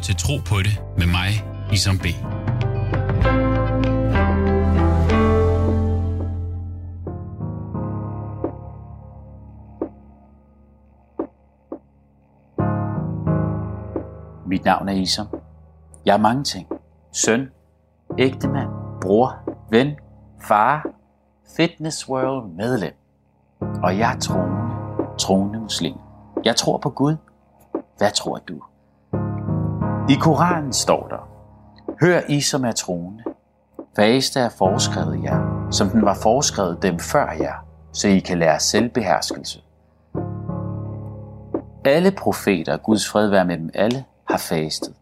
til 0.00 0.16
Tro 0.16 0.36
på 0.46 0.56
det 0.58 0.82
med 0.98 1.06
mig, 1.06 1.30
Isam 1.72 1.98
B. 1.98 2.04
Mit 14.46 14.64
navn 14.64 14.88
er 14.88 14.92
Isam. 14.92 15.26
Jeg 16.04 16.14
er 16.14 16.18
mange 16.18 16.44
ting. 16.44 16.68
Søn, 17.12 17.50
ægtemand, 18.18 18.68
bror, 19.00 19.36
ven, 19.70 19.96
far, 20.48 20.86
fitness 21.56 22.08
world 22.08 22.50
medlem. 22.50 22.94
Og 23.60 23.98
jeg 23.98 24.14
er 24.14 24.18
troende, 24.18 24.56
troende 25.18 25.60
muslim. 25.60 25.94
Jeg 26.44 26.56
tror 26.56 26.78
på 26.78 26.90
Gud. 26.90 27.16
Hvad 27.98 28.10
tror 28.10 28.38
du? 28.48 28.62
I 30.10 30.14
Koranen 30.14 30.72
står 30.72 31.06
der, 31.08 31.28
Hør 32.00 32.20
I, 32.28 32.40
som 32.40 32.64
er 32.64 32.72
troende. 32.72 33.24
Faste 33.96 34.40
er 34.40 34.48
foreskrevet 34.48 35.22
jer, 35.24 35.68
som 35.70 35.88
den 35.88 36.04
var 36.04 36.14
foreskrevet 36.14 36.82
dem 36.82 36.98
før 36.98 37.30
jer, 37.40 37.66
så 37.92 38.08
I 38.08 38.18
kan 38.18 38.38
lære 38.38 38.60
selvbeherskelse. 38.60 39.62
Alle 41.84 42.10
profeter, 42.10 42.76
Guds 42.76 43.08
fred 43.08 43.28
være 43.28 43.44
med 43.44 43.58
dem 43.58 43.70
alle, 43.74 44.04
har 44.30 44.38
fastet. 44.38 44.94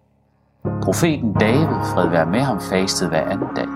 Profeten 0.82 1.32
David, 1.32 1.84
fred 1.94 2.08
være 2.08 2.26
med 2.26 2.40
ham, 2.40 2.60
fastede 2.60 3.10
hver 3.10 3.30
anden 3.30 3.54
dag, 3.56 3.68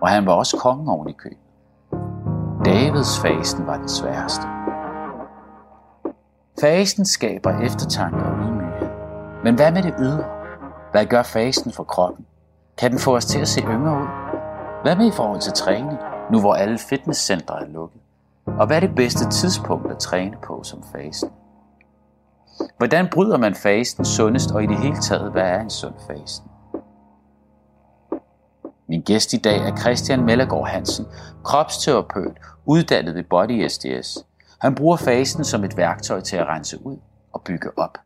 og 0.00 0.08
han 0.08 0.26
var 0.26 0.32
også 0.32 0.56
kongen 0.56 0.88
oven 0.88 1.08
i 1.08 1.12
køb. 1.12 1.38
Davids 2.64 3.18
fasten 3.18 3.66
var 3.66 3.76
den 3.76 3.88
sværeste. 3.88 4.44
Fasten 6.60 7.04
skaber 7.04 7.60
eftertanke 7.60 8.18
og 8.18 8.36
ydmyghed. 8.36 8.88
Men 9.44 9.54
hvad 9.54 9.72
med 9.72 9.82
det 9.82 9.94
ydre? 9.98 10.41
Hvad 10.92 11.06
gør 11.06 11.22
fasten 11.22 11.72
for 11.72 11.84
kroppen? 11.84 12.26
Kan 12.78 12.90
den 12.90 12.98
få 12.98 13.16
os 13.16 13.24
til 13.24 13.40
at 13.40 13.48
se 13.48 13.60
yngre 13.60 14.02
ud? 14.02 14.06
Hvad 14.82 14.96
med 14.96 15.06
i 15.06 15.16
forhold 15.16 15.40
til 15.40 15.52
træning, 15.52 15.98
nu 16.30 16.40
hvor 16.40 16.54
alle 16.54 16.78
fitnesscentre 16.78 17.62
er 17.62 17.66
lukket? 17.66 18.00
Og 18.46 18.66
hvad 18.66 18.76
er 18.76 18.80
det 18.80 18.94
bedste 18.94 19.30
tidspunkt 19.30 19.90
at 19.90 19.98
træne 19.98 20.36
på 20.44 20.62
som 20.62 20.82
fasten? 20.92 21.30
Hvordan 22.78 23.08
bryder 23.12 23.38
man 23.38 23.54
fasten 23.54 24.04
sundest, 24.04 24.50
og 24.50 24.62
i 24.62 24.66
det 24.66 24.76
hele 24.76 24.96
taget, 24.96 25.32
hvad 25.32 25.42
er 25.42 25.60
en 25.60 25.70
sund 25.70 25.94
fasten? 26.06 26.50
Min 28.88 29.02
gæst 29.02 29.32
i 29.32 29.36
dag 29.36 29.58
er 29.58 29.76
Christian 29.76 30.24
Mellergaard 30.24 30.68
Hansen, 30.68 31.06
kropsterapeut, 31.44 32.36
uddannet 32.64 33.14
ved 33.14 33.24
Body 33.24 33.68
SDS. 33.68 34.26
Han 34.60 34.74
bruger 34.74 34.96
fasten 34.96 35.44
som 35.44 35.64
et 35.64 35.76
værktøj 35.76 36.20
til 36.20 36.36
at 36.36 36.46
rense 36.46 36.86
ud 36.86 36.96
og 37.32 37.42
bygge 37.42 37.78
op. 37.78 37.98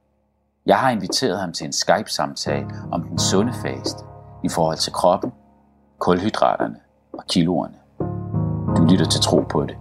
Jeg 0.67 0.79
har 0.79 0.91
inviteret 0.91 1.41
ham 1.41 1.53
til 1.53 1.67
en 1.67 1.73
Skype-samtale 1.73 2.67
om 2.93 3.03
den 3.03 3.19
sunde 3.19 3.53
faste 3.53 4.05
i 4.45 4.49
forhold 4.49 4.79
til 4.79 4.93
kroppen, 4.93 5.33
kulhydraterne 5.99 6.77
og 7.13 7.25
kiloerne. 7.27 7.75
Du 8.77 8.87
lytter 8.91 9.07
til 9.07 9.21
Tro 9.21 9.41
på 9.41 9.63
det 9.63 9.77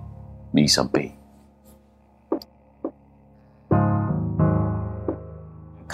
med 0.53 0.63
Isam 0.63 0.89
B. 0.89 0.97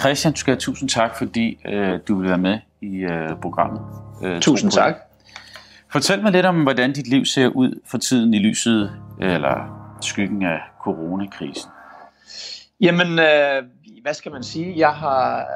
Christian, 0.00 0.32
du 0.32 0.38
skal 0.38 0.52
have 0.52 0.60
tusind 0.60 0.88
tak, 0.88 1.16
fordi 1.16 1.60
øh, 1.64 2.00
du 2.08 2.18
vil 2.18 2.28
være 2.28 2.38
med 2.38 2.58
i 2.80 2.96
øh, 2.96 3.30
programmet. 3.42 3.80
Øh, 4.22 4.40
tusind 4.40 4.70
tak. 4.70 4.94
Fortæl 5.92 6.22
mig 6.22 6.32
lidt 6.32 6.46
om, 6.46 6.62
hvordan 6.62 6.92
dit 6.92 7.08
liv 7.08 7.24
ser 7.24 7.48
ud 7.48 7.80
for 7.86 7.98
tiden 7.98 8.34
i 8.34 8.38
lyset 8.38 8.92
eller 9.20 9.54
skyggen 10.00 10.42
af 10.42 10.58
coronakrisen. 10.80 11.70
Jamen, 12.82 13.18
øh, 13.18 13.62
hvad 14.02 14.14
skal 14.14 14.32
man 14.32 14.42
sige? 14.42 14.74
Jeg 14.78 14.94
har 14.94 15.46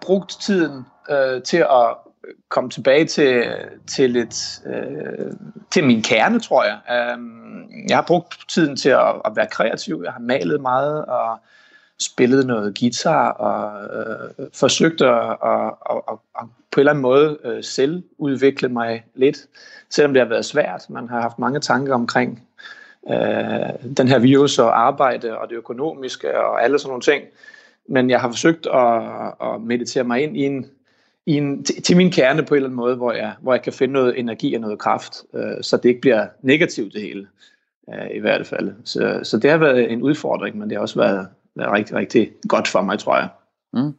brugt 0.00 0.40
tiden 0.40 0.86
øh, 1.10 1.42
til 1.42 1.56
at 1.56 1.96
komme 2.48 2.70
tilbage 2.70 3.04
til, 3.04 3.44
til, 3.86 4.10
lidt, 4.10 4.60
øh, 4.66 5.32
til 5.70 5.84
min 5.84 6.02
kerne, 6.02 6.40
tror 6.40 6.64
jeg. 6.64 6.78
Øh, 6.90 7.18
jeg 7.88 7.96
har 7.96 8.04
brugt 8.06 8.44
tiden 8.48 8.76
til 8.76 8.88
at, 8.88 9.22
at 9.24 9.36
være 9.36 9.46
kreativ. 9.46 10.00
Jeg 10.04 10.12
har 10.12 10.20
malet 10.20 10.60
meget 10.60 11.04
og 11.04 11.38
spillet 12.00 12.46
noget 12.46 12.78
guitar 12.78 13.30
og 13.30 13.84
øh, 13.84 14.46
forsøgt 14.54 15.00
at, 15.00 15.36
at, 15.44 15.72
at, 15.90 15.96
at, 16.08 16.18
at 16.38 16.46
på 16.70 16.80
en 16.80 16.80
eller 16.80 16.92
anden 16.92 17.02
måde 17.02 17.38
øh, 17.44 17.64
selv 17.64 18.02
udvikle 18.18 18.68
mig 18.68 19.04
lidt, 19.14 19.38
selvom 19.90 20.12
det 20.12 20.22
har 20.22 20.28
været 20.28 20.44
svært. 20.44 20.90
Man 20.90 21.08
har 21.08 21.20
haft 21.20 21.38
mange 21.38 21.60
tanker 21.60 21.94
omkring 21.94 22.48
øh, 23.10 23.96
den 23.96 24.08
her 24.08 24.18
virus 24.18 24.58
og 24.58 24.80
arbejde 24.80 25.38
og 25.38 25.48
det 25.48 25.56
økonomiske 25.56 26.40
og 26.40 26.64
alle 26.64 26.78
sådan 26.78 26.88
nogle 26.88 27.02
ting. 27.02 27.24
Men 27.88 28.10
jeg 28.10 28.20
har 28.20 28.28
forsøgt 28.28 28.66
at, 28.66 29.02
at 29.42 29.60
meditere 29.60 30.04
mig 30.04 30.22
ind 30.22 30.36
i 30.36 30.44
en, 30.44 30.66
i 31.26 31.36
en, 31.36 31.64
til, 31.64 31.82
til 31.82 31.96
min 31.96 32.10
kerne 32.10 32.42
på 32.42 32.54
en 32.54 32.56
eller 32.56 32.68
anden 32.68 32.76
måde, 32.76 32.96
hvor 32.96 33.12
jeg, 33.12 33.32
hvor 33.40 33.54
jeg 33.54 33.62
kan 33.62 33.72
finde 33.72 33.92
noget 33.92 34.18
energi 34.18 34.54
og 34.54 34.60
noget 34.60 34.78
kraft, 34.78 35.22
øh, 35.34 35.62
så 35.62 35.76
det 35.76 35.88
ikke 35.88 36.00
bliver 36.00 36.26
negativt 36.42 36.92
det 36.92 37.02
hele, 37.02 37.26
øh, 37.94 38.10
i 38.14 38.18
hvert 38.18 38.46
fald. 38.46 38.72
Så, 38.84 39.20
så 39.22 39.38
det 39.38 39.50
har 39.50 39.58
været 39.58 39.92
en 39.92 40.02
udfordring, 40.02 40.58
men 40.58 40.70
det 40.70 40.76
har 40.76 40.82
også 40.82 41.00
været, 41.00 41.28
været 41.54 41.72
rigtig, 41.72 41.96
rigtig 41.96 42.32
godt 42.48 42.68
for 42.68 42.82
mig, 42.82 42.98
tror 42.98 43.16
jeg. 43.16 43.28
Mm. 43.72 43.94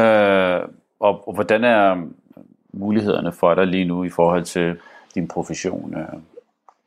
Øh, 0.00 0.68
og, 1.00 1.28
og 1.28 1.34
hvordan 1.34 1.64
er 1.64 2.08
mulighederne 2.72 3.32
for 3.32 3.54
dig 3.54 3.66
lige 3.66 3.84
nu 3.84 4.04
i 4.04 4.08
forhold 4.08 4.44
til 4.44 4.76
din 5.14 5.28
profession? 5.28 5.94
Øh? 5.94 6.37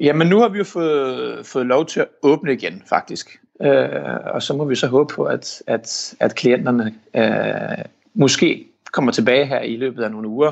Jamen 0.02 0.28
nu 0.28 0.40
har 0.40 0.50
vi 0.50 0.58
jo 0.58 0.64
fået, 0.64 1.46
fået 1.46 1.66
lov 1.66 1.86
til 1.86 2.00
at 2.00 2.08
åbne 2.22 2.54
igen, 2.54 2.84
faktisk. 2.90 3.40
Øh, 3.62 3.90
og 4.26 4.42
så 4.42 4.54
må 4.56 4.66
vi 4.66 4.76
så 4.76 4.88
håbe 4.88 5.14
på, 5.14 5.24
at, 5.24 5.64
at, 5.68 6.16
at 6.20 6.36
klienterne 6.36 6.96
øh, 7.16 7.86
måske 8.14 8.68
kommer 8.92 9.12
tilbage 9.12 9.46
her 9.46 9.60
i 9.60 9.76
løbet 9.76 10.04
af 10.04 10.12
nogle 10.12 10.28
uger, 10.28 10.52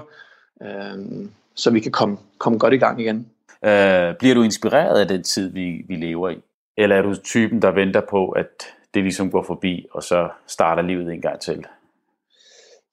øh, 0.61 1.27
så 1.55 1.71
vi 1.71 1.79
kan 1.79 1.91
komme, 1.91 2.17
komme 2.37 2.59
godt 2.59 2.73
i 2.73 2.77
gang 2.77 3.01
igen. 3.01 3.27
Øh, 3.65 4.15
bliver 4.19 4.35
du 4.35 4.41
inspireret 4.41 4.99
af 4.99 5.07
den 5.07 5.23
tid, 5.23 5.49
vi, 5.49 5.85
vi 5.87 5.95
lever 5.95 6.29
i? 6.29 6.37
Eller 6.77 6.95
er 6.95 7.01
du 7.01 7.15
typen, 7.15 7.61
der 7.61 7.71
venter 7.71 8.01
på, 8.09 8.29
at 8.29 8.63
det 8.93 9.03
ligesom 9.03 9.31
går 9.31 9.43
forbi, 9.43 9.87
og 9.91 10.03
så 10.03 10.29
starter 10.47 10.81
livet 10.81 11.13
en 11.13 11.21
gang 11.21 11.39
til? 11.39 11.65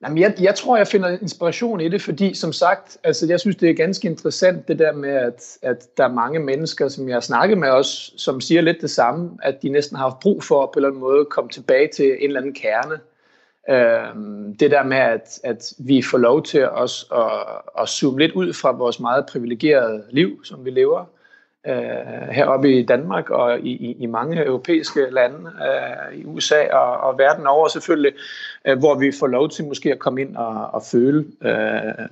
Jamen, 0.03 0.19
jeg, 0.19 0.35
jeg 0.41 0.55
tror, 0.55 0.77
jeg 0.77 0.87
finder 0.87 1.19
inspiration 1.23 1.81
i 1.81 1.89
det, 1.89 2.03
fordi 2.03 2.35
som 2.35 2.53
sagt, 2.53 2.99
altså, 3.05 3.27
jeg 3.27 3.41
synes, 3.41 3.57
det 3.57 3.71
er 3.71 3.75
ganske 3.75 4.09
interessant 4.09 4.69
det 4.69 4.79
der 4.79 4.93
med, 4.93 5.11
at, 5.11 5.59
at 5.63 5.97
der 5.97 6.05
er 6.05 6.13
mange 6.13 6.39
mennesker, 6.39 6.89
som 6.89 7.09
jeg 7.09 7.17
har 7.17 7.21
snakket 7.21 7.59
med 7.59 7.69
også, 7.69 8.13
som 8.17 8.41
siger 8.41 8.61
lidt 8.61 8.81
det 8.81 8.91
samme, 8.91 9.31
at 9.43 9.63
de 9.63 9.69
næsten 9.69 9.97
har 9.97 10.05
haft 10.05 10.21
brug 10.21 10.43
for 10.43 10.67
på 10.67 10.73
en 10.73 10.79
eller 10.79 10.89
anden 10.89 11.01
måde 11.01 11.25
komme 11.25 11.51
tilbage 11.51 11.89
til 11.97 12.07
en 12.07 12.17
eller 12.23 12.41
anden 12.41 12.55
kerne. 12.55 13.01
Øhm, 13.71 14.57
det 14.57 14.71
der 14.71 14.83
med, 14.83 14.97
at, 14.97 15.41
at 15.45 15.73
vi 15.79 16.03
får 16.03 16.19
lov 16.19 16.43
til 16.43 16.69
os 16.69 17.07
at, 17.13 17.83
at 17.83 17.89
zoome 17.89 18.19
lidt 18.19 18.33
ud 18.33 18.53
fra 18.53 18.73
vores 18.73 19.01
meget 19.01 19.27
privilegerede 19.27 20.05
liv, 20.11 20.45
som 20.45 20.65
vi 20.65 20.71
lever, 20.71 21.05
øh, 21.67 22.29
heroppe 22.31 22.79
i 22.79 22.83
Danmark 22.83 23.31
og 23.31 23.61
i, 23.61 23.71
i, 23.71 23.97
i 23.99 24.07
mange 24.07 24.45
europæiske 24.45 25.07
lande, 25.11 25.37
øh, 25.37 26.19
i 26.19 26.25
USA 26.25 26.69
og, 26.73 26.97
og 26.97 27.19
verden 27.19 27.47
over 27.47 27.69
selvfølgelig, 27.69 28.13
øh, 28.65 28.79
hvor 28.79 28.95
vi 28.95 29.13
får 29.21 29.27
lov 29.27 29.51
til 29.51 29.65
måske 29.65 29.93
at 29.93 29.99
komme 29.99 30.21
ind 30.21 30.37
og, 30.37 30.71
og 30.73 30.83
føle, 30.83 31.25
øh, 31.43 32.09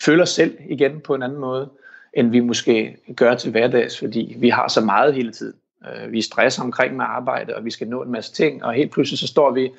føle 0.00 0.22
os 0.22 0.30
selv 0.30 0.56
igen 0.68 1.00
på 1.00 1.14
en 1.14 1.22
anden 1.22 1.38
måde, 1.38 1.68
end 2.14 2.30
vi 2.30 2.40
måske 2.40 2.96
gør 3.16 3.34
til 3.34 3.50
hverdags, 3.50 3.98
fordi 3.98 4.36
vi 4.38 4.48
har 4.48 4.68
så 4.68 4.80
meget 4.80 5.14
hele 5.14 5.32
tiden. 5.32 5.54
Øh, 5.84 6.12
vi 6.12 6.22
stresser 6.22 6.62
omkring 6.62 6.96
med 6.96 7.04
arbejde, 7.08 7.56
og 7.56 7.64
vi 7.64 7.70
skal 7.70 7.88
nå 7.88 8.02
en 8.02 8.12
masse 8.12 8.32
ting, 8.32 8.64
og 8.64 8.72
helt 8.72 8.92
pludselig 8.92 9.18
så 9.18 9.26
står 9.26 9.50
vi 9.50 9.70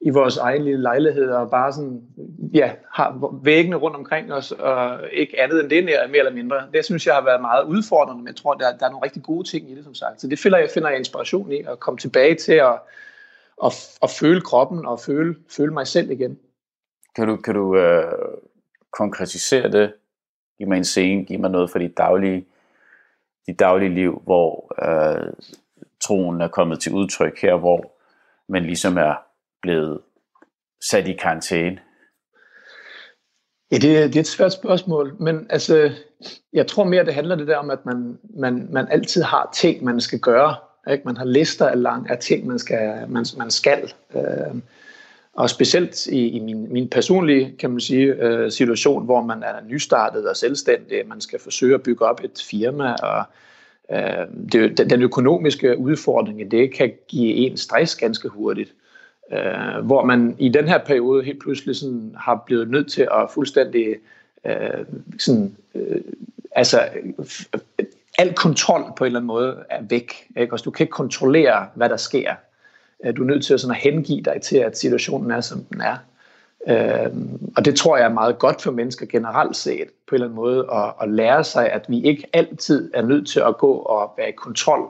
i 0.00 0.10
vores 0.10 0.36
egen 0.36 0.64
lille 0.64 0.82
lejlighed 0.82 1.30
og 1.30 1.50
bare 1.50 1.72
sådan, 1.72 2.02
ja, 2.54 2.72
har 2.92 3.38
væggene 3.42 3.76
rundt 3.76 3.96
omkring 3.96 4.32
os, 4.32 4.52
og 4.52 5.00
ikke 5.12 5.40
andet 5.40 5.60
end 5.60 5.70
det 5.70 5.84
mere 5.84 6.18
eller 6.18 6.32
mindre. 6.32 6.56
Det 6.72 6.84
synes 6.84 7.06
jeg 7.06 7.14
har 7.14 7.24
været 7.24 7.40
meget 7.40 7.64
udfordrende, 7.64 8.22
men 8.22 8.28
jeg 8.28 8.36
tror, 8.36 8.54
der, 8.54 8.76
der 8.76 8.86
er 8.86 8.90
nogle 8.90 9.04
rigtig 9.04 9.22
gode 9.22 9.48
ting 9.48 9.70
i 9.70 9.74
det, 9.74 9.84
som 9.84 9.94
sagt. 9.94 10.20
Så 10.20 10.28
det 10.28 10.38
finder 10.38 10.58
jeg, 10.58 10.68
finder 10.74 10.88
jeg 10.88 10.98
inspiration 10.98 11.52
i, 11.52 11.56
at 11.56 11.80
komme 11.80 11.98
tilbage 11.98 12.34
til 12.34 12.52
at, 12.52 12.78
at, 13.64 13.98
at 14.02 14.10
føle 14.10 14.40
kroppen 14.40 14.86
og 14.86 15.00
føle, 15.00 15.36
føle 15.56 15.72
mig 15.72 15.86
selv 15.86 16.10
igen. 16.10 16.38
Kan 17.16 17.28
du, 17.28 17.36
kan 17.36 17.54
du 17.54 17.76
øh, 17.76 18.12
konkretisere 18.92 19.70
det? 19.70 19.92
Giv 20.58 20.68
mig 20.68 20.76
en 20.76 20.84
scene, 20.84 21.24
giv 21.24 21.40
mig 21.40 21.50
noget 21.50 21.70
for 21.70 21.78
dit 21.78 21.96
daglige, 21.96 22.46
dit 23.46 23.58
daglige 23.58 23.94
liv, 23.94 24.22
hvor 24.24 24.72
øh, 24.88 25.32
troen 26.00 26.40
er 26.40 26.48
kommet 26.48 26.80
til 26.80 26.92
udtryk 26.92 27.42
her, 27.42 27.56
hvor 27.56 27.92
man 28.48 28.62
ligesom 28.62 28.98
er 28.98 29.25
blevet 29.62 30.00
sat 30.90 31.08
i 31.08 31.12
karantæne? 31.12 31.78
Ja, 33.72 33.76
det, 33.76 33.82
det 33.82 34.16
er 34.16 34.20
et 34.20 34.26
svært 34.26 34.52
spørgsmål, 34.52 35.16
men 35.20 35.46
altså, 35.50 35.90
jeg 36.52 36.66
tror 36.66 36.84
mere, 36.84 37.04
det 37.04 37.14
handler 37.14 37.34
det 37.34 37.46
der 37.46 37.56
om, 37.56 37.70
at 37.70 37.86
man, 37.86 38.18
man, 38.38 38.68
man 38.72 38.88
altid 38.90 39.22
har 39.22 39.50
ting, 39.54 39.84
man 39.84 40.00
skal 40.00 40.18
gøre. 40.18 40.56
Ikke? 40.90 41.02
Man 41.04 41.16
har 41.16 41.24
lister 41.24 41.66
af, 41.66 41.82
lang, 41.82 42.10
af 42.10 42.18
ting, 42.18 42.46
man 42.46 42.58
skal. 42.58 43.08
Man, 43.08 43.26
man 43.36 43.50
skal. 43.50 43.92
Øh, 44.16 44.54
og 45.32 45.50
specielt 45.50 46.06
i, 46.06 46.28
i 46.28 46.38
min, 46.38 46.72
min 46.72 46.88
personlige 46.88 47.56
kan 47.58 47.70
man 47.70 47.80
sige, 47.80 48.06
øh, 48.06 48.50
situation, 48.50 49.04
hvor 49.04 49.22
man 49.22 49.42
er 49.42 49.64
nystartet 49.68 50.28
og 50.28 50.36
selvstændig, 50.36 51.08
man 51.08 51.20
skal 51.20 51.40
forsøge 51.40 51.74
at 51.74 51.82
bygge 51.82 52.04
op 52.04 52.20
et 52.24 52.44
firma, 52.50 52.94
og 52.94 53.24
øh, 53.92 54.26
det, 54.52 54.90
den 54.90 55.02
økonomiske 55.02 55.78
udfordring, 55.78 56.50
det 56.50 56.74
kan 56.74 56.92
give 57.08 57.34
en 57.34 57.56
stress 57.56 57.96
ganske 57.96 58.28
hurtigt 58.28 58.74
øh, 59.32 59.84
hvor 59.84 60.04
man 60.04 60.36
i 60.38 60.48
den 60.48 60.68
her 60.68 60.78
periode 60.78 61.24
helt 61.24 61.42
pludselig 61.42 61.76
sådan 61.76 62.14
har 62.18 62.42
blevet 62.46 62.70
nødt 62.70 62.90
til 62.92 63.02
at 63.02 63.30
fuldstændig 63.34 63.96
øh, 64.46 64.84
sådan, 65.18 65.56
øh, 65.74 66.00
altså 66.52 66.80
øh, 67.18 67.86
al 68.18 68.34
kontrol 68.34 68.82
på 68.96 69.04
en 69.04 69.06
eller 69.06 69.20
anden 69.20 69.26
måde 69.26 69.64
er 69.70 69.82
væk. 69.82 70.12
Ikke? 70.36 70.52
Også 70.52 70.64
du 70.64 70.70
kan 70.70 70.84
ikke 70.84 70.92
kontrollere, 70.92 71.66
hvad 71.74 71.88
der 71.88 71.96
sker. 71.96 72.34
Øh, 73.04 73.16
du 73.16 73.22
er 73.22 73.26
nødt 73.26 73.44
til 73.44 73.54
at, 73.54 73.60
sådan 73.60 73.76
at 73.76 73.82
hengive 73.82 74.22
dig 74.22 74.40
til, 74.42 74.56
at 74.56 74.78
situationen 74.78 75.30
er, 75.30 75.40
som 75.40 75.64
den 75.64 75.80
er. 75.80 75.96
Øh, 76.68 77.12
og 77.56 77.64
det 77.64 77.76
tror 77.76 77.96
jeg 77.96 78.04
er 78.04 78.12
meget 78.12 78.38
godt 78.38 78.62
for 78.62 78.70
mennesker 78.70 79.06
generelt 79.06 79.56
set, 79.56 79.88
på 80.08 80.14
en 80.14 80.14
eller 80.14 80.26
anden 80.26 80.36
måde, 80.36 80.68
at, 80.72 80.92
at 81.02 81.10
lære 81.10 81.44
sig, 81.44 81.70
at 81.70 81.84
vi 81.88 82.02
ikke 82.02 82.26
altid 82.32 82.90
er 82.94 83.02
nødt 83.02 83.28
til 83.28 83.40
at 83.40 83.58
gå 83.58 83.72
og 83.72 84.14
være 84.16 84.28
i 84.28 84.32
kontrol 84.32 84.88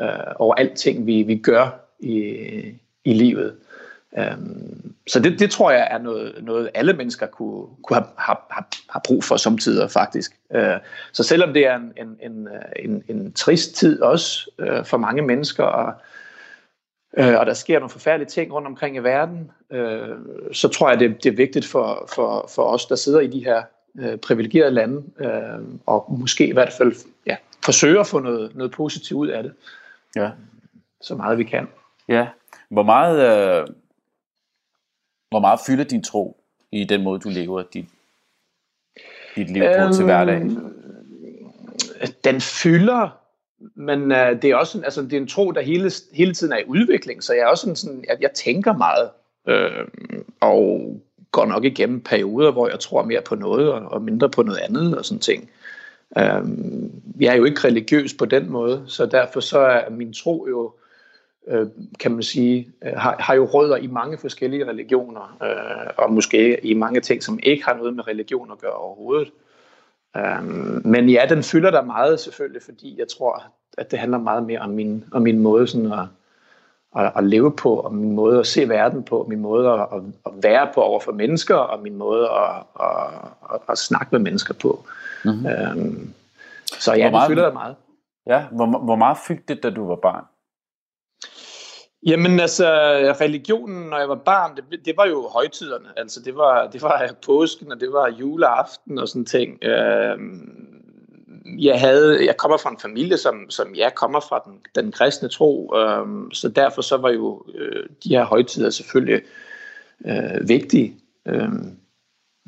øh, 0.00 0.08
over 0.36 0.54
alting, 0.54 1.06
vi, 1.06 1.22
vi 1.22 1.36
gør 1.36 1.80
i, 2.00 2.36
i 3.04 3.12
livet. 3.12 3.56
Øhm, 4.18 4.94
så 5.06 5.20
det, 5.20 5.38
det 5.38 5.50
tror 5.50 5.70
jeg 5.70 5.88
er 5.90 5.98
noget, 5.98 6.34
noget 6.42 6.70
alle 6.74 6.92
mennesker 6.92 7.26
kunne, 7.26 7.66
kunne 7.82 7.96
have, 7.96 8.06
have, 8.18 8.64
have, 8.90 9.00
brug 9.04 9.24
for 9.24 9.36
samtidig 9.36 9.90
faktisk. 9.90 10.32
Øh, 10.54 10.76
så 11.12 11.22
selvom 11.22 11.52
det 11.52 11.66
er 11.66 11.76
en, 11.76 11.92
en, 11.96 12.18
en, 12.22 12.48
en, 12.76 13.02
en 13.08 13.32
trist 13.32 13.74
tid 13.74 14.02
også 14.02 14.50
øh, 14.58 14.84
for 14.84 14.96
mange 14.96 15.22
mennesker, 15.22 15.64
og, 15.64 15.94
øh, 17.18 17.38
og 17.38 17.46
der 17.46 17.54
sker 17.54 17.78
nogle 17.78 17.90
forfærdelige 17.90 18.28
ting 18.28 18.52
rundt 18.52 18.66
omkring 18.66 18.96
i 18.96 18.98
verden, 18.98 19.50
øh, 19.70 20.08
så 20.52 20.68
tror 20.68 20.90
jeg, 20.90 21.00
det, 21.00 21.24
det 21.24 21.32
er 21.32 21.36
vigtigt 21.36 21.66
for, 21.66 22.08
for, 22.14 22.50
for 22.54 22.62
os, 22.62 22.86
der 22.86 22.96
sidder 22.96 23.20
i 23.20 23.26
de 23.26 23.44
her 23.44 23.62
øh, 23.98 24.18
privilegerede 24.18 24.70
lande, 24.70 25.02
øh, 25.18 25.64
og 25.86 26.06
måske 26.18 26.46
i 26.46 26.52
hvert 26.52 26.72
fald 26.72 26.92
ja, 27.26 27.36
forsøge 27.64 28.00
at 28.00 28.06
få 28.06 28.18
noget, 28.18 28.56
noget 28.56 28.72
positivt 28.72 29.18
ud 29.18 29.28
af 29.28 29.42
det. 29.42 29.52
Ja. 30.16 30.30
Så 31.00 31.14
meget 31.14 31.38
vi 31.38 31.44
kan. 31.44 31.68
Ja. 32.08 32.26
Hvor 32.68 32.82
meget... 32.82 33.60
Øh 33.60 33.66
hvor 35.30 35.40
meget 35.40 35.60
fylder 35.66 35.84
din 35.84 36.02
tro 36.02 36.36
i 36.72 36.84
den 36.84 37.02
måde, 37.02 37.20
du 37.20 37.28
lever 37.28 37.62
dit, 37.62 37.86
dit 39.36 39.50
liv 39.50 39.62
på 39.62 39.82
øhm, 39.82 39.92
til 39.92 40.04
hverdag? 40.04 40.42
Den 42.24 42.40
fylder, 42.40 43.18
men 43.74 44.02
uh, 44.02 44.42
det 44.42 44.44
er 44.44 44.56
også 44.56 44.80
altså, 44.84 45.02
det 45.02 45.12
er 45.12 45.20
en 45.20 45.26
tro, 45.26 45.50
der 45.50 45.60
hele, 45.60 45.90
hele 46.12 46.34
tiden 46.34 46.52
er 46.52 46.58
i 46.58 46.64
udvikling, 46.66 47.22
så 47.22 47.34
jeg 47.34 47.42
er 47.42 47.46
også 47.46 47.60
sådan, 47.60 47.76
sådan 47.76 48.04
at 48.08 48.20
jeg 48.20 48.30
tænker 48.32 48.72
meget, 48.72 49.10
øh, 49.48 49.86
og 50.40 51.00
går 51.32 51.46
nok 51.46 51.64
igennem 51.64 52.00
perioder, 52.00 52.52
hvor 52.52 52.68
jeg 52.68 52.80
tror 52.80 53.04
mere 53.04 53.22
på 53.22 53.34
noget, 53.34 53.72
og, 53.72 53.80
og 53.80 54.02
mindre 54.02 54.30
på 54.30 54.42
noget 54.42 54.58
andet, 54.58 54.98
og 54.98 55.04
sådan 55.04 55.20
ting. 55.20 55.50
Um, 56.20 56.90
jeg 57.20 57.32
er 57.32 57.36
jo 57.36 57.44
ikke 57.44 57.60
religiøs 57.64 58.14
på 58.14 58.24
den 58.24 58.50
måde, 58.50 58.84
så 58.86 59.06
derfor 59.06 59.40
så 59.40 59.58
er 59.58 59.90
min 59.90 60.12
tro 60.12 60.46
jo 60.48 60.72
øh, 61.50 61.66
kan 62.00 62.12
man 62.12 62.22
sige, 62.22 62.68
øh, 62.84 62.92
har, 62.96 63.16
har 63.18 63.34
jo 63.34 63.44
rødder 63.44 63.76
i 63.76 63.86
mange 63.86 64.18
forskellige 64.18 64.68
religioner, 64.68 65.36
øh, 65.42 65.90
og 65.96 66.12
måske 66.12 66.66
i 66.66 66.74
mange 66.74 67.00
ting, 67.00 67.22
som 67.22 67.38
ikke 67.42 67.64
har 67.64 67.74
noget 67.74 67.94
med 67.94 68.08
religion 68.08 68.52
at 68.52 68.58
gøre 68.58 68.72
overhovedet. 68.72 69.32
Øh, 70.16 70.44
men 70.84 71.08
ja, 71.08 71.26
den 71.28 71.42
fylder 71.42 71.70
der 71.70 71.82
meget 71.82 72.20
selvfølgelig, 72.20 72.62
fordi 72.62 72.98
jeg 72.98 73.06
tror, 73.08 73.42
at 73.78 73.90
det 73.90 73.98
handler 73.98 74.18
meget 74.18 74.42
mere 74.42 74.58
om 74.60 74.70
min, 74.70 75.04
om 75.12 75.22
min 75.22 75.38
måde 75.38 75.66
sådan 75.66 75.92
at, 75.92 76.06
at, 76.96 77.12
at 77.16 77.24
leve 77.24 77.52
på, 77.56 77.74
og 77.74 77.94
min 77.94 78.12
måde 78.12 78.38
at 78.38 78.46
se 78.46 78.68
verden 78.68 79.02
på, 79.02 79.26
min 79.28 79.40
måde 79.40 79.68
at, 79.68 79.80
at, 79.80 80.02
at 80.26 80.32
være 80.42 80.68
på 80.74 80.80
over 80.80 81.00
for 81.00 81.12
mennesker, 81.12 81.54
og 81.54 81.82
min 81.82 81.96
måde 81.96 82.28
at, 82.28 82.62
at, 82.80 82.88
at, 83.54 83.60
at 83.68 83.78
snakke 83.78 84.08
med 84.10 84.20
mennesker 84.20 84.54
på. 84.54 84.84
Mm-hmm. 85.24 85.46
Øhm, 85.46 86.12
så 86.66 86.94
ja, 86.94 87.10
meget, 87.10 87.28
det 87.28 87.34
fylder 87.34 87.44
der 87.44 87.52
meget. 87.52 87.76
Ja, 88.26 88.44
hvor, 88.50 88.78
hvor 88.78 88.96
meget 88.96 89.18
fyldte 89.26 89.54
det, 89.54 89.62
da 89.62 89.70
du 89.70 89.86
var 89.86 89.96
barn? 89.96 90.24
Jamen 92.06 92.40
altså, 92.40 92.66
religionen, 93.20 93.88
når 93.88 93.98
jeg 93.98 94.08
var 94.08 94.14
barn, 94.14 94.56
det, 94.56 94.84
det 94.84 94.96
var 94.96 95.06
jo 95.06 95.28
højtiderne. 95.28 95.88
Altså, 95.96 96.20
det 96.20 96.36
var, 96.36 96.66
det 96.66 96.82
var 96.82 97.14
påsken, 97.26 97.72
og 97.72 97.80
det 97.80 97.92
var 97.92 98.08
juleaften 98.08 98.98
og 98.98 99.08
sådan 99.08 99.24
ting. 99.24 99.64
Øh, 99.64 100.18
jeg, 101.58 101.80
havde, 101.80 102.26
jeg 102.26 102.36
kommer 102.36 102.56
fra 102.56 102.70
en 102.70 102.78
familie, 102.82 103.16
som, 103.16 103.50
som 103.50 103.74
jeg 103.74 103.94
kommer 103.94 104.20
fra 104.20 104.42
den, 104.46 104.82
den 104.82 104.92
kristne 104.92 105.28
tro, 105.28 105.76
øh, 105.76 106.06
så 106.32 106.48
derfor 106.48 106.82
så 106.82 106.96
var 106.96 107.10
jo 107.10 107.44
øh, 107.54 107.86
de 108.04 108.08
her 108.08 108.24
højtider 108.24 108.70
selvfølgelig 108.70 109.22
øh, 110.06 110.48
vigtige. 110.48 110.96
Øhm, 111.28 111.76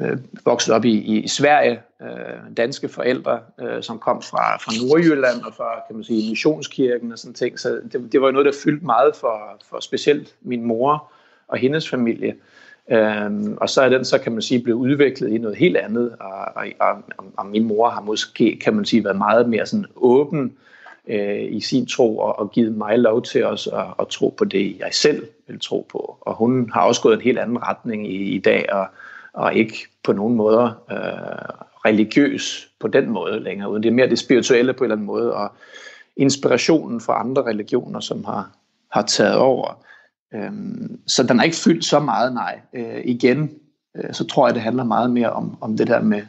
øh, 0.00 0.18
vokset 0.44 0.74
op 0.74 0.84
i, 0.84 1.22
i 1.22 1.28
Sverige, 1.28 1.82
øh, 2.02 2.56
danske 2.56 2.88
forældre, 2.88 3.40
øh, 3.60 3.82
som 3.82 3.98
kom 3.98 4.22
fra, 4.22 4.56
fra 4.56 4.72
Nordjylland 4.86 5.42
og 5.42 5.54
fra 5.54 5.82
kan 5.86 5.96
man 5.96 6.04
sige, 6.04 6.30
missionskirken 6.30 7.12
og 7.12 7.18
sådan 7.18 7.34
ting. 7.34 7.58
Så 7.58 7.80
det, 7.92 8.12
det 8.12 8.20
var 8.20 8.26
jo 8.26 8.32
noget, 8.32 8.46
der 8.46 8.60
fyldte 8.64 8.86
meget 8.86 9.16
for, 9.16 9.62
for 9.70 9.80
specielt 9.80 10.34
min 10.42 10.64
mor 10.64 11.12
og 11.48 11.58
hendes 11.58 11.90
familie. 11.90 12.34
Øhm, 12.90 13.56
og 13.60 13.68
så 13.68 13.82
er 13.82 13.88
den 13.88 14.04
så, 14.04 14.18
kan 14.18 14.32
man 14.32 14.42
sige, 14.42 14.62
blevet 14.62 14.78
udviklet 14.78 15.30
i 15.32 15.38
noget 15.38 15.56
helt 15.56 15.76
andet, 15.76 16.16
og, 16.20 16.30
og, 16.54 16.66
og, 16.80 17.24
og 17.36 17.46
min 17.46 17.64
mor 17.64 17.88
har 17.88 18.00
måske, 18.00 18.58
kan 18.64 18.74
man 18.74 18.84
sige, 18.84 19.04
været 19.04 19.18
meget 19.18 19.48
mere 19.48 19.66
sådan 19.66 19.86
åben 19.96 20.56
øh, 21.08 21.52
i 21.52 21.60
sin 21.60 21.86
tro, 21.86 22.18
og, 22.18 22.38
og 22.38 22.50
givet 22.50 22.74
mig 22.74 22.98
lov 22.98 23.22
til 23.22 23.44
os 23.44 23.66
at, 23.66 23.86
at 24.00 24.08
tro 24.08 24.34
på 24.38 24.44
det, 24.44 24.78
jeg 24.78 24.88
selv 24.92 25.26
vil 25.46 25.60
tro 25.60 25.86
på. 25.90 26.16
Og 26.20 26.34
hun 26.34 26.70
har 26.74 26.82
også 26.82 27.02
gået 27.02 27.14
en 27.14 27.20
helt 27.20 27.38
anden 27.38 27.62
retning 27.62 28.12
i, 28.12 28.16
i 28.16 28.38
dag, 28.38 28.72
og, 28.72 28.86
og 29.32 29.54
ikke 29.54 29.86
på 30.04 30.12
nogen 30.12 30.34
måder 30.34 30.70
øh, 30.90 31.71
religiøs 31.84 32.70
på 32.80 32.88
den 32.88 33.10
måde 33.10 33.40
længere, 33.40 33.70
uden 33.70 33.82
det 33.82 33.88
er 33.88 33.94
mere 33.94 34.10
det 34.10 34.18
spirituelle 34.18 34.72
på 34.72 34.84
en 34.84 34.84
eller 34.84 34.94
anden 34.94 35.06
måde, 35.06 35.34
og 35.34 35.52
inspirationen 36.16 37.00
fra 37.00 37.20
andre 37.20 37.42
religioner, 37.42 38.00
som 38.00 38.24
har, 38.24 38.50
har 38.92 39.02
taget 39.02 39.36
over. 39.36 39.84
Øhm, 40.34 41.00
så 41.06 41.22
den 41.22 41.40
er 41.40 41.44
ikke 41.44 41.56
fyldt 41.56 41.84
så 41.84 42.00
meget, 42.00 42.34
nej. 42.34 42.60
Øh, 42.72 43.02
igen, 43.04 43.58
øh, 43.96 44.14
så 44.14 44.26
tror 44.26 44.48
jeg, 44.48 44.54
det 44.54 44.62
handler 44.62 44.84
meget 44.84 45.10
mere 45.10 45.30
om, 45.30 45.58
om 45.60 45.76
det 45.76 45.86
der 45.86 46.02
med, 46.02 46.22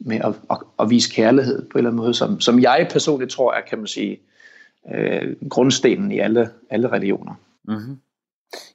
med 0.00 0.16
at, 0.16 0.34
at, 0.50 0.58
at 0.78 0.90
vise 0.90 1.14
kærlighed 1.14 1.62
på 1.62 1.78
en 1.78 1.78
eller 1.78 1.90
anden 1.90 2.02
måde, 2.02 2.14
som, 2.14 2.40
som 2.40 2.60
jeg 2.60 2.88
personligt 2.90 3.30
tror 3.30 3.52
er, 3.52 3.60
kan 3.60 3.78
man 3.78 3.86
sige, 3.86 4.20
øh, 4.94 5.36
grundstenen 5.50 6.12
i 6.12 6.18
alle, 6.18 6.50
alle 6.70 6.92
religioner. 6.92 7.34
Mm-hmm. 7.64 7.98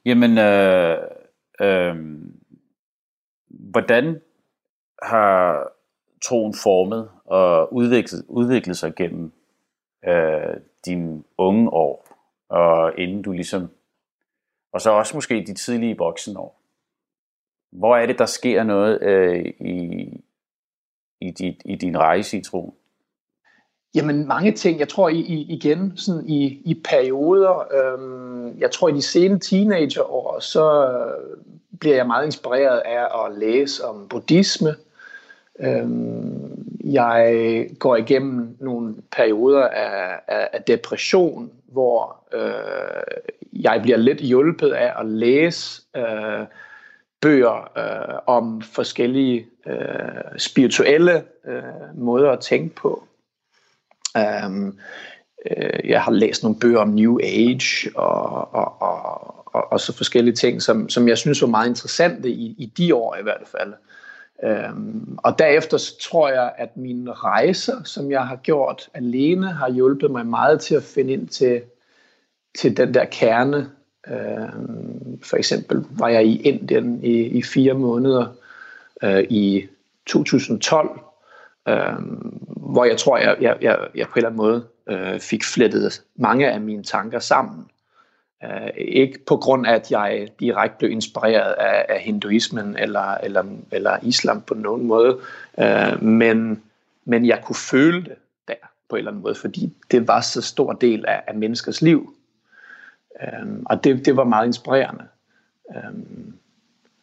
Jamen, 0.04 0.38
øh, 0.38 0.96
øh, 1.60 1.96
hvordan 3.48 4.20
har 5.02 5.66
troen 6.22 6.54
formet 6.62 7.08
og 7.24 7.74
udviklet, 7.74 8.24
udviklet 8.28 8.76
sig 8.76 8.94
gennem 8.94 9.32
øh, 10.08 10.56
dine 10.86 11.22
unge 11.38 11.70
år, 11.70 12.08
og 12.48 12.98
inden 12.98 13.22
du 13.22 13.32
ligesom, 13.32 13.68
og 14.72 14.80
så 14.80 14.90
også 14.90 15.16
måske 15.16 15.44
de 15.46 15.54
tidlige 15.54 15.96
voksenår. 15.98 16.60
Hvor 17.72 17.96
er 17.96 18.06
det, 18.06 18.18
der 18.18 18.26
sker 18.26 18.64
noget 18.64 19.02
øh, 19.02 19.44
i, 19.60 20.06
i, 21.20 21.30
dit, 21.30 21.62
i 21.64 21.76
din 21.76 21.98
rejse 21.98 22.38
i 22.38 22.42
troen? 22.42 22.72
Jamen 23.94 24.26
mange 24.26 24.52
ting. 24.52 24.78
Jeg 24.78 24.88
tror 24.88 25.08
i, 25.08 25.18
i, 25.18 25.46
igen 25.48 25.96
sådan 25.96 26.28
i, 26.28 26.62
i 26.64 26.82
perioder. 26.84 27.74
Øhm, 27.74 28.58
jeg 28.58 28.70
tror 28.70 28.88
i 28.88 28.92
de 28.92 29.02
sene 29.02 29.38
teenageår, 29.38 30.40
så 30.40 30.96
bliver 31.80 31.96
jeg 31.96 32.06
meget 32.06 32.26
inspireret 32.26 32.78
af 32.78 33.24
at 33.24 33.38
læse 33.38 33.84
om 33.84 34.08
buddhisme. 34.08 34.74
Øhm, 35.62 36.66
jeg 36.84 37.66
går 37.78 37.96
igennem 37.96 38.56
nogle 38.60 38.94
perioder 39.12 39.68
af, 39.68 40.20
af, 40.28 40.48
af 40.52 40.62
depression, 40.62 41.50
hvor 41.72 42.24
øh, 42.32 43.30
jeg 43.52 43.80
bliver 43.82 43.98
lidt 43.98 44.18
hjulpet 44.18 44.72
af 44.72 45.00
at 45.00 45.06
læse 45.06 45.82
øh, 45.96 46.46
bøger 47.20 47.78
øh, 47.78 48.18
om 48.26 48.62
forskellige 48.62 49.46
øh, 49.66 50.38
spirituelle 50.38 51.24
øh, 51.46 51.98
måder 51.98 52.30
at 52.30 52.40
tænke 52.40 52.74
på. 52.74 53.04
Um, 54.46 54.78
øh, 55.50 55.90
jeg 55.90 56.02
har 56.02 56.12
læst 56.12 56.42
nogle 56.42 56.58
bøger 56.60 56.78
om 56.78 56.88
New 56.88 57.18
Age 57.22 57.90
og, 57.96 58.54
og, 58.54 58.82
og, 58.82 59.34
og, 59.46 59.72
og 59.72 59.80
så 59.80 59.96
forskellige 59.96 60.34
ting, 60.34 60.62
som, 60.62 60.88
som 60.88 61.08
jeg 61.08 61.18
synes 61.18 61.42
var 61.42 61.48
meget 61.48 61.68
interessante 61.68 62.30
i, 62.30 62.54
i 62.58 62.66
de 62.66 62.94
år 62.94 63.16
i 63.16 63.22
hvert 63.22 63.46
fald. 63.46 63.72
Øhm, 64.44 65.18
og 65.18 65.38
derefter 65.38 65.76
så 65.76 65.98
tror 66.10 66.28
jeg, 66.28 66.52
at 66.58 66.76
mine 66.76 67.12
rejser, 67.12 67.82
som 67.84 68.10
jeg 68.10 68.26
har 68.26 68.36
gjort 68.36 68.88
alene, 68.94 69.52
har 69.52 69.70
hjulpet 69.70 70.10
mig 70.10 70.26
meget 70.26 70.60
til 70.60 70.74
at 70.74 70.82
finde 70.82 71.12
ind 71.12 71.28
til, 71.28 71.62
til 72.58 72.76
den 72.76 72.94
der 72.94 73.04
kerne. 73.04 73.70
Øhm, 74.08 75.22
for 75.22 75.36
eksempel 75.36 75.84
var 75.90 76.08
jeg 76.08 76.26
i 76.26 76.42
Indien 76.42 77.04
i, 77.04 77.22
i 77.22 77.42
fire 77.42 77.74
måneder 77.74 78.26
øh, 79.02 79.24
i 79.30 79.68
2012, 80.06 81.00
øhm, 81.68 82.38
hvor 82.56 82.84
jeg 82.84 82.96
tror, 82.96 83.18
jeg, 83.18 83.36
jeg, 83.40 83.56
jeg, 83.60 83.78
jeg 83.94 84.06
på 84.06 84.12
en 84.12 84.18
eller 84.18 84.28
anden 84.28 84.36
måde 84.36 84.64
øh, 84.88 85.20
fik 85.20 85.44
flettet 85.44 86.02
mange 86.16 86.50
af 86.50 86.60
mine 86.60 86.82
tanker 86.82 87.18
sammen. 87.18 87.66
Uh, 88.44 88.68
ikke 88.76 89.18
på 89.26 89.36
grund 89.36 89.66
af, 89.66 89.74
at 89.74 89.90
jeg 89.90 90.28
direkte 90.40 90.78
blev 90.78 90.90
inspireret 90.90 91.52
af, 91.52 91.86
af 91.88 92.00
hinduismen 92.00 92.76
eller, 92.76 93.14
eller, 93.14 93.44
eller 93.72 93.98
islam 94.02 94.42
på 94.42 94.54
nogen 94.54 94.86
måde, 94.86 95.18
uh, 95.58 96.02
men, 96.02 96.62
men 97.04 97.26
jeg 97.26 97.40
kunne 97.44 97.56
føle 97.56 98.04
det 98.04 98.14
der 98.48 98.54
på 98.88 98.96
en 98.96 98.98
eller 98.98 99.10
anden 99.10 99.22
måde, 99.22 99.34
fordi 99.34 99.72
det 99.90 100.08
var 100.08 100.20
så 100.20 100.42
stor 100.42 100.72
del 100.72 101.04
af, 101.06 101.22
af 101.26 101.34
menneskers 101.34 101.82
liv. 101.82 102.14
Uh, 103.22 103.48
og 103.64 103.84
det, 103.84 104.06
det 104.06 104.16
var 104.16 104.24
meget 104.24 104.46
inspirerende. 104.46 105.04
Øhm, 105.76 106.34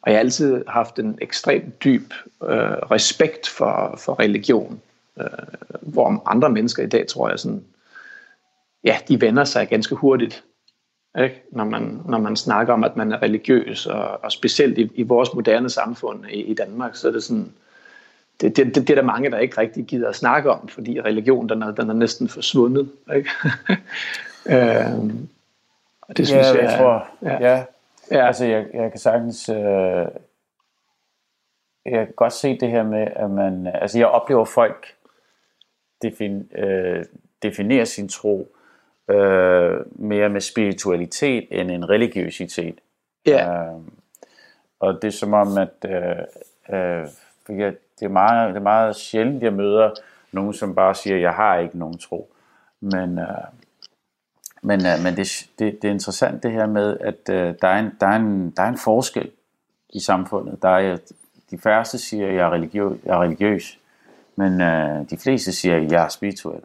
og 0.01 0.11
jeg 0.11 0.17
har 0.17 0.19
altid 0.19 0.63
haft 0.67 0.99
en 0.99 1.17
ekstremt 1.21 1.83
dyb 1.83 2.13
øh, 2.43 2.49
respekt 2.91 3.49
for, 3.49 3.95
for 3.97 4.19
religion, 4.19 4.81
øh, 5.19 5.25
hvor 5.81 6.23
andre 6.25 6.49
mennesker 6.49 6.83
i 6.83 6.87
dag, 6.87 7.07
tror 7.07 7.29
jeg, 7.29 7.39
sådan, 7.39 7.65
ja, 8.83 8.97
de 9.07 9.21
vender 9.21 9.43
sig 9.43 9.67
ganske 9.67 9.95
hurtigt, 9.95 10.43
ikke? 11.17 11.43
Når, 11.51 11.63
man, 11.63 12.01
når 12.05 12.17
man 12.17 12.35
snakker 12.35 12.73
om, 12.73 12.83
at 12.83 12.97
man 12.97 13.11
er 13.11 13.21
religiøs, 13.21 13.85
og, 13.85 14.23
og 14.23 14.31
specielt 14.31 14.77
i, 14.77 14.91
i 14.95 15.03
vores 15.03 15.33
moderne 15.33 15.69
samfund 15.69 16.25
i, 16.29 16.41
i 16.41 16.53
Danmark, 16.53 16.95
så 16.95 17.07
er 17.07 17.11
det 17.11 17.23
sådan, 17.23 17.53
det, 18.41 18.57
det, 18.57 18.65
det, 18.65 18.75
det 18.75 18.89
er 18.89 18.95
der 18.95 19.01
mange, 19.01 19.31
der 19.31 19.37
ikke 19.37 19.57
rigtig 19.57 19.85
gider 19.85 20.09
at 20.09 20.15
snakke 20.15 20.51
om, 20.51 20.67
fordi 20.67 21.01
religion, 21.01 21.49
den 21.49 21.61
er, 21.61 21.71
den 21.71 21.89
er 21.89 21.93
næsten 21.93 22.29
forsvundet. 22.29 22.89
Ikke? 23.15 23.29
øhm, 24.55 25.29
og 26.01 26.17
det 26.17 26.27
synes 26.27 26.47
ja, 26.47 26.53
jeg, 26.53 26.63
jeg 26.63 26.79
tror, 26.79 27.07
ja. 27.21 27.49
ja. 27.49 27.65
ja. 28.11 28.27
Altså, 28.27 28.45
jeg, 28.45 28.65
jeg 28.73 28.91
kan 28.91 28.99
sagtens, 28.99 29.49
øh, 29.49 30.07
jeg 31.85 32.05
kan 32.05 32.07
godt 32.15 32.33
se 32.33 32.59
det 32.59 32.69
her 32.69 32.83
med, 32.83 33.07
at 33.15 33.29
man, 33.29 33.67
altså 33.67 33.97
jeg 33.97 34.07
oplever 34.07 34.45
folk 34.45 34.87
defin, 36.01 36.49
øh, 36.55 37.05
definerer 37.43 37.85
sin 37.85 38.09
tro 38.09 38.56
øh, 39.09 39.79
mere 39.89 40.29
med 40.29 40.41
spiritualitet 40.41 41.47
end 41.51 41.71
en 41.71 41.89
religiøsitet. 41.89 42.79
Ja. 43.25 43.63
Øh, 43.63 43.81
og 44.79 45.01
det 45.01 45.07
er 45.07 45.11
som 45.11 45.33
om, 45.33 45.57
at 45.57 45.85
øh, 45.85 46.17
øh, 46.69 47.07
jeg, 47.59 47.73
det, 47.99 48.05
er 48.05 48.09
meget, 48.09 48.49
det 48.49 48.55
er 48.55 48.63
meget 48.63 48.95
sjældent, 48.95 49.43
jeg 49.43 49.53
møder 49.53 49.91
nogen, 50.31 50.53
som 50.53 50.75
bare 50.75 50.95
siger, 50.95 51.17
jeg 51.17 51.33
har 51.33 51.57
ikke 51.57 51.77
nogen 51.77 51.97
tro. 51.97 52.31
Men, 52.81 53.19
øh, 53.19 53.27
men, 54.61 54.85
øh, 54.85 55.03
men 55.03 55.15
det, 55.15 55.49
det, 55.59 55.81
det 55.81 55.87
er 55.87 55.91
interessant 55.91 56.43
det 56.43 56.51
her 56.51 56.65
med, 56.65 56.97
at 56.99 57.29
øh, 57.29 57.55
der, 57.61 57.67
er 57.67 57.79
en, 57.79 57.91
der, 57.99 58.07
er 58.07 58.15
en, 58.15 58.53
der 58.57 58.63
er 58.63 58.69
en 58.69 58.77
forskel 58.77 59.31
i 59.89 59.99
samfundet. 59.99 60.61
Der 60.61 60.69
er, 60.69 60.97
de 61.51 61.57
færreste 61.57 61.97
siger, 61.97 62.27
jeg 62.27 62.45
er, 62.45 62.49
religiøs, 62.49 62.97
jeg 63.05 63.15
er 63.15 63.21
religiøs, 63.21 63.79
men 64.35 64.61
øh, 64.61 65.09
de 65.09 65.17
fleste 65.17 65.53
siger, 65.53 65.77
jeg 65.77 66.03
er 66.03 66.09
spirituel. 66.09 66.61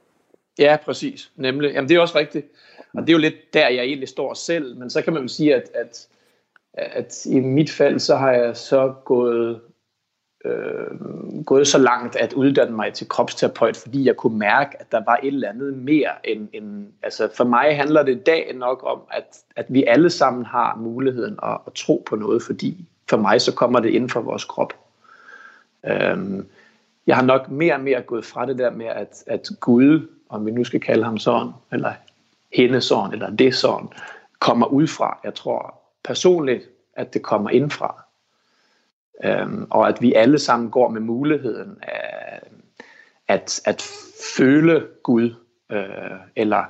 Ja, 0.58 0.76
præcis. 0.84 1.30
Nemlig. 1.36 1.72
Jamen, 1.74 1.88
det 1.88 1.96
er 1.96 2.00
også 2.00 2.18
rigtigt. 2.18 2.46
Og 2.94 3.02
det 3.02 3.08
er 3.08 3.12
jo 3.12 3.18
lidt 3.18 3.54
der, 3.54 3.68
jeg 3.68 3.84
egentlig 3.84 4.08
står 4.08 4.34
selv. 4.34 4.76
Men 4.76 4.90
så 4.90 5.02
kan 5.02 5.12
man 5.12 5.22
jo 5.22 5.28
sige, 5.28 5.54
at, 5.54 5.70
at, 5.74 6.08
at 6.74 7.26
i 7.26 7.40
mit 7.40 7.70
fald, 7.70 7.98
så 7.98 8.16
har 8.16 8.30
jeg 8.32 8.56
så 8.56 8.94
gået, 9.04 9.60
øh, 10.44 11.44
gået 11.46 11.66
så 11.66 11.78
langt 11.78 12.16
at 12.16 12.32
uddanne 12.32 12.76
mig 12.76 12.92
til 12.92 13.08
kropsterapeut, 13.08 13.76
fordi 13.76 14.04
jeg 14.04 14.16
kunne 14.16 14.38
mærke, 14.38 14.80
at 14.80 14.92
der 14.92 15.02
var 15.06 15.20
et 15.22 15.26
eller 15.26 15.48
andet 15.48 15.74
mere 15.74 16.10
end... 16.24 16.48
end 16.52 16.86
altså 17.02 17.28
for 17.34 17.44
mig 17.44 17.76
handler 17.76 18.02
det 18.02 18.16
i 18.16 18.22
dag 18.22 18.54
nok 18.54 18.82
om, 18.86 19.00
at, 19.10 19.38
at 19.56 19.66
vi 19.68 19.84
alle 19.84 20.10
sammen 20.10 20.44
har 20.44 20.76
muligheden 20.76 21.38
at, 21.42 21.58
at 21.66 21.72
tro 21.72 22.02
på 22.06 22.16
noget, 22.16 22.42
fordi 22.42 22.84
for 23.10 23.16
mig 23.16 23.40
så 23.40 23.54
kommer 23.54 23.80
det 23.80 23.90
inden 23.90 24.10
for 24.10 24.20
vores 24.20 24.44
krop. 24.44 24.74
Øhm, 25.86 26.46
jeg 27.06 27.16
har 27.16 27.22
nok 27.22 27.50
mere 27.50 27.74
og 27.74 27.80
mere 27.80 28.02
gået 28.02 28.24
fra 28.24 28.46
det 28.46 28.58
der 28.58 28.70
med, 28.70 28.86
at, 28.86 29.24
at 29.26 29.48
Gud 29.60 30.08
om 30.32 30.46
vi 30.46 30.50
nu 30.50 30.64
skal 30.64 30.80
kalde 30.80 31.04
ham 31.04 31.18
sådan, 31.18 31.52
eller 31.72 31.92
hende 32.52 32.80
sådan, 32.80 33.12
eller 33.12 33.30
det 33.30 33.54
sådan, 33.54 33.88
kommer 34.38 34.66
udfra. 34.66 35.18
Jeg 35.24 35.34
tror 35.34 35.80
personligt, 36.04 36.68
at 36.94 37.14
det 37.14 37.22
kommer 37.22 37.50
indfra. 37.50 38.04
Øhm, 39.24 39.66
og 39.70 39.88
at 39.88 40.02
vi 40.02 40.12
alle 40.12 40.38
sammen 40.38 40.70
går 40.70 40.88
med 40.88 41.00
muligheden 41.00 41.78
af 41.82 42.40
at, 43.28 43.60
at 43.64 43.82
føle 44.36 44.86
Gud, 45.02 45.34
øh, 45.72 46.18
eller 46.36 46.64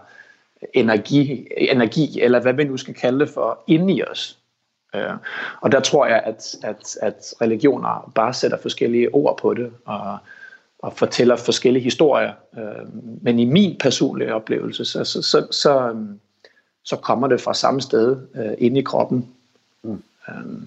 energi, 0.73 1.49
energi, 1.57 2.21
eller 2.21 2.41
hvad 2.41 2.53
vi 2.53 2.65
nu 2.65 2.77
skal 2.77 2.95
kalde 2.95 3.21
det 3.21 3.29
for, 3.29 3.65
inde 3.67 3.95
i 3.95 4.03
os. 4.03 4.39
Øh, 4.95 5.15
og 5.61 5.73
der 5.73 5.81
tror 5.81 6.07
jeg, 6.07 6.23
at, 6.25 6.57
at, 6.63 6.97
at 7.03 7.35
religioner 7.41 8.13
bare 8.15 8.35
sætter 8.35 8.59
forskellige 8.59 9.15
ord 9.15 9.39
på 9.39 9.55
det, 9.55 9.73
og 9.85 10.19
og 10.83 10.93
fortæller 10.93 11.37
forskellige 11.37 11.83
historier. 11.83 12.33
Øh, 12.59 12.87
men 13.23 13.39
i 13.39 13.45
min 13.45 13.77
personlige 13.81 14.35
oplevelse, 14.35 14.85
så, 14.85 15.05
så, 15.05 15.23
så, 15.23 15.47
så, 15.51 15.97
så 16.83 16.97
kommer 16.97 17.29
det 17.29 17.41
fra 17.41 17.55
samme 17.55 17.81
sted 17.81 18.17
øh, 18.35 18.55
inde 18.59 18.81
i 18.81 18.83
kroppen. 18.83 19.29
Mm. 19.83 20.03
Um, 20.29 20.67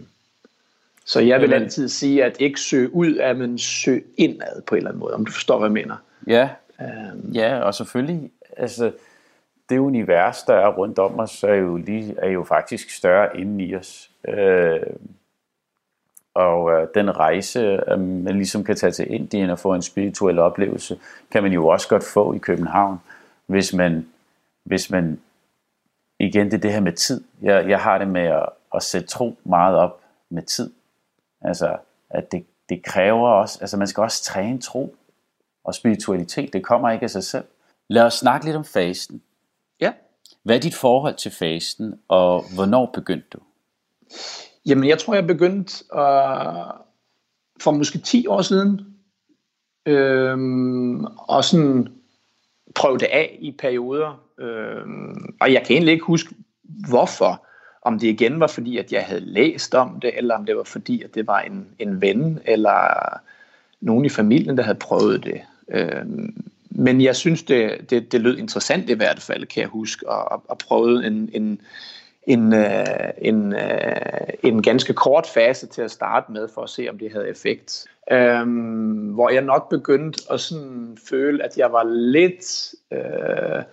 så 1.05 1.19
jeg 1.19 1.41
vil 1.41 1.53
altid 1.53 1.89
sige, 1.89 2.23
at 2.23 2.37
ikke 2.39 2.59
søge 2.59 2.93
ud 2.93 3.13
af, 3.13 3.35
men 3.35 3.57
søge 3.57 4.03
indad 4.17 4.61
på 4.61 4.75
en 4.75 4.77
eller 4.77 4.89
anden 4.89 4.99
måde, 4.99 5.13
om 5.13 5.25
du 5.25 5.31
forstår, 5.31 5.59
hvad 5.59 5.67
jeg 5.67 5.73
mener. 5.73 5.95
Ja, 6.27 6.49
um, 6.79 7.31
ja 7.31 7.59
og 7.59 7.75
selvfølgelig, 7.75 8.31
altså 8.57 8.91
det 9.69 9.77
univers, 9.77 10.43
der 10.43 10.53
er 10.53 10.73
rundt 10.73 10.99
om 10.99 11.19
os, 11.19 11.43
er 11.43 11.53
jo, 11.53 11.77
lige, 11.77 12.15
er 12.17 12.29
jo 12.29 12.43
faktisk 12.43 12.89
større 12.89 13.39
inden 13.39 13.59
i 13.59 13.75
os. 13.75 14.09
Øh, 14.27 14.79
og 16.35 16.71
øh, 16.71 16.87
den 16.95 17.17
rejse, 17.17 17.59
øh, 17.59 17.99
man 17.99 18.35
ligesom 18.35 18.63
kan 18.63 18.75
tage 18.75 18.91
til 18.91 19.13
Indien 19.13 19.49
og 19.49 19.59
få 19.59 19.73
en 19.73 19.81
spirituel 19.81 20.39
oplevelse, 20.39 20.99
kan 21.31 21.43
man 21.43 21.51
jo 21.51 21.67
også 21.67 21.87
godt 21.87 22.03
få 22.03 22.33
i 22.33 22.37
København, 22.37 22.99
hvis 23.45 23.73
man, 23.73 24.07
hvis 24.63 24.89
man 24.89 25.19
igen 26.19 26.45
det 26.45 26.53
er 26.53 26.61
det 26.61 26.73
her 26.73 26.79
med 26.79 26.93
tid. 26.93 27.23
Jeg, 27.41 27.69
jeg 27.69 27.79
har 27.79 27.97
det 27.97 28.07
med 28.07 28.21
at, 28.21 28.49
at 28.75 28.83
sætte 28.83 29.07
tro 29.07 29.37
meget 29.43 29.77
op 29.77 30.01
med 30.29 30.43
tid. 30.43 30.71
Altså, 31.41 31.77
at 32.09 32.31
det, 32.31 32.45
det 32.69 32.83
kræver 32.83 33.29
også, 33.29 33.57
altså 33.61 33.77
man 33.77 33.87
skal 33.87 34.03
også 34.03 34.23
træne 34.23 34.61
tro 34.61 34.95
og 35.63 35.75
spiritualitet. 35.75 36.53
Det 36.53 36.63
kommer 36.63 36.89
ikke 36.89 37.03
af 37.03 37.09
sig 37.09 37.23
selv. 37.23 37.45
Lad 37.87 38.03
os 38.03 38.13
snakke 38.13 38.45
lidt 38.45 38.57
om 38.57 38.65
fasten. 38.65 39.21
Ja. 39.79 39.93
Hvad 40.43 40.55
er 40.55 40.59
dit 40.59 40.75
forhold 40.75 41.15
til 41.15 41.31
fasten, 41.31 41.99
og 42.07 42.43
hvornår 42.55 42.85
begyndte 42.85 43.27
du? 43.33 43.39
Jamen, 44.65 44.89
jeg 44.89 44.97
tror, 44.99 45.13
jeg 45.13 45.27
begyndte 45.27 45.83
uh, 45.93 46.79
for 47.61 47.71
måske 47.71 47.97
10 47.97 48.27
år 48.27 48.41
siden. 48.41 48.81
Øhm, 49.85 51.05
og 51.05 51.43
sådan 51.43 51.87
prøve 52.75 52.97
det 52.97 53.05
af 53.05 53.37
i 53.41 53.51
perioder. 53.51 54.21
Øhm, 54.39 55.35
og 55.41 55.53
jeg 55.53 55.63
kan 55.65 55.73
egentlig 55.73 55.93
ikke 55.93 56.05
huske, 56.05 56.35
hvorfor. 56.89 57.45
Om 57.81 57.99
det 57.99 58.07
igen 58.07 58.39
var 58.39 58.47
fordi, 58.47 58.77
at 58.77 58.91
jeg 58.91 59.03
havde 59.03 59.21
læst 59.21 59.75
om 59.75 59.99
det, 59.99 60.17
eller 60.17 60.35
om 60.35 60.45
det 60.45 60.57
var 60.57 60.63
fordi, 60.63 61.01
at 61.01 61.15
det 61.15 61.27
var 61.27 61.39
en, 61.39 61.67
en 61.79 62.01
ven, 62.01 62.39
eller 62.45 63.19
nogen 63.81 64.05
i 64.05 64.09
familien, 64.09 64.57
der 64.57 64.63
havde 64.63 64.77
prøvet 64.77 65.23
det. 65.23 65.41
Øhm, 65.69 66.43
men 66.69 67.01
jeg 67.01 67.15
synes, 67.15 67.43
det, 67.43 67.89
det, 67.89 68.11
det 68.11 68.21
lød 68.21 68.37
interessant 68.37 68.89
i 68.89 68.93
hvert 68.93 69.21
fald, 69.21 69.45
kan 69.45 69.61
jeg 69.61 69.69
huske, 69.69 70.05
at, 70.11 70.39
at 70.51 70.57
prøve 70.57 71.07
en, 71.07 71.29
en, 71.33 71.61
en, 72.27 72.53
øh, 72.53 72.85
en, 73.17 73.53
øh, 73.53 74.29
en 74.43 74.61
ganske 74.61 74.93
kort 74.93 75.27
fase 75.27 75.67
til 75.67 75.81
at 75.81 75.91
starte 75.91 76.31
med, 76.31 76.47
for 76.47 76.61
at 76.61 76.69
se, 76.69 76.87
om 76.89 76.97
det 76.97 77.11
havde 77.11 77.29
effekt. 77.29 77.85
Øhm, 78.11 79.13
hvor 79.13 79.29
jeg 79.29 79.41
nok 79.41 79.69
begyndte 79.69 80.23
at 80.31 80.39
sådan 80.39 80.97
føle, 81.09 81.43
at 81.43 81.57
jeg 81.57 81.71
var 81.71 81.83
lidt 81.83 82.75
øh, 82.91 83.63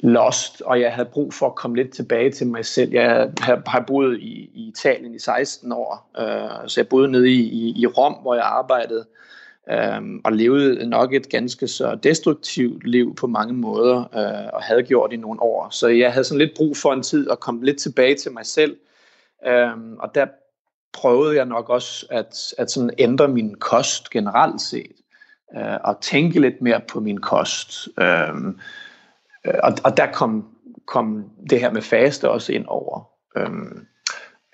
lost, 0.00 0.62
og 0.62 0.80
jeg 0.80 0.92
havde 0.92 1.08
brug 1.08 1.34
for 1.34 1.46
at 1.46 1.54
komme 1.54 1.76
lidt 1.76 1.92
tilbage 1.92 2.30
til 2.30 2.46
mig 2.46 2.64
selv. 2.64 2.92
Jeg 2.92 3.30
har, 3.40 3.62
har 3.66 3.84
boet 3.86 4.18
i, 4.20 4.50
i 4.54 4.68
Italien 4.68 5.14
i 5.14 5.18
16 5.18 5.72
år, 5.72 6.10
øh, 6.18 6.68
så 6.68 6.80
jeg 6.80 6.88
boede 6.88 7.10
nede 7.10 7.30
i, 7.30 7.40
i, 7.40 7.82
i 7.82 7.86
Rom, 7.86 8.14
hvor 8.22 8.34
jeg 8.34 8.44
arbejdede 8.44 9.04
øhm, 9.70 10.20
og 10.24 10.32
levede 10.32 10.88
nok 10.88 11.14
et 11.14 11.28
ganske 11.28 11.68
så 11.68 11.94
destruktivt 12.02 12.86
liv 12.86 13.14
på 13.14 13.26
mange 13.26 13.54
måder, 13.54 13.98
øh, 13.98 14.50
og 14.52 14.62
havde 14.62 14.82
gjort 14.82 15.12
i 15.12 15.16
nogle 15.16 15.42
år. 15.42 15.68
Så 15.70 15.88
jeg 15.88 16.12
havde 16.12 16.24
sådan 16.24 16.38
lidt 16.38 16.56
brug 16.56 16.76
for 16.76 16.92
en 16.92 17.02
tid 17.02 17.30
at 17.30 17.40
komme 17.40 17.64
lidt 17.64 17.78
tilbage 17.78 18.14
til 18.14 18.32
mig 18.32 18.46
selv, 18.46 18.76
øh, 19.46 19.92
og 19.98 20.14
der 20.14 20.26
prøvede 20.92 21.36
jeg 21.36 21.44
nok 21.44 21.68
også 21.68 22.06
at, 22.10 22.54
at 22.58 22.70
sådan 22.70 22.90
ændre 22.98 23.28
min 23.28 23.54
kost 23.54 24.10
generelt 24.10 24.60
set, 24.60 24.96
øh, 25.56 25.76
og 25.84 26.00
tænke 26.00 26.40
lidt 26.40 26.62
mere 26.62 26.80
på 26.88 27.00
min 27.00 27.20
kost. 27.20 27.88
Øhm, 28.00 28.58
øh, 29.46 29.54
og, 29.62 29.72
og 29.84 29.96
der 29.96 30.12
kom, 30.12 30.48
kom 30.86 31.30
det 31.50 31.60
her 31.60 31.72
med 31.72 31.82
faste 31.82 32.30
også 32.30 32.52
ind 32.52 32.64
over. 32.68 33.08
Øh, 33.36 33.48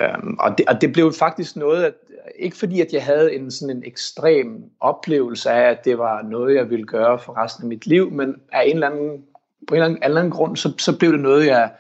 øhm, 0.03 0.37
og, 0.39 0.59
det, 0.59 0.69
og 0.69 0.81
det 0.81 0.93
blev 0.93 1.13
faktisk 1.13 1.57
noget, 1.57 1.85
at 1.85 1.95
ikke 2.37 2.57
fordi, 2.57 2.81
at 2.81 2.93
jeg 2.93 3.05
havde 3.05 3.35
en 3.35 3.51
sådan 3.51 3.77
en 3.77 3.83
ekstrem 3.87 4.65
oplevelse 4.81 5.51
af, 5.51 5.71
at 5.71 5.85
det 5.85 5.99
var 5.99 6.23
noget, 6.23 6.55
jeg 6.55 6.71
ville 6.71 6.85
gøre 6.85 7.19
for 7.19 7.45
resten 7.45 7.65
af 7.65 7.69
mit 7.69 7.87
liv, 7.87 8.11
men 8.11 8.37
af 8.53 8.63
en 8.67 8.75
eller 8.75 8.91
anden, 8.91 9.25
på 9.67 9.75
en 9.75 9.83
eller 9.83 9.87
anden, 9.87 10.03
anden 10.03 10.31
grund, 10.31 10.57
så, 10.57 10.73
så 10.79 10.99
blev 10.99 11.13
det 11.13 11.21
noget, 11.21 11.47
jeg, 11.47 11.71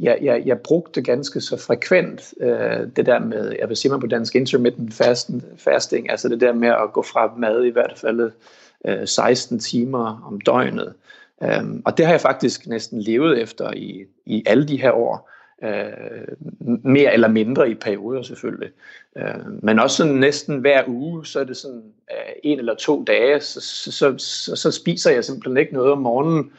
jeg, 0.00 0.18
jeg, 0.22 0.42
jeg 0.46 0.58
brugte 0.58 1.02
ganske 1.02 1.40
så 1.40 1.56
frekvent, 1.56 2.34
øh, 2.40 2.86
det 2.96 3.06
der 3.06 3.18
med, 3.18 3.54
jeg 3.60 3.68
vil 3.68 3.76
sige 3.76 3.92
mig 3.92 4.00
på 4.00 4.06
dansk, 4.06 4.34
intermittent 4.34 4.94
fasting, 4.94 5.42
fasting, 5.56 6.10
altså 6.10 6.28
det 6.28 6.40
der 6.40 6.52
med 6.52 6.68
at 6.68 6.92
gå 6.92 7.02
fra 7.02 7.34
mad 7.36 7.64
i 7.64 7.70
hvert 7.70 7.98
fald 7.98 8.30
øh, 8.84 9.08
16 9.08 9.58
timer 9.58 10.22
om 10.26 10.40
døgnet. 10.40 10.94
Øhm, 11.42 11.82
og 11.84 11.96
det 11.96 12.06
har 12.06 12.12
jeg 12.12 12.20
faktisk 12.20 12.66
næsten 12.66 13.00
levet 13.00 13.42
efter 13.42 13.72
i, 13.72 14.04
i 14.26 14.42
alle 14.46 14.68
de 14.68 14.80
her 14.80 14.92
år 14.92 15.31
øh, 15.62 16.36
mere 16.84 17.12
eller 17.12 17.28
mindre 17.28 17.70
i 17.70 17.74
perioder 17.74 18.22
selvfølgelig. 18.22 18.70
Øh, 19.16 19.62
men 19.62 19.78
også 19.78 19.96
sådan 19.96 20.14
næsten 20.14 20.58
hver 20.58 20.82
uge, 20.86 21.26
så 21.26 21.40
er 21.40 21.44
det 21.44 21.56
sådan 21.56 21.82
øh, 22.10 22.32
en 22.42 22.58
eller 22.58 22.74
to 22.74 23.04
dage, 23.04 23.40
så, 23.40 23.60
så, 23.60 24.14
så, 24.18 24.56
så 24.56 24.70
spiser 24.70 25.10
jeg 25.10 25.24
simpelthen 25.24 25.56
ikke 25.56 25.74
noget 25.74 25.92
om 25.92 25.98
morgenen. 25.98 26.52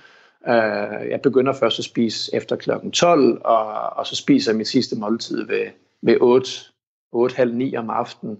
Øh, 0.47 1.09
jeg 1.09 1.19
begynder 1.23 1.53
først 1.53 1.79
at 1.79 1.85
spise 1.85 2.35
efter 2.35 2.55
klokken 2.55 2.91
12, 2.91 3.41
og, 3.45 3.65
og 3.97 4.07
så 4.07 4.15
spiser 4.15 4.51
jeg 4.51 4.57
mit 4.57 4.67
sidste 4.67 4.95
måltid 4.95 5.47
ved, 5.47 5.65
ved 6.01 6.17
8 6.21 6.49
8:30, 7.15 7.43
9 7.43 7.75
om 7.75 7.89
aftenen. 7.89 8.37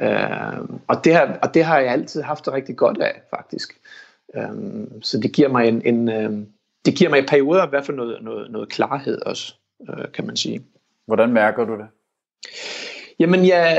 Øh, 0.00 0.78
og, 0.88 1.04
det 1.04 1.14
har, 1.14 1.38
og 1.42 1.54
det 1.54 1.64
har 1.64 1.78
jeg 1.78 1.92
altid 1.92 2.22
haft 2.22 2.44
det 2.44 2.52
rigtig 2.52 2.76
godt 2.76 2.98
af, 3.02 3.22
faktisk. 3.30 3.80
Øh, 4.36 4.50
så 5.02 5.20
det 5.20 5.32
giver 5.32 5.48
mig 5.48 5.68
en, 5.68 5.82
en 5.84 6.08
øh, 6.08 6.46
det 6.84 6.94
giver 6.94 7.10
mig 7.10 7.18
i 7.18 7.26
perioder 7.26 7.66
i 7.66 7.70
hvert 7.70 7.86
fald 7.86 7.96
noget, 7.96 8.22
noget, 8.22 8.50
noget 8.50 8.68
klarhed 8.68 9.22
også, 9.22 9.54
øh, 9.88 10.12
kan 10.12 10.26
man 10.26 10.36
sige. 10.36 10.64
Hvordan 11.06 11.32
mærker 11.32 11.64
du 11.64 11.72
det? 11.72 11.86
Jamen, 13.18 13.44
ja, 13.44 13.76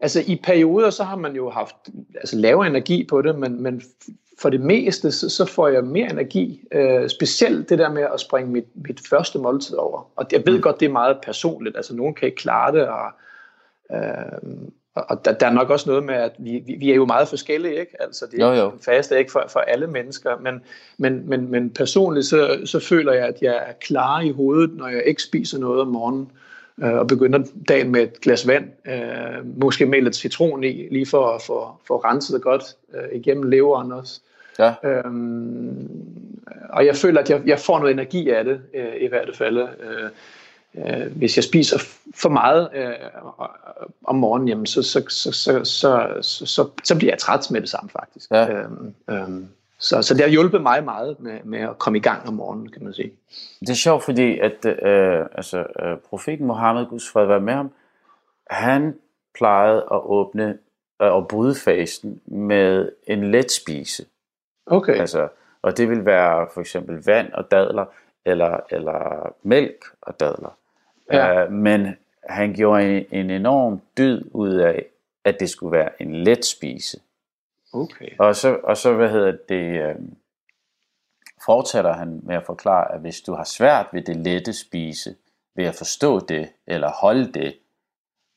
altså 0.00 0.22
i 0.26 0.40
perioder, 0.44 0.90
så 0.90 1.04
har 1.04 1.16
man 1.16 1.36
jo 1.36 1.50
haft 1.50 1.76
altså, 2.14 2.36
lavere 2.36 2.66
energi 2.66 3.06
på 3.10 3.22
det, 3.22 3.38
men, 3.38 3.62
men 3.62 3.82
for 4.42 4.50
det 4.50 4.60
meste, 4.60 5.12
så, 5.12 5.28
så 5.28 5.44
får 5.44 5.68
jeg 5.68 5.84
mere 5.84 6.10
energi. 6.10 6.64
Øh, 6.72 7.08
specielt 7.08 7.68
det 7.68 7.78
der 7.78 7.92
med 7.92 8.06
at 8.14 8.20
springe 8.20 8.52
mit, 8.52 8.66
mit 8.74 9.00
første 9.10 9.38
måltid 9.38 9.76
over. 9.76 10.10
Og 10.16 10.26
jeg 10.32 10.42
ved 10.46 10.56
mm. 10.56 10.62
godt, 10.62 10.80
det 10.80 10.86
er 10.86 10.92
meget 10.92 11.18
personligt. 11.22 11.76
Altså, 11.76 11.94
nogen 11.94 12.14
kan 12.14 12.26
ikke 12.26 12.36
klare 12.36 12.72
det, 12.72 12.88
og, 12.88 13.10
øh, 13.92 14.68
og 14.94 15.24
der, 15.24 15.32
der 15.32 15.46
er 15.46 15.52
nok 15.52 15.70
også 15.70 15.90
noget 15.90 16.04
med, 16.04 16.14
at 16.14 16.32
vi, 16.38 16.62
vi, 16.66 16.74
vi 16.74 16.90
er 16.90 16.94
jo 16.94 17.06
meget 17.06 17.28
forskellige, 17.28 17.80
ikke? 17.80 18.02
Altså, 18.02 18.26
det 18.30 18.42
er 18.42 18.46
jo, 18.46 18.54
jo. 18.54 18.72
fast 18.84 19.12
er 19.12 19.16
ikke 19.16 19.32
for, 19.32 19.44
for 19.48 19.60
alle 19.60 19.86
mennesker, 19.86 20.30
men, 20.40 20.60
men, 20.98 21.28
men, 21.28 21.50
men 21.50 21.70
personligt, 21.70 22.26
så, 22.26 22.60
så 22.64 22.80
føler 22.80 23.12
jeg, 23.12 23.26
at 23.26 23.42
jeg 23.42 23.54
er 23.54 23.72
klar 23.80 24.20
i 24.20 24.30
hovedet, 24.30 24.76
når 24.76 24.88
jeg 24.88 25.02
ikke 25.06 25.22
spiser 25.22 25.58
noget 25.58 25.80
om 25.80 25.86
morgenen 25.86 26.30
øh, 26.82 26.92
og 26.94 27.06
begynder 27.06 27.44
dagen 27.68 27.92
med 27.92 28.02
et 28.02 28.20
glas 28.20 28.46
vand, 28.46 28.64
øh, 28.86 29.58
måske 29.60 29.86
med 29.86 30.02
lidt 30.02 30.16
citron 30.16 30.64
i, 30.64 30.88
lige 30.90 31.06
for 31.06 31.26
at 31.26 31.42
få 31.42 31.68
for 31.86 32.04
renset 32.04 32.34
det 32.34 32.42
godt 32.42 32.62
øh, 32.94 33.18
igennem 33.18 33.42
leveren 33.42 33.92
også. 33.92 34.20
Ja. 34.58 34.74
Øhm, 34.84 35.90
og 36.70 36.86
jeg 36.86 36.96
føler, 36.96 37.20
at 37.20 37.30
jeg, 37.30 37.42
jeg 37.46 37.58
får 37.58 37.78
noget 37.78 37.92
energi 37.92 38.30
af 38.30 38.44
det, 38.44 38.60
øh, 38.74 38.92
i 39.00 39.06
hvert 39.06 39.36
fald. 39.36 39.58
Øh, 39.58 40.10
øh, 40.74 41.16
hvis 41.16 41.36
jeg 41.36 41.44
spiser 41.44 41.78
for 42.14 42.28
meget 42.28 42.70
øh, 42.74 42.92
om 44.04 44.16
morgenen, 44.16 44.48
jamen, 44.48 44.66
så, 44.66 44.82
så, 44.82 45.04
så, 45.08 45.32
så, 45.32 45.64
så, 45.64 46.18
så, 46.22 46.46
så, 46.46 46.68
så 46.84 46.96
bliver 46.96 47.12
jeg 47.12 47.18
træt 47.18 47.50
med 47.50 47.60
det 47.60 47.68
samme, 47.68 47.90
faktisk. 47.90 48.30
Ja. 48.30 48.52
Øhm, 48.52 48.94
øhm, 49.10 49.48
så, 49.78 50.02
så 50.02 50.14
det 50.14 50.22
har 50.22 50.28
hjulpet 50.28 50.62
mig 50.62 50.84
meget 50.84 51.20
med, 51.20 51.38
med 51.44 51.60
at 51.60 51.78
komme 51.78 51.98
i 51.98 52.02
gang 52.02 52.28
om 52.28 52.34
morgenen, 52.34 52.70
kan 52.70 52.84
man 52.84 52.94
sige. 52.94 53.12
Det 53.60 53.70
er 53.70 53.74
sjovt, 53.74 54.04
fordi 54.04 54.38
at, 54.38 54.64
øh, 54.64 55.26
altså, 55.32 55.58
øh, 55.58 55.96
profeten 56.08 56.46
Mohammed, 56.46 56.86
Guds 56.86 57.08
fred 57.08 57.26
være 57.26 57.40
med 57.40 57.52
ham, 57.52 57.70
han 58.50 58.94
plejede 59.34 59.86
at 59.92 60.00
åbne 60.04 60.58
øh, 61.02 61.12
og 61.12 61.28
bryde 61.28 61.54
fasten 61.54 62.20
med 62.26 62.88
en 63.06 63.30
let 63.30 63.52
spise. 63.52 64.04
Okay. 64.66 64.94
Altså, 64.94 65.28
og 65.62 65.76
det 65.76 65.88
vil 65.88 66.04
være 66.04 66.48
for 66.54 66.60
eksempel 66.60 67.02
vand 67.06 67.32
og 67.32 67.50
dadler, 67.50 67.84
eller, 68.24 68.60
eller 68.70 69.32
mælk 69.42 69.84
og 70.02 70.20
dadler. 70.20 70.56
Ja. 71.12 71.46
Uh, 71.46 71.52
men 71.52 71.96
han 72.28 72.54
gjorde 72.54 72.96
en, 72.98 73.06
en 73.10 73.30
enorm 73.30 73.80
dyd 73.98 74.24
ud 74.30 74.54
af, 74.54 74.84
at 75.24 75.40
det 75.40 75.50
skulle 75.50 75.78
være 75.78 76.02
en 76.02 76.14
let 76.14 76.44
spise. 76.44 77.00
Okay. 77.72 78.08
Og 78.18 78.36
så, 78.36 78.58
og 78.62 78.76
så 78.76 78.94
hvad 78.94 79.10
hedder 79.10 79.36
det, 79.48 79.82
øh, 79.82 79.94
fortsætter 81.44 81.92
han 81.92 82.20
med 82.22 82.34
at 82.34 82.46
forklare, 82.46 82.94
at 82.94 83.00
hvis 83.00 83.20
du 83.20 83.34
har 83.34 83.44
svært 83.44 83.86
ved 83.92 84.02
det 84.02 84.16
lette 84.16 84.52
spise, 84.52 85.14
ved 85.54 85.64
at 85.64 85.74
forstå 85.74 86.20
det, 86.20 86.52
eller 86.66 86.90
holde 86.90 87.32
det, 87.32 87.58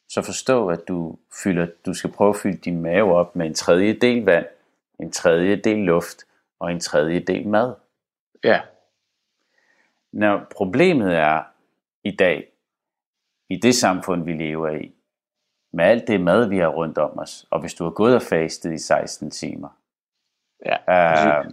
så 0.10 0.22
forstå, 0.22 0.68
at 0.68 0.88
du, 0.88 1.18
fylder, 1.44 1.68
du 1.86 1.94
skal 1.94 2.12
prøve 2.12 2.30
at 2.30 2.36
fylde 2.36 2.58
din 2.58 2.82
mave 2.82 3.16
op 3.16 3.36
med 3.36 3.46
en 3.46 3.54
tredje 3.54 3.94
del 3.94 4.26
vand, 4.26 4.46
en 5.00 5.12
tredje 5.12 5.56
del 5.56 5.78
luft 5.78 6.26
og 6.60 6.72
en 6.72 6.80
tredje 6.80 7.20
del 7.20 7.48
mad. 7.48 7.74
Ja. 8.44 8.62
Når 10.12 10.46
problemet 10.56 11.16
er 11.16 11.44
i 12.04 12.12
dag, 12.12 12.52
i 13.50 13.56
det 13.56 13.76
samfund, 13.76 14.24
vi 14.24 14.34
lever 14.34 14.70
i, 14.70 14.94
med 15.74 15.86
alt 15.86 16.08
det 16.08 16.22
mad, 16.22 16.50
vi 16.50 16.58
har 16.58 16.68
rundt 16.68 16.98
om 16.98 17.20
os, 17.20 17.48
og 17.52 17.60
hvis 17.60 17.74
du 17.74 17.84
har 17.84 17.92
gået 17.92 18.16
og 18.16 18.22
fastet 18.22 18.74
i 18.74 18.78
16 18.78 19.32
timer, 19.32 19.70
ja, 20.66 20.78
øh, 20.90 21.52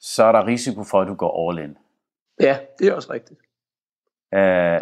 så 0.00 0.24
er 0.24 0.32
der 0.32 0.46
risiko 0.46 0.84
for, 0.84 1.00
at 1.00 1.08
du 1.08 1.14
går 1.14 1.50
all 1.50 1.58
in. 1.58 1.78
Ja, 2.40 2.58
det 2.78 2.88
er 2.88 2.94
også 2.94 3.12
rigtigt. 3.12 3.40
Øh, 4.34 4.80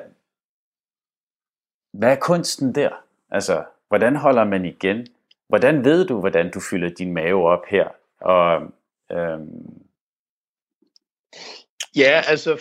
hvad 1.92 2.12
er 2.12 2.20
kunsten 2.20 2.74
der? 2.74 2.90
Altså, 3.30 3.64
hvordan 3.88 4.16
holder 4.16 4.44
man 4.44 4.64
igen? 4.64 5.06
Hvordan 5.48 5.84
ved 5.84 6.06
du, 6.06 6.20
hvordan 6.20 6.50
du 6.50 6.61
fylder 6.70 6.88
din 6.88 7.12
mave 7.12 7.48
op 7.48 7.64
her? 7.68 7.88
Og, 8.20 8.72
øhm... 9.12 9.84
Ja, 11.96 12.22
altså 12.28 12.61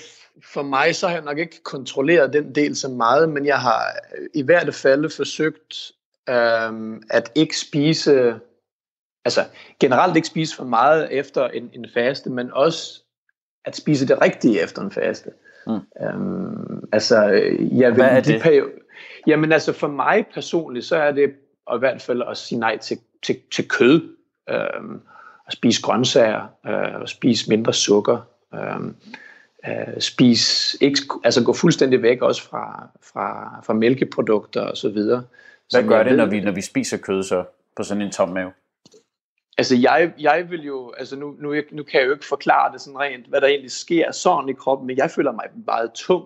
for 0.53 0.61
mig 0.61 0.95
så 0.95 1.07
har 1.07 1.15
jeg 1.15 1.23
nok 1.23 1.37
ikke 1.37 1.63
kontrolleret 1.63 2.33
den 2.33 2.55
del 2.55 2.75
så 2.75 2.87
meget, 2.87 3.29
men 3.29 3.45
jeg 3.45 3.59
har 3.59 3.95
i 4.33 4.41
hvert 4.41 4.75
fald 4.75 5.09
forsøgt 5.09 5.91
øhm, 6.29 7.03
at 7.09 7.31
ikke 7.35 7.57
spise, 7.57 8.35
altså 9.25 9.45
generelt 9.79 10.15
ikke 10.15 10.27
spise 10.27 10.55
for 10.55 10.63
meget 10.63 11.07
efter 11.11 11.47
en, 11.47 11.69
en 11.73 11.85
faste, 11.93 12.29
men 12.29 12.51
også 12.53 13.01
at 13.65 13.75
spise 13.75 14.07
det 14.07 14.21
rigtige 14.21 14.61
efter 14.61 14.81
en 14.81 14.91
faste. 14.91 15.29
Mm. 15.67 15.79
Øhm, 16.01 16.83
altså, 16.91 17.21
jeg 17.71 17.91
vil, 17.91 18.03
Hvad 18.03 18.09
er 18.09 18.21
det? 18.21 18.41
Periode, 18.41 18.71
jamen 19.27 19.51
altså 19.51 19.73
for 19.73 19.87
mig 19.87 20.25
personligt, 20.33 20.85
så 20.85 20.95
er 20.95 21.11
det 21.11 21.29
i 21.75 21.79
hvert 21.79 22.01
fald 22.01 22.21
at 22.29 22.37
sige 22.37 22.59
nej 22.59 22.77
til, 22.77 22.97
til, 23.23 23.39
til 23.51 23.67
kød, 23.67 24.15
øhm, 24.49 25.01
at 25.47 25.53
spise 25.53 25.81
grøntsager, 25.81 26.47
øh, 26.67 27.01
at 27.01 27.09
spise 27.09 27.49
mindre 27.49 27.73
sukker, 27.73 28.17
øhm, 28.53 28.95
øh, 29.67 29.99
spise, 30.01 30.77
ikke, 30.81 30.99
altså 31.23 31.43
gå 31.43 31.53
fuldstændig 31.53 32.01
væk 32.01 32.21
også 32.21 32.43
fra, 32.43 32.87
fra, 33.03 33.59
fra 33.65 33.73
mælkeprodukter 33.73 34.61
og 34.61 34.77
så 34.77 34.89
videre. 34.89 35.23
Hvad 35.71 35.83
gør 35.83 36.03
det, 36.03 36.11
ved, 36.11 36.17
når 36.17 36.25
vi, 36.25 36.39
når 36.39 36.51
vi 36.51 36.61
spiser 36.61 36.97
kød 36.97 37.23
så 37.23 37.43
på 37.75 37.83
sådan 37.83 38.01
en 38.01 38.11
tom 38.11 38.29
mave? 38.29 38.51
Altså 39.57 39.75
jeg, 39.75 40.11
jeg 40.19 40.47
vil 40.49 40.65
jo, 40.65 40.93
altså 40.97 41.15
nu, 41.15 41.35
nu, 41.39 41.53
nu 41.71 41.83
kan 41.83 41.99
jeg 41.99 42.07
jo 42.07 42.13
ikke 42.13 42.25
forklare 42.25 42.73
det 42.73 42.81
sådan 42.81 42.99
rent, 42.99 43.27
hvad 43.27 43.41
der 43.41 43.47
egentlig 43.47 43.71
sker 43.71 44.11
sådan 44.11 44.49
i 44.49 44.53
kroppen, 44.53 44.87
men 44.87 44.97
jeg 44.97 45.11
føler 45.11 45.31
mig 45.31 45.45
meget 45.65 45.91
tung. 45.91 46.25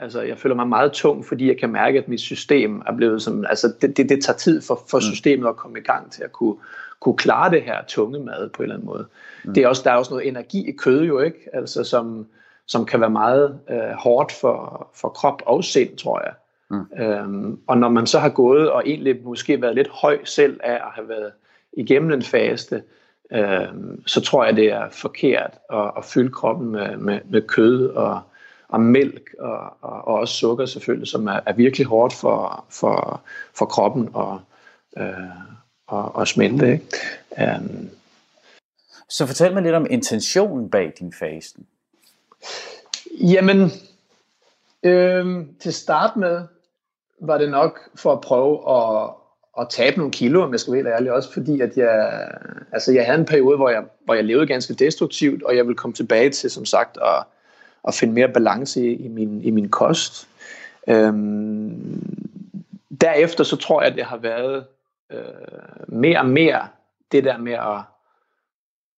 Altså 0.00 0.22
jeg 0.22 0.38
føler 0.38 0.54
mig 0.54 0.68
meget 0.68 0.92
tung, 0.92 1.24
fordi 1.24 1.48
jeg 1.48 1.58
kan 1.58 1.72
mærke, 1.72 1.98
at 1.98 2.08
mit 2.08 2.20
system 2.20 2.82
er 2.86 2.96
blevet 2.96 3.22
som, 3.22 3.44
altså 3.48 3.72
det, 3.80 3.96
det, 3.96 4.08
det 4.08 4.24
tager 4.24 4.36
tid 4.36 4.62
for, 4.62 4.84
for 4.90 4.98
mm. 4.98 5.02
systemet 5.02 5.48
at 5.48 5.56
komme 5.56 5.78
i 5.78 5.82
gang 5.82 6.12
til 6.12 6.22
at 6.22 6.32
kunne, 6.32 6.56
kunne 7.00 7.16
klare 7.16 7.50
det 7.50 7.62
her 7.62 7.84
tunge 7.88 8.20
mad 8.20 8.50
på 8.50 8.62
en 8.62 8.64
eller 8.64 8.74
anden 8.74 8.86
måde. 8.86 9.06
Mm. 9.44 9.54
Det 9.54 9.62
er 9.62 9.68
også, 9.68 9.82
der 9.84 9.90
er 9.90 9.94
også 9.94 10.10
noget 10.10 10.28
energi 10.28 10.68
i 10.68 10.72
kød 10.72 11.02
jo, 11.02 11.20
ikke? 11.20 11.48
Altså 11.52 11.84
som, 11.84 12.26
som 12.68 12.86
kan 12.86 13.00
være 13.00 13.10
meget 13.10 13.60
øh, 13.70 13.90
hårdt 13.98 14.32
for, 14.32 14.88
for 14.94 15.08
krop 15.08 15.42
og 15.46 15.64
sind, 15.64 15.96
tror 15.96 16.22
jeg. 16.24 16.32
Mm. 16.70 17.02
Øhm, 17.02 17.60
og 17.66 17.78
når 17.78 17.88
man 17.88 18.06
så 18.06 18.18
har 18.18 18.28
gået 18.28 18.70
og 18.70 18.82
egentlig 18.86 19.16
måske 19.24 19.62
været 19.62 19.74
lidt 19.74 19.88
høj 19.88 20.24
selv 20.24 20.60
af 20.64 20.74
at 20.74 20.92
have 20.94 21.08
været 21.08 21.32
igennem 21.72 22.12
en 22.12 22.22
faste, 22.22 22.82
øhm, 23.32 24.06
så 24.06 24.20
tror 24.20 24.44
jeg, 24.44 24.56
det 24.56 24.72
er 24.72 24.88
forkert 24.90 25.58
at, 25.72 25.92
at 25.96 26.04
fylde 26.04 26.32
kroppen 26.32 26.68
med, 26.68 26.96
med, 26.96 27.20
med 27.30 27.42
kød 27.42 27.88
og, 27.88 28.20
og 28.68 28.80
mælk 28.80 29.34
og, 29.38 29.58
og, 29.80 30.08
og 30.08 30.14
også 30.14 30.34
sukker 30.34 30.66
selvfølgelig, 30.66 31.08
som 31.08 31.26
er, 31.26 31.40
er 31.46 31.52
virkelig 31.52 31.86
hårdt 31.86 32.14
for, 32.14 32.64
for, 32.70 33.20
for 33.54 33.66
kroppen 33.66 34.08
og, 34.12 34.40
øh, 34.98 35.14
og, 35.86 36.16
og 36.16 36.28
smelte. 36.28 36.72
Ikke? 36.72 37.56
Um, 37.56 37.88
så 39.08 39.26
fortæl 39.26 39.54
mig 39.54 39.62
lidt 39.62 39.74
om 39.74 39.86
intentionen 39.90 40.70
bag 40.70 40.92
din 40.98 41.12
fasten. 41.12 41.66
Jamen, 43.20 43.70
øh, 44.82 45.46
til 45.60 45.74
start 45.74 46.16
med 46.16 46.42
var 47.20 47.38
det 47.38 47.50
nok 47.50 47.80
for 47.94 48.12
at 48.12 48.20
prøve 48.20 48.76
at, 48.76 49.10
at 49.60 49.68
tabe 49.70 49.96
nogle 49.96 50.12
kilo, 50.12 50.42
om 50.42 50.52
jeg 50.52 50.60
skal 50.60 50.72
være 50.72 50.82
helt 50.82 50.94
ærlig, 50.94 51.12
også 51.12 51.32
fordi 51.32 51.60
at 51.60 51.76
jeg, 51.76 52.28
altså 52.72 52.92
jeg 52.92 53.06
havde 53.06 53.18
en 53.18 53.26
periode, 53.26 53.56
hvor 53.56 53.68
jeg, 53.68 53.84
hvor 54.04 54.14
jeg 54.14 54.24
levede 54.24 54.46
ganske 54.46 54.74
destruktivt, 54.74 55.42
og 55.42 55.56
jeg 55.56 55.66
vil 55.66 55.76
komme 55.76 55.94
tilbage 55.94 56.30
til, 56.30 56.50
som 56.50 56.64
sagt, 56.64 56.98
at, 57.02 57.24
at 57.88 57.94
finde 57.94 58.14
mere 58.14 58.28
balance 58.28 58.80
i, 58.80 58.94
i, 59.04 59.08
min, 59.08 59.42
i 59.42 59.50
min 59.50 59.68
kost. 59.68 60.28
Øhm, 60.88 62.02
derefter 63.00 63.44
så 63.44 63.56
tror 63.56 63.82
jeg, 63.82 63.90
at 63.90 63.96
det 63.96 64.04
har 64.04 64.16
været 64.16 64.64
øh, 65.12 65.22
mere 65.88 66.18
og 66.18 66.26
mere 66.26 66.68
det 67.12 67.24
der 67.24 67.38
med 67.38 67.52
at, 67.52 67.80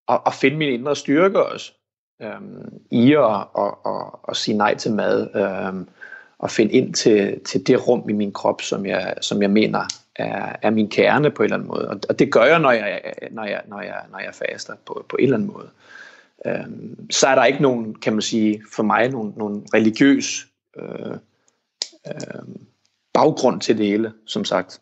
at, 0.09 0.21
at 0.25 0.33
finde 0.33 0.57
min 0.57 0.73
indre 0.73 0.95
styrke 0.95 1.45
også 1.45 1.73
øhm, 2.21 2.81
i 2.91 3.13
at, 3.13 3.47
at, 3.57 3.73
at, 3.85 4.05
at 4.29 4.35
sige 4.37 4.57
nej 4.57 4.75
til 4.75 4.91
mad 4.91 5.27
øhm, 5.35 5.87
og 6.39 6.51
finde 6.51 6.73
ind 6.73 6.93
til, 6.93 7.39
til 7.45 7.67
det 7.67 7.87
rum 7.87 8.09
i 8.09 8.13
min 8.13 8.31
krop, 8.31 8.61
som 8.61 8.85
jeg, 8.85 9.13
som 9.21 9.41
jeg 9.41 9.49
mener 9.49 9.81
er, 10.15 10.55
er 10.61 10.69
min 10.69 10.89
kerne 10.89 11.31
på 11.31 11.43
en 11.43 11.45
eller 11.45 11.55
anden 11.55 11.69
måde. 11.69 11.89
Og, 11.89 11.99
og 12.09 12.19
det 12.19 12.31
gør 12.31 12.43
jeg, 12.43 12.59
når 12.59 12.71
jeg, 12.71 13.13
når 13.31 13.45
jeg, 13.45 13.61
når 13.67 13.81
jeg, 13.81 14.01
når 14.11 14.19
jeg 14.19 14.33
faster 14.33 14.73
på, 14.85 15.05
på 15.09 15.17
en 15.19 15.23
eller 15.23 15.37
anden 15.37 15.51
måde. 15.53 15.69
Øhm, 16.45 17.11
så 17.11 17.27
er 17.27 17.35
der 17.35 17.45
ikke 17.45 17.61
nogen, 17.61 17.95
kan 17.95 18.13
man 18.13 18.21
sige, 18.21 18.63
for 18.75 18.83
mig, 18.83 19.09
nogen, 19.09 19.33
nogen 19.37 19.67
religiøs 19.73 20.47
øh, 20.77 21.17
øh, 22.07 22.43
baggrund 23.13 23.61
til 23.61 23.77
det 23.77 23.85
hele, 23.85 24.13
som 24.25 24.45
sagt. 24.45 24.81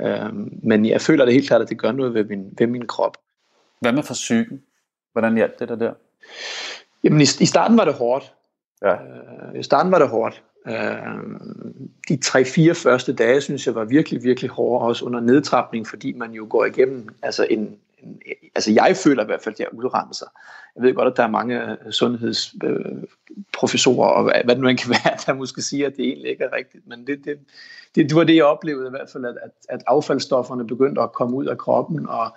Øhm, 0.00 0.60
men 0.62 0.86
jeg 0.86 1.00
føler 1.00 1.24
det 1.24 1.34
helt 1.34 1.46
klart, 1.46 1.62
at 1.62 1.68
det 1.68 1.78
gør 1.78 1.92
noget 1.92 2.14
ved 2.14 2.24
min, 2.24 2.54
ved 2.58 2.66
min 2.66 2.86
krop. 2.86 3.16
Hvad 3.80 3.92
med 3.92 4.02
for 4.02 4.14
psyken? 4.14 4.62
Hvordan 5.12 5.36
hjalp 5.36 5.58
det 5.58 5.68
der 5.68 5.76
der? 5.76 5.92
Jamen 7.04 7.20
i, 7.20 7.26
i 7.40 7.46
starten 7.46 7.76
var 7.76 7.84
det 7.84 7.94
hårdt. 7.94 8.32
Ja. 8.82 8.92
Øh, 8.92 9.60
I 9.60 9.62
starten 9.62 9.92
var 9.92 9.98
det 9.98 10.08
hårdt. 10.08 10.42
Øh, 10.68 10.74
de 12.08 12.16
tre-fire 12.16 12.74
første 12.74 13.12
dage, 13.12 13.40
synes 13.40 13.66
jeg, 13.66 13.74
var 13.74 13.84
virkelig, 13.84 14.22
virkelig 14.22 14.50
hårde, 14.50 14.86
også 14.86 15.04
under 15.04 15.20
nedtrapning, 15.20 15.86
fordi 15.86 16.12
man 16.12 16.32
jo 16.32 16.46
går 16.50 16.64
igennem 16.64 17.08
altså 17.22 17.46
en, 17.50 17.76
en 17.98 18.20
altså 18.54 18.72
jeg 18.72 18.96
føler 19.04 19.22
i 19.22 19.26
hvert 19.26 19.42
fald, 19.42 19.54
at 19.54 19.60
jeg 19.60 19.68
udrenser. 19.72 20.26
Jeg 20.76 20.82
ved 20.82 20.94
godt, 20.94 21.08
at 21.08 21.16
der 21.16 21.22
er 21.22 21.28
mange 21.28 21.70
øh, 21.70 21.76
sundhedsprofessorer, 21.90 24.08
og 24.08 24.22
hvad 24.22 24.54
det 24.54 24.58
nu 24.58 24.68
end 24.68 24.78
kan 24.78 24.90
være, 25.04 25.16
der 25.26 25.32
måske 25.32 25.62
siger, 25.62 25.86
at 25.86 25.96
det 25.96 26.04
egentlig 26.04 26.30
ikke 26.30 26.44
er 26.44 26.56
rigtigt, 26.56 26.86
men 26.86 27.06
det, 27.06 27.24
det, 27.24 27.38
det, 27.94 28.08
det 28.08 28.16
var 28.16 28.24
det, 28.24 28.36
jeg 28.36 28.44
oplevede 28.44 28.86
i 28.86 28.90
hvert 28.90 29.10
fald, 29.12 29.24
at, 29.24 29.38
at 29.68 29.82
affaldsstofferne 29.86 30.66
begyndte 30.66 31.02
at 31.02 31.12
komme 31.12 31.36
ud 31.36 31.46
af 31.46 31.58
kroppen, 31.58 32.08
og 32.08 32.36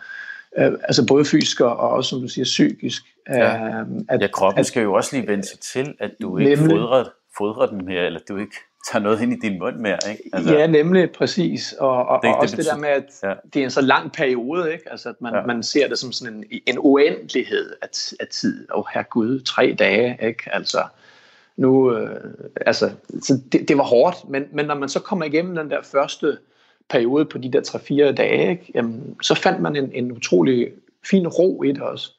øh, 0.60 0.72
altså 0.84 1.06
både 1.08 1.26
fysisk 1.26 1.62
og 1.62 1.78
også, 1.78 2.10
som 2.10 2.22
du 2.22 2.28
siger, 2.28 2.46
psykisk. 2.46 3.04
Ja, 3.30 3.67
øh, 3.67 3.86
at, 4.10 4.22
ja 4.22 4.28
kroppen 4.28 4.60
at, 4.60 4.65
skal 4.65 4.84
jo 4.84 4.93
også 4.93 5.15
lige 5.15 5.28
vende 5.28 5.48
sig 5.48 5.60
til, 5.60 5.96
at 6.00 6.12
du 6.22 6.38
ikke 6.38 6.58
fodrer, 6.58 7.06
fodrer 7.38 7.65
den 7.65 7.86
mere, 7.86 8.06
eller 8.06 8.20
du 8.30 8.38
ikke 8.38 8.56
tager 8.91 9.04
noget 9.04 9.22
ind 9.22 9.34
i 9.34 9.36
din 9.36 9.60
mund 9.60 9.76
mere. 9.76 9.98
Ikke? 10.10 10.24
Altså, 10.34 10.54
ja, 10.54 10.67
nemlig, 10.67 11.12
præcis. 11.12 11.74
Og, 11.74 12.06
og, 12.06 12.20
det, 12.24 12.30
og 12.30 12.38
også 12.38 12.56
det, 12.56 12.65
det 12.65 12.72
der 12.74 12.80
med, 12.80 12.89
at 12.89 13.04
ja. 13.24 13.34
det 13.54 13.60
er 13.60 13.63
en 13.63 13.72
så 13.72 13.82
lang 13.82 14.12
periode, 14.12 14.74
ikke? 14.74 14.91
Altså, 14.91 15.10
at 15.10 15.15
man, 15.22 15.36
ja. 15.36 15.46
man 15.46 15.63
ser 15.63 15.88
det 15.88 16.00
som 16.00 16.12
sådan 16.12 16.36
en, 16.52 16.62
en 16.65 16.76
uendelighed 16.80 17.74
af, 17.82 17.88
af 18.20 18.28
tid. 18.28 18.70
Og 18.72 18.88
her 18.93 19.04
Gud, 19.04 19.39
tre 19.39 19.76
dage, 19.80 20.17
ikke? 20.22 20.43
Altså, 20.54 20.84
nu, 21.58 21.96
øh, 21.96 22.20
altså, 22.65 22.91
så 23.22 23.39
det, 23.52 23.67
det 23.67 23.78
var 23.78 23.84
hårdt, 23.84 24.30
men, 24.30 24.43
men 24.52 24.65
når 24.65 24.76
man 24.76 24.89
så 24.89 25.00
kommer 25.00 25.26
igennem 25.26 25.56
den 25.56 25.70
der 25.70 25.82
første 25.82 26.38
periode 26.89 27.26
på 27.26 27.38
de 27.38 27.52
der 27.52 27.62
3-4 28.10 28.12
dage, 28.12 28.50
ikke, 28.50 28.71
jamen, 28.76 29.15
så 29.21 29.36
fandt 29.36 29.62
man 29.62 29.76
en, 29.76 29.91
en 29.93 30.12
utrolig 30.12 30.71
fin 31.10 31.28
ro 31.28 31.63
i 31.63 31.71
det 31.71 31.82
også, 31.82 32.12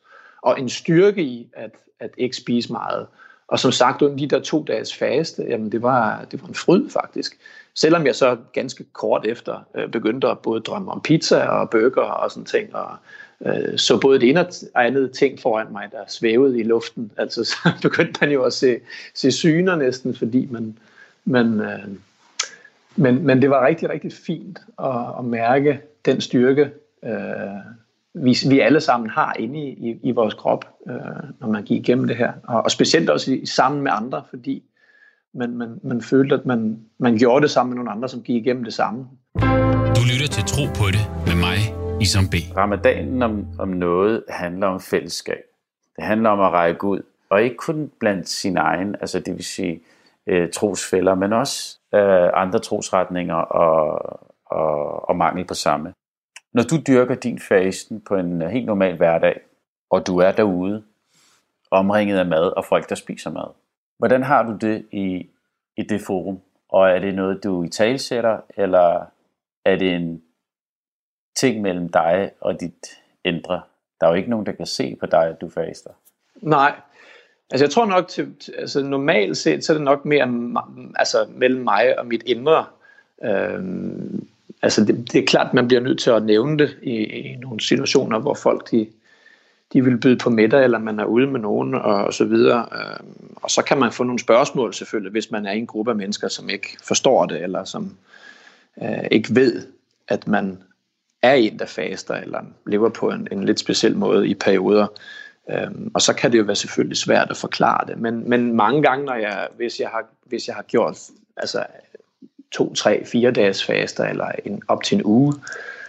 og 0.43 0.61
en 0.61 0.69
styrke 0.69 1.23
i 1.23 1.49
at, 1.53 1.71
at 2.01 2.11
ikke 2.17 2.37
spise 2.37 2.73
meget. 2.73 3.07
Og 3.49 3.59
som 3.59 3.73
sagt, 3.73 4.03
under 4.03 4.17
de 4.17 4.27
der 4.27 4.41
to 4.41 4.65
dages 4.65 4.97
faste, 4.97 5.45
jamen 5.49 5.73
det 5.73 5.83
var, 5.83 6.27
det 6.31 6.43
var 6.43 6.49
en 6.49 6.55
fryd 6.55 6.91
faktisk. 6.91 7.39
Selvom 7.75 8.07
jeg 8.07 8.15
så 8.15 8.37
ganske 8.53 8.85
kort 8.93 9.27
efter 9.27 9.67
øh, 9.75 9.91
begyndte 9.91 10.29
at 10.29 10.39
både 10.39 10.61
drømme 10.61 10.93
om 10.93 11.01
pizza 11.01 11.43
og 11.43 11.71
burger 11.71 12.03
og 12.03 12.31
sådan 12.31 12.45
ting, 12.45 12.75
og 12.75 12.97
øh, 13.47 13.79
så 13.79 14.01
både 14.01 14.21
det 14.21 14.29
ene 14.29 14.41
og 14.75 14.87
andet 14.87 15.13
ting 15.13 15.41
foran 15.41 15.73
mig, 15.73 15.89
der 15.93 15.99
svævede 16.09 16.61
i 16.61 16.63
luften. 16.63 17.11
Altså 17.17 17.45
så 17.53 17.73
begyndte 17.83 18.19
man 18.21 18.31
jo 18.31 18.43
at 18.43 18.53
se, 18.53 18.77
se 19.15 19.33
syner 19.33 19.77
næsten, 19.77 20.15
fordi 20.15 20.49
man, 20.51 20.79
man, 21.25 21.61
øh, 21.61 21.89
men, 22.99 23.27
men 23.27 23.43
det 23.43 23.51
var 23.51 23.67
rigtig, 23.67 23.91
rigtig 23.91 24.13
fint 24.13 24.59
at, 24.79 25.19
at 25.19 25.25
mærke 25.25 25.81
den 26.05 26.21
styrke, 26.21 26.71
øh, 27.05 27.13
vi, 28.15 28.37
vi 28.49 28.61
alle 28.61 28.81
sammen 28.81 29.11
har 29.11 29.37
inde 29.39 29.59
i, 29.59 29.69
i, 29.69 29.99
i 30.03 30.11
vores 30.11 30.35
krop, 30.35 30.65
øh, 30.89 30.95
når 31.41 31.49
man 31.49 31.63
gik 31.63 31.81
igennem 31.81 32.07
det 32.07 32.17
her. 32.17 32.33
Og, 32.45 32.63
og 32.63 32.71
specielt 32.71 33.11
også 33.11 33.33
i, 33.33 33.47
sammen 33.47 33.83
med 33.83 33.93
andre, 33.95 34.23
fordi 34.31 34.63
man, 35.35 35.57
man, 35.57 35.81
man 35.83 36.03
følte, 36.03 36.35
at 36.35 36.47
man, 36.47 36.79
man 36.99 37.19
gjorde 37.19 37.43
det 37.43 37.51
sammen 37.51 37.71
med 37.71 37.77
nogle 37.77 37.91
andre, 37.91 38.09
som 38.09 38.23
gik 38.23 38.47
igennem 38.47 38.65
det 38.65 38.75
samme. 38.75 39.07
Du 39.97 40.03
lytter 40.13 40.29
til 40.31 40.45
Tro 40.47 40.65
på 40.67 40.87
det 40.93 41.27
med 41.27 41.37
mig, 41.37 41.59
Isam 42.01 42.29
B. 42.29 42.35
Ramadanen 42.57 43.23
om, 43.23 43.47
om 43.59 43.69
noget 43.69 44.25
handler 44.29 44.67
om 44.67 44.81
fællesskab. 44.81 45.43
Det 45.97 46.05
handler 46.05 46.31
om 46.31 46.41
at 46.41 46.53
række 46.53 46.85
ud, 46.85 47.01
og 47.31 47.43
ikke 47.43 47.57
kun 47.57 47.91
blandt 48.01 48.29
sin 48.29 48.57
egen, 48.57 48.95
altså 49.01 49.21
det 49.21 49.35
vil 49.35 49.45
sige 49.45 49.81
øh, 50.27 50.51
trosfælder, 50.51 51.15
men 51.15 51.33
også 51.33 51.78
øh, 51.95 52.31
andre 52.35 52.59
trosretninger 52.59 53.35
og, 53.35 54.21
og, 54.47 55.09
og 55.09 55.17
mangel 55.17 55.45
på 55.45 55.55
samme. 55.55 55.95
Når 56.53 56.63
du 56.63 56.77
dyrker 56.87 57.15
din 57.15 57.39
fasten 57.39 58.01
på 58.01 58.17
en 58.17 58.43
helt 58.43 58.67
normal 58.67 58.97
hverdag, 58.97 59.41
og 59.91 60.07
du 60.07 60.19
er 60.19 60.33
derude, 60.33 60.85
omringet 61.71 62.19
af 62.19 62.27
mad 62.27 62.57
og 62.57 62.65
folk, 62.65 62.89
der 62.89 62.95
spiser 62.95 63.31
mad, 63.31 63.55
hvordan 63.99 64.23
har 64.23 64.43
du 64.43 64.57
det 64.57 64.87
i, 64.93 65.29
i 65.77 65.83
det 65.83 66.01
forum? 66.07 66.41
Og 66.69 66.91
er 66.91 66.99
det 66.99 67.15
noget, 67.15 67.45
du 67.45 67.63
i 67.63 67.69
talsætter, 67.69 68.41
eller 68.57 69.07
er 69.65 69.77
det 69.77 69.95
en 69.95 70.23
ting 71.37 71.63
mellem 71.63 71.89
dig 71.89 72.31
og 72.41 72.61
dit 72.61 72.87
indre? 73.25 73.63
Der 74.01 74.07
er 74.07 74.11
jo 74.11 74.17
ikke 74.17 74.31
nogen, 74.31 74.47
der 74.47 74.53
kan 74.53 74.67
se 74.67 74.97
på 75.01 75.07
dig, 75.07 75.29
at 75.29 75.41
du 75.41 75.49
faster. 75.49 75.91
Nej, 76.37 76.81
altså 77.51 77.65
jeg 77.65 77.71
tror 77.71 77.87
nok, 77.87 78.09
til, 78.09 78.35
altså 78.59 78.83
normalt 78.83 79.37
set, 79.37 79.65
så 79.65 79.73
er 79.73 79.77
det 79.77 79.85
nok 79.85 80.05
mere 80.05 80.55
altså, 80.97 81.27
mellem 81.37 81.65
mig 81.65 81.99
og 81.99 82.07
mit 82.07 82.23
indre. 82.27 82.65
Øhm, 83.25 84.27
altså 84.63 84.85
det, 84.85 85.13
det 85.13 85.23
er 85.23 85.27
klart, 85.27 85.55
man 85.55 85.69
bliver 85.69 85.81
nødt 85.81 86.01
til 86.01 86.11
at 86.11 86.23
nævne 86.23 86.59
det 86.59 86.77
i, 86.83 87.05
i 87.05 87.37
nogle 87.37 87.61
situationer, 87.61 88.19
hvor 88.19 88.35
folk 88.35 88.71
de, 88.71 88.87
de 89.73 89.85
vil 89.85 89.99
byde 89.99 90.17
på 90.17 90.31
middag, 90.31 90.65
eller 90.65 90.79
man 90.79 91.01
er 91.01 91.05
ude 91.05 91.27
med 91.27 91.41
nogen, 91.41 91.75
og, 91.75 92.05
og 92.05 92.15
så 92.15 92.25
videre. 92.25 92.67
Øhm, 92.73 93.37
og 93.37 93.51
så 93.51 93.63
kan 93.63 93.79
man 93.79 93.93
få 93.93 94.05
nogle 94.05 94.19
spørgsmål 94.19 94.75
selvfølgelig, 94.75 95.13
hvis 95.13 95.31
man 95.31 95.47
er 95.47 95.53
i 95.53 95.59
en 95.59 95.67
gruppe 95.67 95.91
af 95.91 95.97
mennesker, 95.97 96.29
som 96.29 96.49
ikke 96.49 96.77
forstår 96.83 97.27
det, 97.27 97.43
eller 97.43 97.65
som 97.65 97.97
øh, 98.83 99.05
ikke 99.11 99.35
ved, 99.35 99.67
at 100.09 100.27
man 100.27 100.59
er 101.23 101.35
en, 101.35 101.59
der 101.59 101.67
faster, 101.67 102.15
eller 102.15 102.41
lever 102.67 102.89
på 102.89 103.11
en, 103.11 103.29
en 103.33 103.45
lidt 103.45 103.59
speciel 103.59 103.97
måde 103.97 104.29
i 104.29 104.35
perioder. 104.35 104.87
Øhm, 105.51 105.91
og 105.95 106.03
så 106.03 106.15
kan 106.15 106.33
det 106.33 106.39
jo 106.39 106.43
være 106.43 106.57
selvfølgelig 106.57 106.97
svært 106.97 107.31
at 107.31 107.37
forklare 107.37 107.87
det. 107.87 107.99
Men, 107.99 108.31
men 108.31 108.53
mange 108.53 108.83
gange, 108.83 109.05
når 109.05 109.15
jeg, 109.15 109.49
hvis, 109.57 109.81
jeg 109.81 109.89
har, 109.89 110.07
hvis 110.25 110.49
jeg 110.49 110.55
har 110.57 110.63
gjort 110.63 110.99
altså, 111.37 111.65
to, 112.53 112.75
tre, 112.75 113.05
fire 113.05 113.31
dages 113.31 113.65
faster, 113.65 114.05
eller 114.05 114.31
en, 114.45 114.63
op 114.69 114.83
til 114.83 114.95
en 114.95 115.05
uge, 115.05 115.35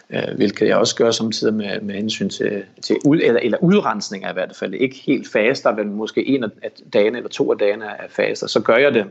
øh, 0.09 0.35
hvilket 0.35 0.67
jeg 0.67 0.77
også 0.77 0.95
gør 0.95 1.11
samtidig 1.11 1.53
med, 1.53 1.81
med 1.81 1.95
hensyn 1.95 2.29
til, 2.29 2.65
til 2.81 2.97
ud, 3.05 3.19
eller, 3.23 3.39
eller 3.39 3.57
udrensning 3.57 4.23
i 4.23 4.33
hvert 4.33 4.55
fald. 4.55 4.73
Ikke 4.73 4.95
helt 4.95 5.31
faster, 5.31 5.75
men 5.75 5.93
måske 5.93 6.27
en 6.27 6.43
af 6.43 6.71
dagene 6.93 7.17
eller 7.17 7.29
to 7.29 7.51
af 7.51 7.57
dagene 7.57 7.85
er 7.85 8.07
faster. 8.09 8.47
Så 8.47 8.61
gør 8.61 8.77
jeg 8.77 8.93
det 8.93 9.05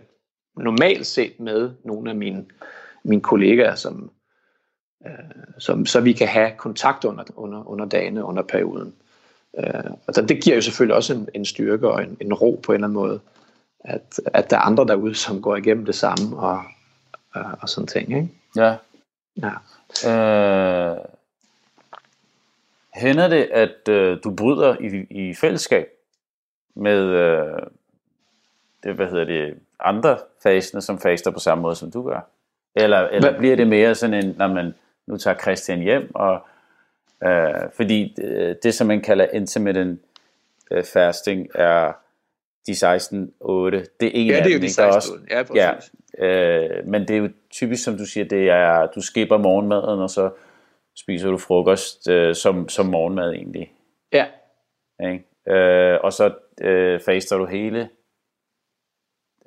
normalt 0.56 1.06
set 1.06 1.40
med 1.40 1.70
nogle 1.84 2.10
af 2.10 2.16
mine, 2.16 2.44
mine 3.04 3.22
kollegaer, 3.22 3.74
som, 3.74 4.10
øh, 5.06 5.12
som, 5.58 5.86
så 5.86 6.00
vi 6.00 6.12
kan 6.12 6.28
have 6.28 6.50
kontakt 6.58 7.04
under, 7.04 7.24
under, 7.36 7.68
under 7.68 7.84
dagene, 7.84 8.24
under 8.24 8.42
perioden. 8.42 8.94
Øh, 9.58 9.90
altså 10.08 10.22
det 10.22 10.42
giver 10.42 10.56
jo 10.56 10.62
selvfølgelig 10.62 10.96
også 10.96 11.14
en, 11.14 11.28
en 11.34 11.44
styrke 11.44 11.90
og 11.90 12.02
en, 12.02 12.16
en 12.20 12.34
ro 12.34 12.60
på 12.62 12.72
en 12.72 12.76
eller 12.76 12.86
anden 12.86 13.00
måde, 13.00 13.20
at, 13.80 14.20
at 14.26 14.50
der 14.50 14.56
er 14.56 14.60
andre 14.60 14.86
derude, 14.86 15.14
som 15.14 15.42
går 15.42 15.56
igennem 15.56 15.86
det 15.86 15.94
samme 15.94 16.36
og, 16.36 16.62
og, 17.34 17.44
og 17.60 17.68
sådan 17.68 17.86
ting. 17.86 18.16
Ikke? 18.16 18.28
Ja. 18.56 18.76
ja. 19.42 19.52
Øh, 20.10 20.96
hænder 22.94 23.28
det, 23.28 23.48
at 23.52 23.88
øh, 23.88 24.18
du 24.24 24.34
bryder 24.34 24.76
i, 24.80 25.06
i 25.10 25.34
fællesskab 25.34 25.88
med 26.74 27.02
øh, 27.02 27.58
det, 28.82 28.94
hvad 28.94 29.06
hedder 29.06 29.24
det, 29.24 29.58
andre 29.80 30.18
fasene, 30.42 30.80
som 30.80 30.98
faster 30.98 31.30
på 31.30 31.38
samme 31.38 31.62
måde, 31.62 31.76
som 31.76 31.90
du 31.90 32.02
gør? 32.02 32.20
Eller, 32.74 32.98
eller 32.98 33.38
bliver 33.38 33.56
det 33.56 33.66
mere 33.66 33.94
sådan 33.94 34.24
en, 34.24 34.34
når 34.38 34.48
man 34.48 34.74
nu 35.06 35.16
tager 35.16 35.36
Christian 35.38 35.80
hjem, 35.80 36.14
og 36.14 36.46
øh, 37.24 37.70
fordi 37.76 38.14
det, 38.16 38.58
det, 38.62 38.74
som 38.74 38.86
man 38.86 39.00
kalder 39.00 39.26
intermittent 39.32 40.00
øh, 40.70 40.84
fasting, 40.84 41.48
er 41.54 41.92
de 42.66 42.72
16-8. 42.72 42.76
Det 44.00 44.06
er 44.06 44.10
en 44.14 44.26
ja, 44.26 44.36
af 44.36 44.42
det 44.42 44.50
er 44.50 44.56
jo 44.56 44.60
de 44.60 44.72
16 44.72 44.96
også, 44.96 45.12
ja, 45.30 45.44
ja, 45.54 46.26
øh, 46.26 46.86
men 46.86 47.08
det 47.08 47.10
er 47.10 47.18
jo 47.20 47.28
typisk, 47.50 47.84
som 47.84 47.96
du 47.96 48.06
siger, 48.06 48.24
det 48.24 48.50
er, 48.50 48.86
du 48.86 49.00
skipper 49.00 49.38
morgenmaden, 49.38 50.00
og 50.00 50.10
så 50.10 50.30
spiser 50.96 51.30
du 51.30 51.38
frokost 51.38 52.08
øh, 52.08 52.34
som, 52.34 52.68
som 52.68 52.86
morgenmad 52.86 53.32
egentlig. 53.32 53.72
Ja. 54.12 54.26
Ikke? 55.02 55.24
Øh, 55.58 55.98
og 56.02 56.12
så 56.12 56.34
øh, 56.60 57.00
faster 57.00 57.36
du 57.36 57.46
hele 57.46 57.88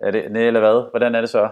er 0.04 0.12
det, 0.12 0.32
nej, 0.32 0.48
eller 0.48 0.60
hvad? 0.60 0.90
Hvordan 0.90 1.16
er 1.16 1.22
det 1.22 1.30
så? 1.30 1.50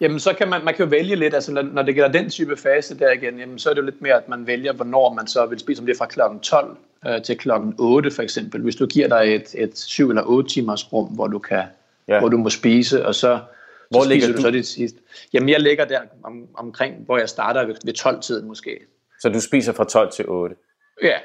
Jamen, 0.00 0.20
så 0.20 0.34
kan 0.34 0.48
man, 0.48 0.64
man 0.64 0.74
kan 0.74 0.84
jo 0.84 0.90
vælge 0.90 1.16
lidt, 1.16 1.34
altså 1.34 1.52
når 1.72 1.82
det 1.82 1.94
gælder 1.94 2.12
den 2.12 2.30
type 2.30 2.56
fase 2.56 2.98
der 2.98 3.12
igen, 3.12 3.38
jamen, 3.38 3.58
så 3.58 3.70
er 3.70 3.74
det 3.74 3.80
jo 3.80 3.84
lidt 3.84 4.02
mere, 4.02 4.14
at 4.14 4.28
man 4.28 4.46
vælger, 4.46 4.72
hvornår 4.72 5.12
man 5.12 5.26
så 5.26 5.46
vil 5.46 5.58
spise, 5.58 5.80
om 5.82 5.86
det 5.86 5.94
er 5.94 5.98
fra 5.98 6.06
klokken 6.06 6.40
12 6.40 6.76
øh, 7.06 7.22
til 7.22 7.38
klokken 7.38 7.74
8 7.78 8.10
for 8.10 8.22
eksempel. 8.22 8.62
Hvis 8.62 8.76
du 8.76 8.86
giver 8.86 9.08
dig 9.08 9.34
et, 9.34 9.54
et 9.54 9.78
7 9.78 10.08
eller 10.08 10.22
8 10.26 10.50
timers 10.50 10.92
rum, 10.92 11.06
hvor 11.06 11.26
du 11.26 11.38
kan, 11.38 11.64
ja. 12.08 12.18
hvor 12.18 12.28
du 12.28 12.36
må 12.36 12.50
spise, 12.50 13.06
og 13.06 13.14
så, 13.14 13.38
hvor 13.90 14.02
så 14.02 14.08
ligger 14.08 14.32
du? 14.32 14.40
så 14.40 14.50
det 14.50 14.66
sidste. 14.66 14.98
Jamen, 15.32 15.48
jeg 15.48 15.60
ligger 15.60 15.84
der 15.84 16.00
om, 16.24 16.48
omkring, 16.54 16.94
hvor 17.04 17.18
jeg 17.18 17.28
starter 17.28 17.66
ved, 17.66 17.74
ved 17.84 17.98
12-tiden 17.98 18.46
måske. 18.46 18.78
Så 19.20 19.28
du 19.28 19.40
spiser 19.40 19.72
fra 19.72 19.84
12 19.84 20.12
til 20.12 20.24
8? 20.28 20.56
Ja, 21.02 21.16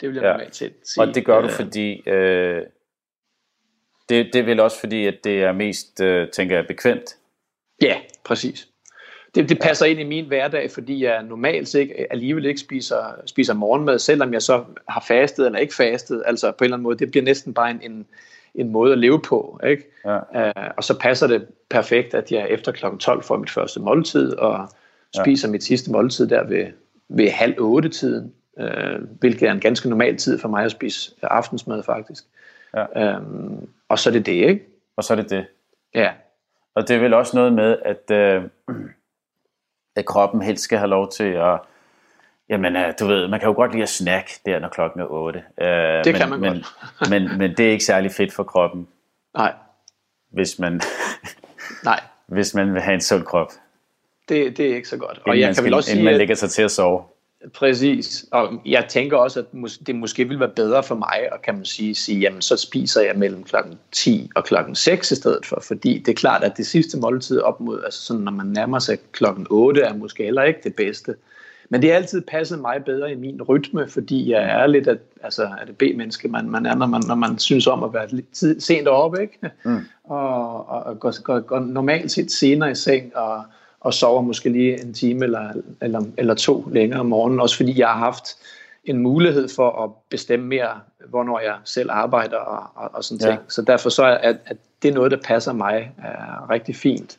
det 0.00 0.08
vil 0.08 0.14
jeg 0.14 0.24
ja. 0.24 0.30
normalt 0.30 0.56
sige. 0.56 0.72
Og 0.98 1.14
det 1.14 1.24
gør 1.24 1.40
du, 1.40 1.46
øh, 1.46 1.52
fordi... 1.52 2.08
Øh, 2.08 2.62
det, 4.10 4.30
det 4.32 4.38
er 4.38 4.44
vel 4.44 4.60
også 4.60 4.80
fordi, 4.80 5.06
at 5.06 5.14
det 5.24 5.42
er 5.42 5.52
mest, 5.52 6.00
øh, 6.00 6.28
tænker 6.28 6.56
jeg, 6.56 6.66
bekvemt. 6.66 7.16
Ja, 7.82 7.96
præcis. 8.24 8.68
Det, 9.34 9.48
det 9.48 9.58
passer 9.58 9.86
ind 9.86 10.00
i 10.00 10.04
min 10.04 10.26
hverdag, 10.26 10.70
fordi 10.70 11.04
jeg 11.04 11.22
normalt 11.22 11.74
ikke, 11.74 12.12
alligevel 12.12 12.44
ikke 12.44 12.60
spiser, 12.60 13.14
spiser 13.26 13.54
morgenmad, 13.54 13.98
selvom 13.98 14.32
jeg 14.32 14.42
så 14.42 14.64
har 14.88 15.04
fastet 15.08 15.46
eller 15.46 15.58
ikke 15.58 15.74
fastet. 15.74 16.22
Altså 16.26 16.50
på 16.50 16.56
en 16.58 16.64
eller 16.64 16.76
anden 16.76 16.82
måde, 16.82 16.98
det 16.98 17.10
bliver 17.10 17.24
næsten 17.24 17.54
bare 17.54 17.70
en, 17.70 17.80
en, 17.82 18.06
en 18.54 18.68
måde 18.68 18.92
at 18.92 18.98
leve 18.98 19.20
på. 19.22 19.60
Ikke? 19.66 19.84
Ja. 20.04 20.16
Uh, 20.16 20.70
og 20.76 20.84
så 20.84 20.98
passer 20.98 21.26
det 21.26 21.46
perfekt, 21.70 22.14
at 22.14 22.32
jeg 22.32 22.46
efter 22.50 22.72
kl. 22.72 22.84
12 23.00 23.22
får 23.22 23.36
mit 23.36 23.50
første 23.50 23.80
måltid, 23.80 24.32
og 24.32 24.68
spiser 25.22 25.48
ja. 25.48 25.52
mit 25.52 25.64
sidste 25.64 25.90
måltid 25.90 26.26
der 26.28 26.44
ved, 26.44 26.66
ved 27.08 27.28
halv 27.28 27.54
otte 27.58 27.88
tiden, 27.88 28.32
uh, 28.60 29.18
hvilket 29.20 29.48
er 29.48 29.52
en 29.52 29.60
ganske 29.60 29.88
normal 29.88 30.16
tid 30.16 30.38
for 30.38 30.48
mig 30.48 30.64
at 30.64 30.70
spise 30.70 31.12
aftensmad 31.22 31.82
faktisk. 31.82 32.24
Ja. 32.76 33.16
Um, 33.16 33.68
og 33.88 33.98
så 33.98 34.10
er 34.10 34.12
det 34.12 34.26
det, 34.26 34.32
ikke? 34.32 34.66
Og 34.96 35.04
så 35.04 35.12
er 35.14 35.16
det 35.16 35.30
det. 35.30 35.46
Ja. 35.94 36.12
og 36.74 36.88
det 36.88 36.96
er 36.96 37.00
vel 37.00 37.14
også 37.14 37.36
noget 37.36 37.52
med, 37.52 37.78
at, 37.84 38.10
øh, 38.10 38.42
at 39.96 40.06
kroppen 40.06 40.42
helst 40.42 40.64
skal 40.64 40.78
have 40.78 40.88
lov 40.88 41.10
til 41.10 41.24
at, 41.24 41.60
jamen 42.48 42.76
øh, 42.76 42.94
du 43.00 43.06
ved, 43.06 43.28
man 43.28 43.40
kan 43.40 43.48
jo 43.48 43.54
godt 43.54 43.72
lide 43.72 43.82
at 43.82 43.88
snack 43.88 44.30
der, 44.46 44.58
når 44.58 44.68
klokken 44.68 45.00
er 45.00 45.06
8. 45.06 45.44
Øh, 45.60 45.66
det 45.66 46.06
men, 46.06 46.14
kan 46.14 46.28
man 46.30 46.40
men, 46.40 46.52
godt. 46.52 47.10
men, 47.10 47.38
men 47.38 47.56
det 47.56 47.66
er 47.66 47.70
ikke 47.70 47.84
særlig 47.84 48.12
fedt 48.12 48.32
for 48.32 48.42
kroppen, 48.44 48.88
Nej, 49.34 49.52
hvis 50.30 50.58
man, 50.58 50.80
nej, 51.84 52.00
hvis 52.26 52.54
man 52.54 52.72
vil 52.74 52.82
have 52.82 52.94
en 52.94 53.00
sund 53.00 53.24
krop. 53.24 53.52
det, 54.28 54.56
det 54.56 54.70
er 54.70 54.74
ikke 54.76 54.88
så 54.88 54.96
godt. 54.96 55.18
Og 55.18 55.26
Inden 55.26 55.40
jeg 55.40 55.46
man 55.46 55.48
kan 55.48 55.54
skal- 55.54 55.64
vel 55.64 55.74
også 55.74 55.90
sige, 55.90 56.04
man 56.04 56.14
lægger 56.16 56.34
sig 56.34 56.50
til 56.50 56.62
at 56.62 56.70
sove. 56.70 57.04
Præcis, 57.54 58.26
og 58.30 58.60
jeg 58.66 58.86
tænker 58.88 59.16
også, 59.16 59.40
at 59.40 59.46
det 59.86 59.94
måske 59.94 60.28
vil 60.28 60.40
være 60.40 60.52
bedre 60.56 60.82
for 60.82 60.94
mig 60.94 61.18
at 61.32 61.42
kan 61.42 61.54
man 61.54 61.64
sige, 61.64 61.94
sige, 61.94 62.18
jamen 62.18 62.42
så 62.42 62.56
spiser 62.56 63.00
jeg 63.00 63.16
mellem 63.16 63.44
klokken 63.44 63.78
10 63.92 64.30
og 64.34 64.44
klokken 64.44 64.74
6 64.74 65.10
i 65.10 65.14
stedet 65.14 65.46
for, 65.46 65.62
fordi 65.66 65.98
det 65.98 66.08
er 66.08 66.16
klart, 66.16 66.44
at 66.44 66.56
det 66.56 66.66
sidste 66.66 66.98
måltid 66.98 67.40
op 67.40 67.60
mod, 67.60 67.82
altså 67.84 68.02
sådan, 68.02 68.22
når 68.22 68.32
man 68.32 68.46
nærmer 68.46 68.78
sig 68.78 68.98
klokken 69.12 69.46
8, 69.50 69.80
er 69.80 69.94
måske 69.94 70.24
heller 70.24 70.42
ikke 70.42 70.60
det 70.64 70.74
bedste. 70.74 71.14
Men 71.68 71.82
det 71.82 71.90
har 71.90 71.96
altid 71.96 72.20
passet 72.20 72.58
mig 72.58 72.84
bedre 72.84 73.12
i 73.12 73.16
min 73.16 73.42
rytme, 73.42 73.88
fordi 73.88 74.30
jeg 74.30 74.42
er 74.42 74.66
lidt, 74.66 74.88
at, 74.88 74.98
altså 75.22 75.42
er 75.42 75.64
det 75.64 75.76
B-menneske, 75.78 76.28
man, 76.28 76.50
man 76.50 76.66
er, 76.66 76.74
når 76.74 76.86
man, 76.86 77.02
når 77.08 77.14
man 77.14 77.38
synes 77.38 77.66
om 77.66 77.84
at 77.84 77.94
være 77.94 78.08
lidt 78.08 78.32
tid, 78.32 78.60
sent 78.60 78.88
oppe, 78.88 79.22
ikke? 79.22 79.50
Mm. 79.64 79.80
Og, 80.04 80.68
og, 80.68 80.82
og 80.82 81.00
går, 81.00 81.22
går, 81.22 81.40
går 81.40 81.60
normalt 81.60 82.12
set 82.12 82.32
senere 82.32 82.70
i 82.70 82.74
seng, 82.74 83.16
og, 83.16 83.44
og 83.80 83.94
sover 83.94 84.22
måske 84.22 84.48
lige 84.48 84.82
en 84.82 84.94
time 84.94 85.24
eller, 85.24 85.52
eller, 85.80 86.02
eller 86.16 86.34
to 86.34 86.68
længere 86.72 87.00
om 87.00 87.06
morgenen, 87.06 87.40
også 87.40 87.56
fordi 87.56 87.78
jeg 87.78 87.88
har 87.88 87.98
haft 87.98 88.36
en 88.84 88.98
mulighed 88.98 89.48
for 89.56 89.84
at 89.84 89.90
bestemme 90.08 90.46
mere, 90.46 90.80
hvornår 91.08 91.40
jeg 91.40 91.54
selv 91.64 91.90
arbejder 91.92 92.36
og, 92.36 92.70
og, 92.74 92.90
og 92.94 93.04
sådan 93.04 93.26
Ja. 93.26 93.30
ting. 93.36 93.52
Så 93.52 93.62
derfor 93.62 93.88
så 93.90 94.04
er 94.04 94.14
at, 94.18 94.36
at 94.46 94.56
det 94.82 94.88
er 94.90 94.94
noget, 94.94 95.10
der 95.10 95.16
passer 95.24 95.52
mig 95.52 95.92
er 95.98 96.50
rigtig 96.50 96.76
fint. 96.76 97.18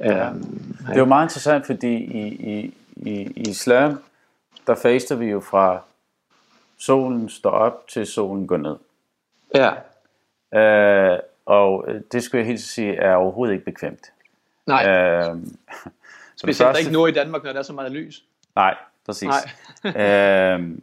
Ja. 0.00 0.28
Øhm, 0.28 0.76
Det 0.86 0.94
er 0.94 0.98
jo 0.98 1.04
meget 1.04 1.24
interessant, 1.24 1.66
fordi 1.66 1.94
i, 1.94 2.26
i, 2.28 2.74
i, 2.96 3.10
i 3.36 3.40
islam, 3.50 3.98
der 4.66 4.74
faster 4.74 5.14
vi 5.16 5.26
jo 5.26 5.40
fra 5.40 5.80
solen 6.78 7.28
står 7.28 7.50
op 7.50 7.88
til 7.88 8.06
solen 8.06 8.46
går 8.46 8.56
ned. 8.56 8.76
ja, 9.54 9.70
Øh, 10.54 11.18
og 11.46 11.84
øh, 11.88 12.00
det 12.12 12.22
skulle 12.22 12.38
jeg 12.38 12.46
helt 12.46 12.60
sige 12.60 12.94
er 12.96 13.14
overhovedet 13.14 13.52
ikke 13.52 13.64
bekvemt. 13.64 14.12
Nej, 14.70 14.86
Øh, 14.88 15.36
så 16.36 16.42
specielt 16.42 16.68
første- 16.68 16.80
ikke 16.80 16.92
nu 16.92 17.06
i 17.06 17.12
Danmark, 17.12 17.44
når 17.44 17.52
der 17.52 17.58
er 17.58 17.62
så 17.62 17.72
meget 17.72 17.92
lys. 17.92 18.24
Nej, 18.56 18.76
præcis. 19.06 19.28
Nej. 19.84 20.52
øhm, 20.54 20.82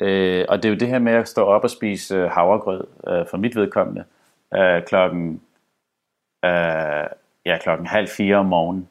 øh, 0.00 0.44
og 0.48 0.62
det 0.62 0.64
er 0.68 0.72
jo 0.72 0.78
det 0.78 0.88
her 0.88 0.98
med 0.98 1.12
at 1.12 1.28
stå 1.28 1.44
op 1.44 1.64
og 1.64 1.70
spise 1.70 2.14
øh, 2.16 2.30
havregrød, 2.30 2.84
øh, 3.06 3.26
for 3.26 3.36
mit 3.36 3.56
vedkommende, 3.56 4.04
øh, 4.54 4.82
klokken, 4.84 5.42
øh, 6.44 7.06
ja, 7.46 7.58
klokken 7.60 7.86
halv 7.86 8.08
fire 8.08 8.36
om 8.36 8.46
morgenen, 8.46 8.88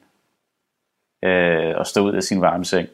øh, 1.23 1.77
og 1.77 1.87
stå 1.87 2.01
ud 2.01 2.13
af 2.13 2.23
sin 2.23 2.41
varme 2.41 2.65
seng, 2.65 2.89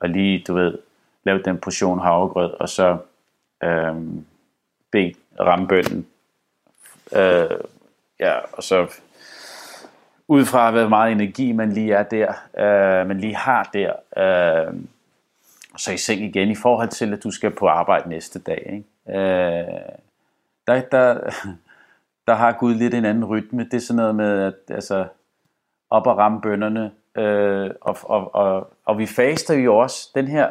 og 0.00 0.08
lige, 0.08 0.44
du 0.48 0.54
ved, 0.54 0.78
lave 1.24 1.42
den 1.42 1.58
portion 1.58 1.98
havregrød, 1.98 2.50
og 2.50 2.68
så 2.68 2.98
øh, 3.64 3.94
bede 4.92 5.14
ramme 5.40 5.68
bønnen. 5.68 6.06
Øh, 7.12 7.60
ja, 8.20 8.38
og 8.52 8.62
så 8.62 8.86
ud 10.28 10.44
fra 10.44 10.70
hvor 10.70 10.88
meget 10.88 11.12
energi 11.12 11.52
man 11.52 11.72
lige 11.72 11.94
er 11.94 12.02
der, 12.02 12.28
øh, 12.58 13.06
man 13.06 13.18
lige 13.18 13.36
har 13.36 13.70
der, 13.72 13.92
øh, 14.16 14.74
så 15.76 15.92
i 15.92 15.96
seng 15.96 16.20
igen 16.20 16.48
i 16.48 16.54
forhold 16.54 16.88
til, 16.88 17.12
at 17.12 17.24
du 17.24 17.30
skal 17.30 17.50
på 17.50 17.68
arbejde 17.68 18.08
næste 18.08 18.38
dag. 18.38 18.62
Ikke? 18.72 19.20
Øh, 19.20 19.80
der, 20.66 20.80
der, 20.80 21.30
der 22.26 22.34
har 22.34 22.52
Gud 22.52 22.74
lidt 22.74 22.94
en 22.94 23.04
anden 23.04 23.24
rytme. 23.24 23.64
Det 23.64 23.74
er 23.74 23.78
sådan 23.78 23.96
noget 23.96 24.14
med, 24.14 24.42
at 24.42 24.74
altså, 24.74 25.06
op 25.90 26.06
og 26.06 26.18
ramme 26.18 26.40
bønderne, 26.40 26.90
øh, 27.16 27.70
og, 27.80 27.96
og, 28.02 28.34
og, 28.34 28.72
og 28.84 28.98
vi 28.98 29.06
faster 29.06 29.54
jo 29.54 29.76
også, 29.76 30.10
den 30.14 30.28
her, 30.28 30.50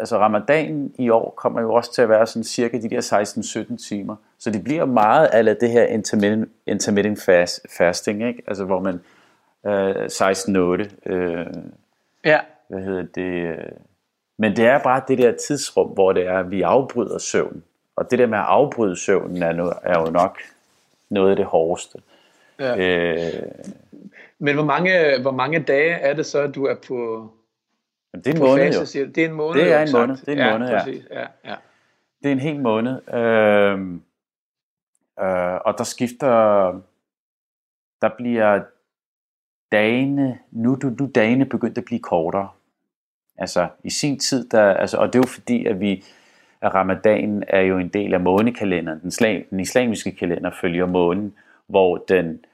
altså 0.00 0.18
ramadanen 0.18 0.94
i 0.98 1.10
år 1.10 1.34
kommer 1.36 1.60
jo 1.60 1.74
også 1.74 1.92
til 1.94 2.02
at 2.02 2.08
være 2.08 2.26
sådan 2.26 2.44
cirka 2.44 2.78
de 2.78 2.90
der 2.90 3.72
16-17 3.72 3.88
timer. 3.88 4.16
Så 4.38 4.50
det 4.50 4.64
bliver 4.64 4.84
meget 4.84 5.26
af 5.26 5.56
det 5.56 5.70
her 5.70 5.84
intermittent, 5.84 6.48
intermittent 6.66 7.22
fast, 7.22 7.66
fasting, 7.78 8.28
ikke? 8.28 8.42
Altså 8.46 8.64
hvor 8.64 8.80
man 8.80 9.00
øh, 9.66 10.04
16-8, 10.04 11.12
øh, 11.12 11.46
Ja, 12.24 12.40
hvad 12.68 12.82
hedder 12.82 13.02
det, 13.14 13.48
øh, 13.48 13.56
men 14.38 14.56
det 14.56 14.66
er 14.66 14.78
bare 14.78 15.02
det 15.08 15.18
der 15.18 15.32
tidsrum, 15.46 15.88
hvor 15.88 16.12
det 16.12 16.26
er, 16.26 16.38
at 16.38 16.50
vi 16.50 16.62
afbryder 16.62 17.18
søvn. 17.18 17.62
Og 17.96 18.10
det 18.10 18.18
der 18.18 18.26
med 18.26 18.38
at 18.38 18.44
afbryde 18.44 18.96
søvnen 18.96 19.42
er, 19.42 19.52
no, 19.52 19.72
er 19.82 20.00
jo 20.00 20.10
nok 20.10 20.38
noget 21.10 21.30
af 21.30 21.36
det 21.36 21.44
hårdeste. 21.44 21.98
ja. 22.58 22.76
Øh, 22.76 23.42
Men 24.38 24.54
hvor 24.54 24.64
mange, 24.64 25.20
hvor 25.22 25.30
mange 25.30 25.58
dage 25.58 25.90
er 25.92 26.14
det 26.14 26.26
så, 26.26 26.40
at 26.40 26.54
du 26.54 26.64
er 26.64 26.74
på, 26.88 27.30
men 28.12 28.22
det 28.22 28.30
er 28.30 28.34
en 28.34 28.40
måned 28.40 28.66
fase, 28.66 28.80
jo. 28.80 28.86
siger 28.86 29.04
du? 29.04 29.10
Det 29.10 29.24
er 29.24 29.28
en 29.28 29.34
måned. 29.34 29.60
Det 29.60 29.72
er 29.72 29.76
jo, 29.76 29.82
en 29.82 29.88
sagt. 29.88 30.00
måned, 30.00 30.16
det 30.16 30.28
er 30.28 30.32
en 30.32 30.38
ja, 30.38 30.52
måned, 30.52 30.68
ja. 30.68 30.78
præcis. 30.78 31.04
ja. 31.10 31.26
ja. 31.44 31.54
Det 32.22 32.28
er 32.28 32.32
en 32.32 32.40
hel 32.40 32.60
måned. 32.60 33.08
Øh, 33.14 33.80
øh, 35.20 35.60
og 35.64 35.78
der 35.78 35.84
skifter, 35.84 36.72
der 38.02 38.10
bliver 38.16 38.62
dagene, 39.72 40.38
nu 40.50 40.72
er 40.72 40.96
nu 41.00 41.10
dagene 41.14 41.44
begyndt 41.44 41.78
at 41.78 41.84
blive 41.84 42.00
kortere. 42.00 42.48
Altså 43.38 43.68
i 43.84 43.90
sin 43.90 44.18
tid, 44.18 44.48
der, 44.48 44.74
altså, 44.74 44.96
og 44.96 45.06
det 45.06 45.14
er 45.14 45.18
jo 45.18 45.26
fordi, 45.26 45.66
at 45.66 45.80
vi, 45.80 46.04
at 46.60 46.74
ramadanen 46.74 47.44
er 47.48 47.60
jo 47.60 47.78
en 47.78 47.88
del 47.88 48.14
af 48.14 48.20
månekalenderen. 48.20 49.00
Den, 49.00 49.10
slag, 49.10 49.46
den 49.50 49.60
islamiske 49.60 50.12
kalender 50.12 50.50
følger 50.60 50.86
månen, 50.86 51.34
hvor 51.66 51.96
den 51.96 52.44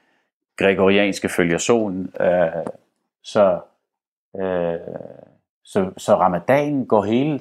gregorianske 0.57 1.29
følger 1.29 1.57
solen. 1.57 2.13
Øh, 2.21 2.65
så, 3.23 3.59
øh, 4.35 4.79
så, 5.67 5.91
så 5.97 6.15
ramadanen 6.15 6.85
går 6.85 7.03
hele, 7.03 7.39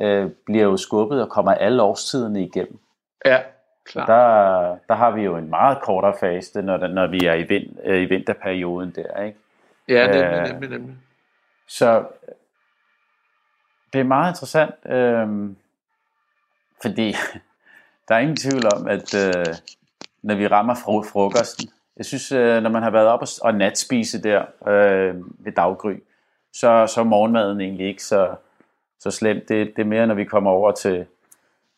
øh, 0.00 0.30
bliver 0.46 0.64
jo 0.64 0.76
skubbet 0.76 1.22
og 1.22 1.28
kommer 1.28 1.52
alle 1.52 1.82
årstiderne 1.82 2.42
igennem. 2.42 2.78
ja 3.24 3.42
klar. 3.88 4.06
Der, 4.06 4.76
der 4.88 4.94
har 4.94 5.10
vi 5.10 5.22
jo 5.22 5.36
en 5.36 5.50
meget 5.50 5.78
kortere 5.82 6.14
fase, 6.20 6.62
når, 6.62 6.86
når 6.86 7.06
vi 7.06 7.26
er 7.26 7.34
i, 7.34 7.42
vind, 7.42 7.76
øh, 7.84 8.02
i 8.02 8.04
vinterperioden 8.04 8.90
der, 8.90 9.22
ikke? 9.22 9.38
ja, 9.88 10.12
det 10.12 10.24
er 10.24 10.40
øh, 10.40 10.48
nemlig, 10.52 10.70
nemlig. 10.70 10.96
Så 11.68 12.04
det 13.92 14.00
er 14.00 14.04
meget 14.04 14.32
interessant, 14.32 14.74
øh, 14.86 15.50
fordi 16.82 17.14
der 18.08 18.14
er 18.14 18.18
ingen 18.18 18.36
tvivl 18.36 18.66
om, 18.76 18.88
at 18.88 19.14
øh, 19.14 19.54
når 20.22 20.34
vi 20.34 20.46
rammer 20.46 20.74
fro- 20.74 21.10
frokosten, 21.12 21.70
jeg 21.96 22.06
synes, 22.06 22.32
øh, 22.32 22.62
når 22.62 22.70
man 22.70 22.82
har 22.82 22.90
været 22.90 23.06
op 23.06 23.22
og, 23.22 23.28
og 23.42 23.54
natspise 23.54 24.22
der 24.22 24.44
øh, 24.68 25.14
ved 25.44 25.52
daggry, 25.52 25.94
så, 26.52 26.86
så 26.94 27.00
er 27.00 27.04
morgenmaden 27.04 27.60
egentlig 27.60 27.86
ikke 27.86 28.04
så, 28.04 28.34
så 28.98 29.10
slemt. 29.10 29.48
Det, 29.48 29.76
det 29.76 29.82
er 29.82 29.86
mere, 29.86 30.06
når 30.06 30.14
vi 30.14 30.24
kommer 30.24 30.50
over 30.50 30.72
til, 30.72 31.06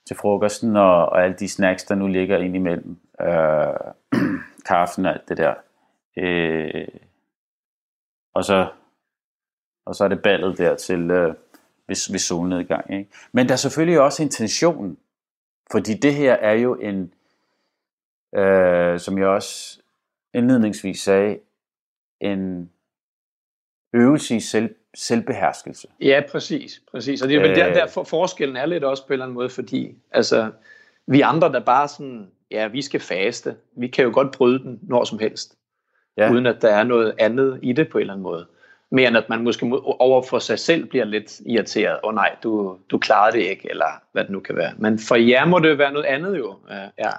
til 0.06 0.16
frokosten 0.16 0.76
og, 0.76 1.06
og 1.06 1.24
alle 1.24 1.36
de 1.36 1.48
snacks, 1.48 1.84
der 1.84 1.94
nu 1.94 2.06
ligger 2.06 2.38
ind 2.38 2.56
imellem. 2.56 2.96
Øh, 3.20 3.74
kaffen 4.66 5.06
og 5.06 5.12
alt 5.12 5.28
det 5.28 5.36
der. 5.36 5.54
Øh, 6.16 6.88
og 8.34 8.44
så 8.44 8.66
og 9.90 9.96
så 9.96 10.04
er 10.04 10.08
det 10.08 10.22
ballet 10.22 10.58
der 10.58 10.76
til 10.76 11.10
øh, 11.10 11.34
ved, 11.86 12.12
ved 12.12 12.18
solnedgang. 12.18 12.92
Ikke? 12.92 13.10
Men 13.32 13.46
der 13.46 13.52
er 13.52 13.56
selvfølgelig 13.56 14.00
også 14.00 14.22
intentionen, 14.22 14.98
fordi 15.72 15.94
det 15.94 16.14
her 16.14 16.34
er 16.34 16.52
jo 16.52 16.74
en, 16.74 17.14
øh, 18.34 19.00
som 19.00 19.18
jeg 19.18 19.26
også 19.26 19.80
indledningsvis 20.34 21.00
sagde, 21.00 21.38
en 22.20 22.70
øvelse 23.92 24.36
i 24.36 24.40
selv, 24.40 24.74
selvbeherskelse. 24.94 25.88
Ja, 26.00 26.22
præcis. 26.30 26.80
præcis. 26.90 27.22
Og 27.22 27.28
det 27.28 27.36
er 27.36 27.40
vel 27.40 27.50
Øh. 27.50 27.56
der, 27.56 27.72
der 27.72 27.86
for, 27.86 28.04
forskellen 28.04 28.56
er 28.56 28.66
lidt 28.66 28.84
også 28.84 29.06
på 29.06 29.08
en 29.08 29.12
eller 29.12 29.24
anden 29.24 29.34
måde, 29.34 29.48
fordi 29.50 29.94
altså, 30.12 30.50
vi 31.06 31.20
andre, 31.20 31.52
der 31.52 31.60
bare 31.60 31.88
sådan, 31.88 32.26
ja, 32.50 32.66
vi 32.68 32.82
skal 32.82 33.00
faste. 33.00 33.54
Vi 33.76 33.88
kan 33.88 34.04
jo 34.04 34.10
godt 34.14 34.32
bryde 34.32 34.58
den 34.58 34.78
når 34.82 35.04
som 35.04 35.18
helst, 35.18 35.54
Ja. 36.16 36.32
uden 36.32 36.46
at 36.46 36.62
der 36.62 36.68
er 36.68 36.84
noget 36.84 37.14
andet 37.18 37.58
i 37.62 37.72
det 37.72 37.88
på 37.88 37.98
en 37.98 38.00
eller 38.00 38.12
anden 38.14 38.22
måde. 38.22 38.46
Mere 38.92 39.08
end 39.08 39.16
at 39.16 39.28
man 39.28 39.44
måske 39.44 39.66
over 39.84 40.22
for 40.22 40.38
sig 40.38 40.58
selv 40.58 40.86
bliver 40.86 41.04
lidt 41.04 41.40
irriteret. 41.46 41.98
Åh 42.04 42.08
oh, 42.08 42.14
nej, 42.14 42.36
du, 42.42 42.76
du 42.90 42.98
klarede 42.98 43.36
det 43.36 43.42
ikke, 43.44 43.70
eller 43.70 44.02
hvad 44.12 44.24
det 44.24 44.30
nu 44.30 44.40
kan 44.40 44.56
være. 44.56 44.72
Men 44.78 44.98
for 44.98 45.16
jer 45.16 45.44
må 45.44 45.58
det 45.58 45.78
være 45.78 45.92
noget 45.92 46.06
andet 46.06 46.38
jo. 46.38 46.56
Ja, 46.70 46.88
ja. 46.98 47.10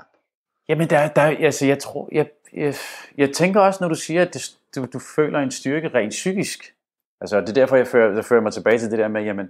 Jamen, 0.70 0.90
der, 0.90 1.08
der, 1.08 1.22
altså, 1.22 1.66
jeg, 1.66 1.80
tror, 1.80 2.10
jeg, 2.12 2.28
jeg, 2.54 2.76
jeg 3.18 3.34
tænker 3.34 3.60
også, 3.60 3.78
når 3.82 3.88
du 3.90 3.96
siger, 3.96 4.22
at 4.22 4.34
det, 4.34 4.58
du, 4.76 4.88
du 4.94 5.00
føler 5.00 5.40
en 5.40 5.52
styrke 5.52 5.88
rent 5.88 6.10
psykisk. 6.12 6.74
Altså, 7.22 7.42
det 7.42 7.50
er 7.50 7.54
derfor, 7.54 7.76
jeg 7.76 7.88
fører, 7.88 8.16
jeg 8.16 8.26
fører 8.26 8.42
mig 8.42 8.54
tilbage 8.54 8.80
til 8.80 8.92
det 8.92 9.00
der 9.00 9.08
med, 9.08 9.24
jamen, 9.24 9.50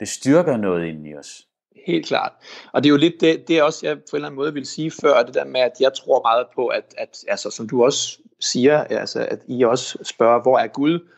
det 0.00 0.08
styrker 0.08 0.56
noget 0.56 0.86
inden 0.86 1.06
i 1.06 1.14
os. 1.14 1.46
Helt 1.86 2.06
klart. 2.06 2.32
Og 2.72 2.82
det 2.82 2.88
er 2.88 2.90
jo 2.90 2.96
lidt 2.96 3.14
det, 3.20 3.48
det 3.48 3.58
er 3.58 3.62
også, 3.62 3.86
jeg 3.86 3.96
på 3.96 4.02
en 4.12 4.16
eller 4.16 4.28
anden 4.28 4.36
måde 4.36 4.54
vil 4.54 4.66
sige 4.66 4.90
før, 5.00 5.22
det 5.22 5.34
der 5.34 5.44
med, 5.44 5.60
at 5.60 5.72
jeg 5.80 5.92
tror 5.94 6.22
meget 6.22 6.46
på, 6.54 6.66
at, 6.66 6.94
at 6.98 7.24
altså, 7.28 7.50
som 7.50 7.68
du 7.68 7.84
også 7.84 8.18
siger, 8.40 8.84
altså, 8.84 9.26
at 9.26 9.38
I 9.46 9.62
også 9.64 9.98
spørger, 10.02 10.42
hvor 10.42 10.58
er 10.58 10.66
Gud? 10.66 11.08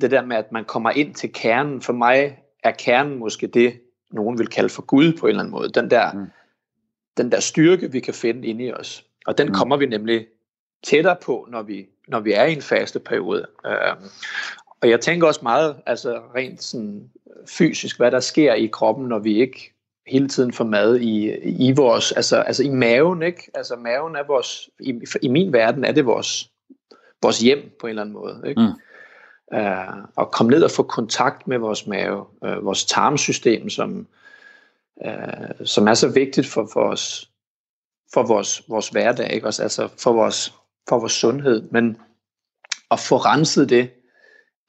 Det 0.00 0.10
der 0.10 0.22
med, 0.24 0.36
at 0.36 0.52
man 0.52 0.64
kommer 0.64 0.90
ind 0.90 1.14
til 1.14 1.32
kernen. 1.32 1.82
For 1.82 1.92
mig 1.92 2.38
er 2.62 2.70
kernen 2.70 3.18
måske 3.18 3.46
det, 3.46 3.80
nogen 4.10 4.38
vil 4.38 4.46
kalde 4.46 4.68
for 4.68 4.82
Gud 4.82 5.12
på 5.12 5.26
en 5.26 5.30
eller 5.30 5.42
anden 5.42 5.50
måde. 5.50 5.68
Den 5.68 5.90
der, 5.90 6.12
Mm. 6.12 6.26
den 7.16 7.32
der 7.32 7.40
styrke, 7.40 7.92
vi 7.92 8.00
kan 8.00 8.14
finde 8.14 8.48
inde 8.48 8.64
i 8.64 8.72
os. 8.72 9.04
Og 9.26 9.38
den 9.38 9.48
mm. 9.48 9.54
kommer 9.54 9.76
vi 9.76 9.86
nemlig 9.86 10.26
tættere 10.82 11.16
på, 11.22 11.48
når 11.50 11.62
vi, 11.62 11.86
når 12.08 12.20
vi 12.20 12.32
er 12.32 12.44
i 12.44 12.52
en 12.52 12.62
faste 12.62 12.98
periode. 12.98 13.46
Øh, 13.66 13.96
og 14.80 14.90
jeg 14.90 15.00
tænker 15.00 15.26
også 15.26 15.40
meget, 15.42 15.76
altså 15.86 16.20
rent 16.34 16.62
sådan 16.62 17.10
fysisk, 17.48 17.96
hvad 17.96 18.10
der 18.10 18.20
sker 18.20 18.54
i 18.54 18.66
kroppen, 18.66 19.08
når 19.08 19.18
vi 19.18 19.40
ikke 19.40 19.72
hele 20.06 20.28
tiden 20.28 20.52
får 20.52 20.64
mad 20.64 20.96
i, 20.96 21.32
i 21.68 21.72
vores, 21.72 22.12
altså, 22.12 22.36
altså 22.36 22.62
i 22.62 22.68
maven, 22.68 23.22
ikke? 23.22 23.50
Altså 23.54 23.76
maven 23.76 24.16
er 24.16 24.26
vores, 24.26 24.70
i, 24.80 25.00
i 25.22 25.28
min 25.28 25.52
verden 25.52 25.84
er 25.84 25.92
det 25.92 26.06
vores, 26.06 26.50
vores 27.22 27.38
hjem 27.40 27.76
på 27.80 27.86
en 27.86 27.90
eller 27.90 28.02
anden 28.02 28.12
måde, 28.12 28.42
ikke? 28.46 28.60
Mm. 28.60 28.72
Uh, 29.54 30.04
og 30.16 30.30
komme 30.30 30.50
ned 30.50 30.62
og 30.62 30.70
få 30.70 30.82
kontakt 30.82 31.48
med 31.48 31.58
vores 31.58 31.86
mave, 31.86 32.26
uh, 32.42 32.64
vores 32.64 32.84
tarmsystem, 32.84 33.70
som, 33.70 34.06
uh, 35.06 35.64
som 35.64 35.88
er 35.88 35.94
så 35.94 36.08
vigtigt 36.08 36.46
for, 36.46 36.68
for 36.72 36.80
os, 36.80 37.30
for 38.14 38.22
vores, 38.22 38.62
vores 38.68 38.88
hverdag, 38.88 39.32
ikke? 39.32 39.46
Også, 39.46 39.62
altså 39.62 39.88
for 39.98 40.12
vores, 40.12 40.54
for 40.88 40.98
vores 40.98 41.12
sundhed. 41.12 41.68
Men 41.70 41.96
at 42.90 43.00
få 43.00 43.16
renset 43.16 43.70
det, 43.70 43.90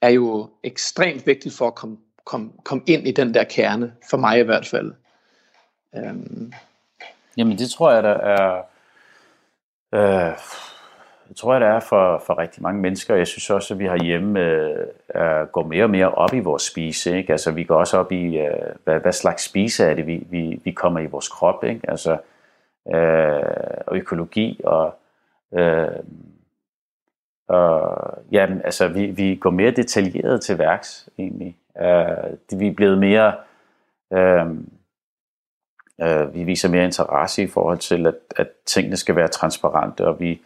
er 0.00 0.08
jo 0.08 0.50
ekstremt 0.62 1.26
vigtigt 1.26 1.54
for 1.58 1.66
at 1.66 1.74
komme, 1.74 1.96
komme, 2.24 2.50
komme 2.64 2.84
ind 2.86 3.06
i 3.06 3.12
den 3.12 3.34
der 3.34 3.44
kerne, 3.44 3.92
for 4.10 4.16
mig 4.16 4.38
i 4.38 4.42
hvert 4.42 4.66
fald. 4.66 4.92
Øhm. 5.96 6.52
Jamen 7.36 7.58
det 7.58 7.70
tror 7.70 7.92
jeg, 7.92 8.02
der 8.02 8.14
er... 8.14 8.62
Øh, 9.94 10.36
jeg 11.28 11.36
tror 11.36 11.52
jeg, 11.52 11.60
der 11.60 11.66
er 11.66 11.80
for, 11.80 12.22
for 12.26 12.38
rigtig 12.38 12.62
mange 12.62 12.80
mennesker. 12.80 13.14
Jeg 13.14 13.26
synes 13.26 13.50
også, 13.50 13.74
at 13.74 13.80
vi 13.80 13.86
har 13.86 14.04
hjemme 14.04 14.40
øh, 15.14 15.46
går 15.52 15.66
mere 15.66 15.84
og 15.84 15.90
mere 15.90 16.10
op 16.10 16.34
i 16.34 16.38
vores 16.38 16.62
spise. 16.62 17.16
Ikke? 17.16 17.32
Altså, 17.32 17.50
vi 17.50 17.64
går 17.64 17.76
også 17.76 17.98
op 17.98 18.12
i, 18.12 18.38
øh, 18.38 18.74
hvad, 18.84 19.00
hvad 19.00 19.12
slags 19.12 19.44
spise 19.44 19.84
er 19.84 19.94
det, 19.94 20.06
vi, 20.06 20.26
vi, 20.30 20.60
vi 20.64 20.70
kommer 20.70 21.00
i 21.00 21.06
vores 21.06 21.28
krop. 21.28 21.64
Ikke? 21.64 21.80
Altså, 21.90 22.12
øh, 22.94 23.82
og 23.86 23.96
økologi 23.96 24.60
og 24.64 24.94
øh, 25.54 26.04
og 27.48 27.98
ja, 28.32 28.46
altså, 28.64 28.88
vi, 28.88 29.06
vi 29.06 29.36
går 29.36 29.50
mere 29.50 29.70
detaljeret 29.70 30.40
til 30.40 30.58
værks, 30.58 31.08
egentlig. 31.18 31.56
Øh, 31.80 32.58
vi 32.60 32.66
er 32.66 32.74
blevet 32.74 32.98
mere... 32.98 33.36
Øh, 34.12 34.46
øh, 36.00 36.34
vi 36.34 36.44
viser 36.44 36.68
mere 36.68 36.84
interesse 36.84 37.42
i 37.42 37.46
forhold 37.46 37.78
til, 37.78 38.06
at, 38.06 38.14
at 38.36 38.48
tingene 38.66 38.96
skal 38.96 39.16
være 39.16 39.28
transparente, 39.28 40.06
og 40.06 40.20
vi, 40.20 40.42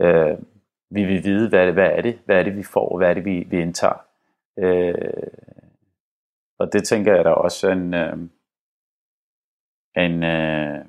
øh, 0.00 0.38
vi 0.90 1.04
vil 1.04 1.24
vide, 1.24 1.48
hvad, 1.48 1.72
hvad 1.72 1.90
er 1.90 2.00
det, 2.00 2.18
hvad 2.24 2.38
er 2.38 2.42
det, 2.42 2.56
vi 2.56 2.62
får, 2.62 2.98
hvad 2.98 3.10
er 3.10 3.14
det, 3.14 3.24
vi, 3.24 3.46
vi 3.50 3.60
indtager. 3.60 4.04
Øh, 4.58 5.28
og 6.58 6.72
det 6.72 6.84
tænker 6.84 7.14
jeg, 7.14 7.24
der 7.24 7.30
også 7.30 7.70
en, 7.70 7.94
øh, 7.94 8.18
en 9.96 10.22
øh, 10.22 10.84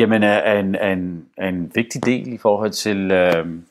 jamen, 0.00 0.22
er 0.22 0.58
en, 0.58 0.74
en, 0.74 1.28
en 1.42 1.72
vigtig 1.74 2.04
del 2.04 2.32
i 2.32 2.38
forhold 2.38 2.70
til... 2.70 3.12
Uh, 3.12 3.70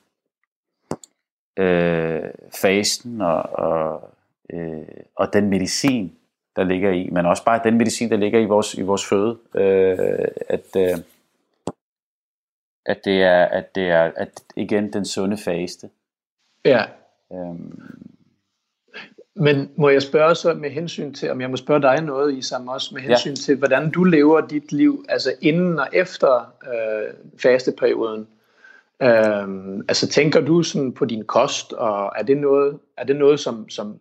øh, 1.59 2.23
fasten 2.61 3.21
og, 3.21 3.41
og, 3.41 4.09
øh, 4.49 4.87
og 5.15 5.33
den 5.33 5.49
medicin, 5.49 6.15
der 6.55 6.63
ligger 6.63 6.91
i, 6.91 7.09
men 7.09 7.25
også 7.25 7.45
bare 7.45 7.61
den 7.63 7.77
medicin, 7.77 8.09
der 8.09 8.17
ligger 8.17 8.39
i 8.39 8.45
vores, 8.45 8.73
i 8.73 8.81
vores 8.81 9.05
føde, 9.05 9.37
øh, 9.55 10.27
at, 10.49 10.75
øh, 10.77 10.97
at 12.85 13.05
det 13.05 13.23
er, 13.23 13.45
at 13.45 13.75
det 13.75 13.89
er, 13.89 14.11
at 14.15 14.43
igen 14.55 14.93
den 14.93 15.05
sunde 15.05 15.37
faste. 15.37 15.89
Ja. 16.65 16.83
Øhm. 17.33 18.18
Men 19.39 19.71
må 19.75 19.89
jeg 19.89 20.02
spørge 20.02 20.36
så 20.36 20.54
med 20.54 20.69
hensyn 20.69 21.13
til, 21.13 21.32
om 21.32 21.41
jeg 21.41 21.49
må 21.49 21.58
spørge 21.58 21.82
dig 21.82 22.02
noget, 22.02 22.34
Isam, 22.34 22.67
også 22.67 22.95
med 22.95 23.02
hensyn 23.02 23.30
ja. 23.30 23.36
til, 23.36 23.58
hvordan 23.58 23.91
du 23.91 24.04
lever 24.04 24.41
dit 24.41 24.71
liv, 24.71 25.06
altså 25.10 25.34
inden 25.41 25.80
og 25.80 25.88
efter 25.93 26.54
øh, 26.73 27.13
fasteperioden? 27.41 28.28
Øhm, 29.02 29.82
altså 29.88 30.08
tænker 30.08 30.41
du 30.41 30.63
sådan 30.63 30.93
på 30.93 31.06
din 31.06 31.25
kost, 31.25 31.73
og 31.73 32.12
er 32.15 32.23
det 32.23 32.38
noget, 32.38 32.80
er 32.97 33.04
det 33.04 33.15
noget 33.15 33.39
som, 33.39 33.69
som 33.69 33.99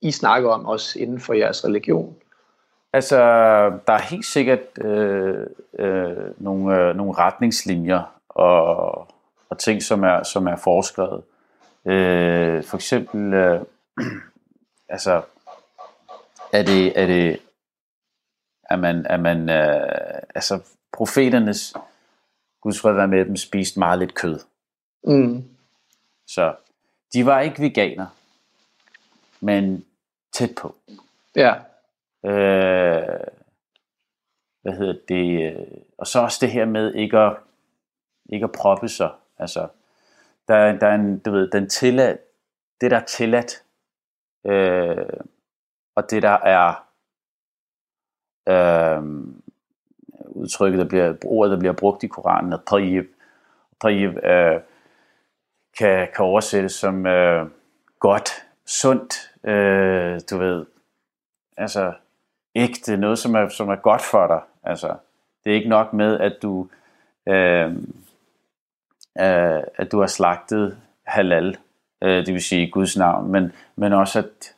I 0.00 0.10
snakker 0.10 0.50
om 0.50 0.66
også 0.66 0.98
inden 0.98 1.20
for 1.20 1.34
jeres 1.34 1.64
religion? 1.64 2.16
Altså, 2.92 3.16
der 3.86 3.92
er 3.92 4.02
helt 4.10 4.26
sikkert 4.26 4.78
øh, 4.84 5.46
øh, 5.78 6.16
nogle, 6.38 6.76
øh, 6.76 6.96
nogle 6.96 7.12
retningslinjer 7.12 8.20
og, 8.28 8.98
og 9.50 9.58
ting, 9.58 9.82
som 9.82 10.02
er, 10.02 10.22
som 10.22 10.46
er 10.46 10.56
foreskrevet. 10.56 11.22
Øh, 11.86 12.64
for 12.64 12.76
eksempel, 12.76 13.34
øh, 13.34 13.60
altså, 14.90 15.22
er 16.52 16.62
det, 16.62 17.00
er 17.00 17.06
det, 17.06 17.42
er 18.70 18.76
man, 18.76 19.06
er 19.06 19.16
man 19.16 19.48
øh, 19.48 20.22
altså, 20.34 20.60
profeternes 20.92 21.74
Guds 22.60 22.80
fred 22.80 22.92
være 22.92 23.08
med 23.08 23.24
dem, 23.24 23.36
spiste 23.36 23.78
meget 23.78 23.98
lidt 23.98 24.14
kød. 24.14 24.40
Mm. 25.04 25.44
Så 26.26 26.54
de 27.12 27.26
var 27.26 27.40
ikke 27.40 27.62
veganer, 27.62 28.06
men 29.40 29.84
tæt 30.32 30.50
på. 30.56 30.74
Ja. 31.36 31.54
Øh, 32.24 33.20
hvad 34.62 34.72
hedder 34.72 34.94
det? 35.08 35.56
Og 35.98 36.06
så 36.06 36.20
også 36.20 36.38
det 36.40 36.52
her 36.52 36.64
med 36.64 36.94
ikke 36.94 37.18
at, 37.18 37.36
ikke 38.32 38.44
at 38.44 38.52
proppe 38.52 38.88
sig. 38.88 39.10
Altså, 39.38 39.68
der, 40.48 40.78
der 40.78 40.86
er 40.86 40.94
en, 40.94 41.18
du 41.18 41.30
ved, 41.30 41.50
den 41.50 41.68
tilladt, 41.68 42.20
det 42.80 42.90
der 42.90 42.96
er 42.96 43.04
tilladt, 43.04 43.62
øh, 44.46 45.06
og 45.96 46.10
det 46.10 46.22
der 46.22 46.38
er 46.42 46.86
øh, 48.48 49.02
udtrykket, 50.28 50.78
der 50.78 50.88
bliver, 50.88 51.14
ordet, 51.24 51.52
der 51.52 51.58
bliver 51.58 51.72
brugt 51.72 52.02
i 52.02 52.06
Koranen, 52.06 52.52
at 52.52 52.60
tayyib, 52.70 53.06
tayyib 53.82 54.16
øh, 54.24 54.60
kan, 55.78 56.08
kan 56.14 56.24
oversættes 56.24 56.72
som 56.72 57.06
øh, 57.06 57.46
godt, 57.98 58.30
sundt, 58.66 59.30
øh, 59.44 60.20
du 60.30 60.38
ved, 60.38 60.66
altså 61.56 61.92
ægte, 62.54 62.96
noget 62.96 63.18
som 63.18 63.34
er, 63.34 63.48
som 63.48 63.68
er 63.68 63.76
godt 63.76 64.02
for 64.02 64.26
dig. 64.26 64.40
Altså, 64.62 64.96
det 65.44 65.50
er 65.50 65.54
ikke 65.54 65.68
nok 65.68 65.92
med, 65.92 66.20
at 66.20 66.36
du, 66.42 66.68
øh, 67.28 67.72
øh, 69.20 69.62
at 69.76 69.92
du 69.92 70.00
har 70.00 70.06
slagtet 70.06 70.78
halal, 71.06 71.56
øh, 72.02 72.26
det 72.26 72.34
vil 72.34 72.42
sige 72.42 72.70
Guds 72.70 72.96
navn, 72.96 73.32
men, 73.32 73.52
men 73.76 73.92
også 73.92 74.18
at, 74.18 74.54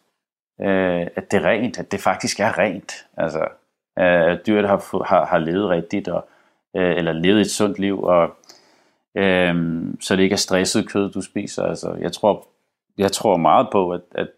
øh, 0.67 1.07
at 1.17 1.31
det 1.31 1.43
er 1.43 1.49
rent, 1.49 1.79
at 1.79 1.93
det 1.93 2.01
faktisk 2.01 2.41
er 2.41 2.59
rent. 2.59 2.93
Altså, 3.17 3.49
at 3.97 4.47
dyret 4.47 4.69
har, 4.69 5.05
har, 5.05 5.27
har 5.27 5.39
levet 5.39 5.69
rigtigt, 5.69 6.09
og, 6.09 6.29
øh, 6.77 6.97
eller 6.97 7.13
levet 7.13 7.41
et 7.41 7.51
sundt 7.51 7.79
liv, 7.79 8.03
og 8.03 8.37
øh, 9.15 9.85
så 10.01 10.17
det 10.17 10.23
ikke 10.23 10.33
er 10.33 10.37
stresset 10.37 10.89
kød, 10.89 11.11
du 11.11 11.21
spiser. 11.21 11.63
Altså, 11.63 11.97
jeg, 12.01 12.13
tror, 12.13 12.47
jeg 12.99 13.13
tror 13.13 13.37
meget 13.37 13.69
på, 13.73 13.91
at, 13.91 14.01
at, 14.15 14.29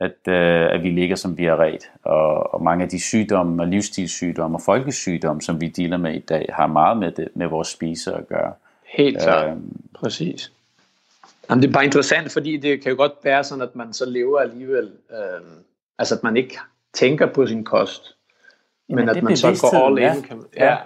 at, 0.00 0.28
øh, 0.28 0.74
at 0.74 0.82
vi 0.82 0.90
ligger 0.90 1.16
som 1.16 1.38
vi 1.38 1.46
er 1.46 1.56
ret, 1.56 1.90
og, 2.04 2.54
og 2.54 2.62
mange 2.62 2.84
af 2.84 2.90
de 2.90 3.00
sygdomme, 3.00 3.62
og 3.62 3.66
livsstilssygdomme 3.66 4.56
og 4.56 4.62
folkesygdomme, 4.62 5.42
som 5.42 5.60
vi 5.60 5.68
dealer 5.68 5.96
med 5.96 6.14
i 6.14 6.18
dag, 6.18 6.46
har 6.52 6.66
meget 6.66 6.96
med, 6.96 7.12
det, 7.12 7.28
med 7.34 7.46
vores 7.46 7.68
spise 7.68 8.14
at 8.14 8.28
gøre. 8.28 8.52
Helt 8.86 9.22
klart, 9.22 9.48
øh, 9.48 9.56
præcis. 9.94 10.52
Jamen, 11.50 11.62
det 11.62 11.68
er 11.68 11.72
bare 11.72 11.84
interessant, 11.84 12.32
fordi 12.32 12.56
det 12.56 12.82
kan 12.82 12.90
jo 12.90 12.96
godt 12.96 13.12
være 13.24 13.44
sådan, 13.44 13.62
at 13.62 13.76
man 13.76 13.92
så 13.92 14.04
lever 14.04 14.40
alligevel, 14.40 14.92
øh, 15.10 15.40
altså 15.98 16.14
at 16.14 16.22
man 16.22 16.36
ikke 16.36 16.58
tænker 16.94 17.32
på 17.32 17.46
sin 17.46 17.64
kost, 17.64 18.16
men 18.88 19.08
at 19.08 19.22
man 19.22 19.36
så 19.36 19.58
går 19.60 19.86
all 19.86 19.98
in. 19.98 20.04
Ja. 20.04 20.14
Kan, 20.20 20.44
ja, 20.56 20.64
ja, 20.64 20.76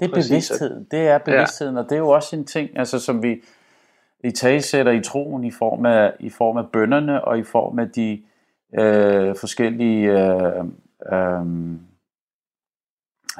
det 0.00 0.10
er 0.10 0.14
bevidstheden. 0.14 0.86
Det 0.90 1.00
er 1.00 1.18
bevidstheden, 1.18 1.74
ja. 1.74 1.82
og 1.82 1.88
det 1.88 1.94
er 1.94 1.98
jo 1.98 2.08
også 2.08 2.36
en 2.36 2.44
ting, 2.44 2.78
altså, 2.78 2.98
som 2.98 3.22
vi 3.22 3.42
i 4.24 4.30
talsætter 4.30 4.92
i 4.92 5.00
troen 5.00 5.44
i 5.44 5.50
form 5.50 5.86
af, 5.86 6.12
i 6.20 6.30
form 6.30 6.56
af 6.56 6.64
bønderne 6.72 7.24
og 7.24 7.38
i 7.38 7.42
form 7.42 7.78
af 7.78 7.90
de 7.90 8.22
øh, 8.78 9.36
forskellige 9.36 10.10
øh, 10.10 10.64
øh, 11.12 11.46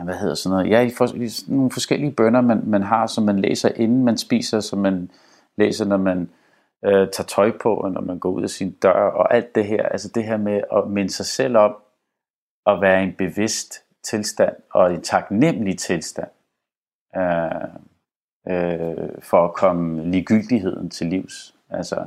hvad 0.05 0.15
hedder 0.15 0.35
sådan 0.35 0.57
noget, 0.57 0.71
ja, 0.71 0.81
i 0.81 0.91
for, 0.91 1.09
nogle 1.51 1.71
forskellige 1.71 2.13
bønder, 2.13 2.41
man, 2.41 2.63
man 2.67 2.83
har, 2.83 3.07
som 3.07 3.25
man 3.25 3.39
læser 3.39 3.69
inden 3.77 4.05
man 4.05 4.17
spiser, 4.17 4.61
som 4.61 4.79
man 4.79 5.11
læser, 5.57 5.85
når 5.85 5.97
man 5.97 6.31
øh, 6.85 7.11
tager 7.11 7.27
tøj 7.27 7.53
på, 7.63 7.91
når 7.95 8.01
man 8.01 8.19
går 8.19 8.31
ud 8.31 8.43
af 8.43 8.51
sin 8.51 8.71
dør, 8.71 9.11
og 9.11 9.35
alt 9.35 9.55
det 9.55 9.67
her, 9.67 9.89
altså 9.89 10.09
det 10.15 10.25
her 10.25 10.37
med 10.37 10.61
at 10.73 10.87
minde 10.87 11.11
sig 11.11 11.27
selv 11.27 11.57
om, 11.57 11.77
at 12.67 12.81
være 12.81 13.03
en 13.03 13.15
bevidst 13.15 13.85
tilstand 14.03 14.57
og 14.71 14.95
en 14.95 15.03
taknemmelig 15.03 15.79
tilstand 15.79 16.31
øh, 17.17 17.69
øh, 18.49 19.23
for 19.23 19.45
at 19.45 19.55
komme 19.55 20.11
ligegyldigheden 20.11 20.91
til 20.91 21.07
livs. 21.07 21.55
Altså 21.71 22.07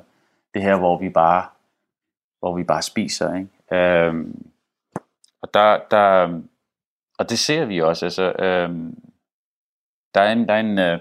det 0.54 0.62
her, 0.62 0.78
hvor 0.78 0.98
vi 0.98 1.10
bare, 1.10 1.46
hvor 2.40 2.56
vi 2.56 2.64
bare 2.64 2.82
spiser. 2.82 3.36
Ikke? 3.36 3.50
Øh, 3.72 4.28
og 5.42 5.54
der, 5.54 5.80
der, 5.92 6.40
og 7.18 7.30
det 7.30 7.40
ser 7.40 7.66
vi 7.66 7.82
også. 7.82 8.06
Altså, 8.06 8.24
øh, 8.24 8.70
der 10.14 10.22
er 10.22 10.32
en, 10.32 10.48
der 10.48 10.54
er 10.54 10.60
en 10.60 10.80
øh, 10.80 11.00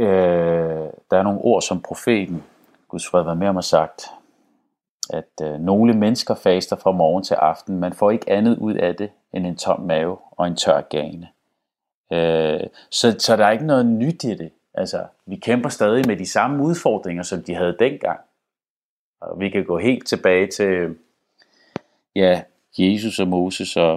øh, 0.00 0.87
der 1.10 1.18
er 1.18 1.22
nogle 1.22 1.40
ord, 1.40 1.62
som 1.62 1.82
profeten, 1.82 2.44
Guds 2.88 3.08
fred 3.08 3.24
være 3.24 3.36
med 3.36 3.52
mig 3.52 3.64
sagt, 3.64 4.02
at 5.10 5.30
øh, 5.42 5.60
nogle 5.60 5.94
mennesker 5.94 6.34
faster 6.34 6.76
fra 6.76 6.92
morgen 6.92 7.24
til 7.24 7.34
aften. 7.34 7.80
Man 7.80 7.92
får 7.92 8.10
ikke 8.10 8.30
andet 8.30 8.58
ud 8.58 8.74
af 8.74 8.96
det 8.96 9.10
end 9.32 9.46
en 9.46 9.56
tom 9.56 9.80
mave 9.80 10.18
og 10.30 10.46
en 10.46 10.56
tør 10.56 10.80
gane. 10.80 11.28
Øh, 12.12 12.66
så, 12.90 13.16
så 13.18 13.36
der 13.36 13.46
er 13.46 13.50
ikke 13.50 13.66
noget 13.66 13.86
nyt 13.86 14.24
i 14.24 14.34
det. 14.34 14.50
Altså, 14.74 15.06
vi 15.26 15.36
kæmper 15.36 15.68
stadig 15.68 16.06
med 16.06 16.16
de 16.16 16.26
samme 16.26 16.64
udfordringer, 16.64 17.22
som 17.22 17.42
de 17.42 17.54
havde 17.54 17.76
dengang. 17.78 18.20
Og 19.20 19.40
vi 19.40 19.48
kan 19.50 19.64
gå 19.64 19.78
helt 19.78 20.06
tilbage 20.06 20.46
til 20.46 20.96
ja, 22.16 22.42
Jesus 22.78 23.18
og 23.18 23.28
Moses 23.28 23.76
og 23.76 23.94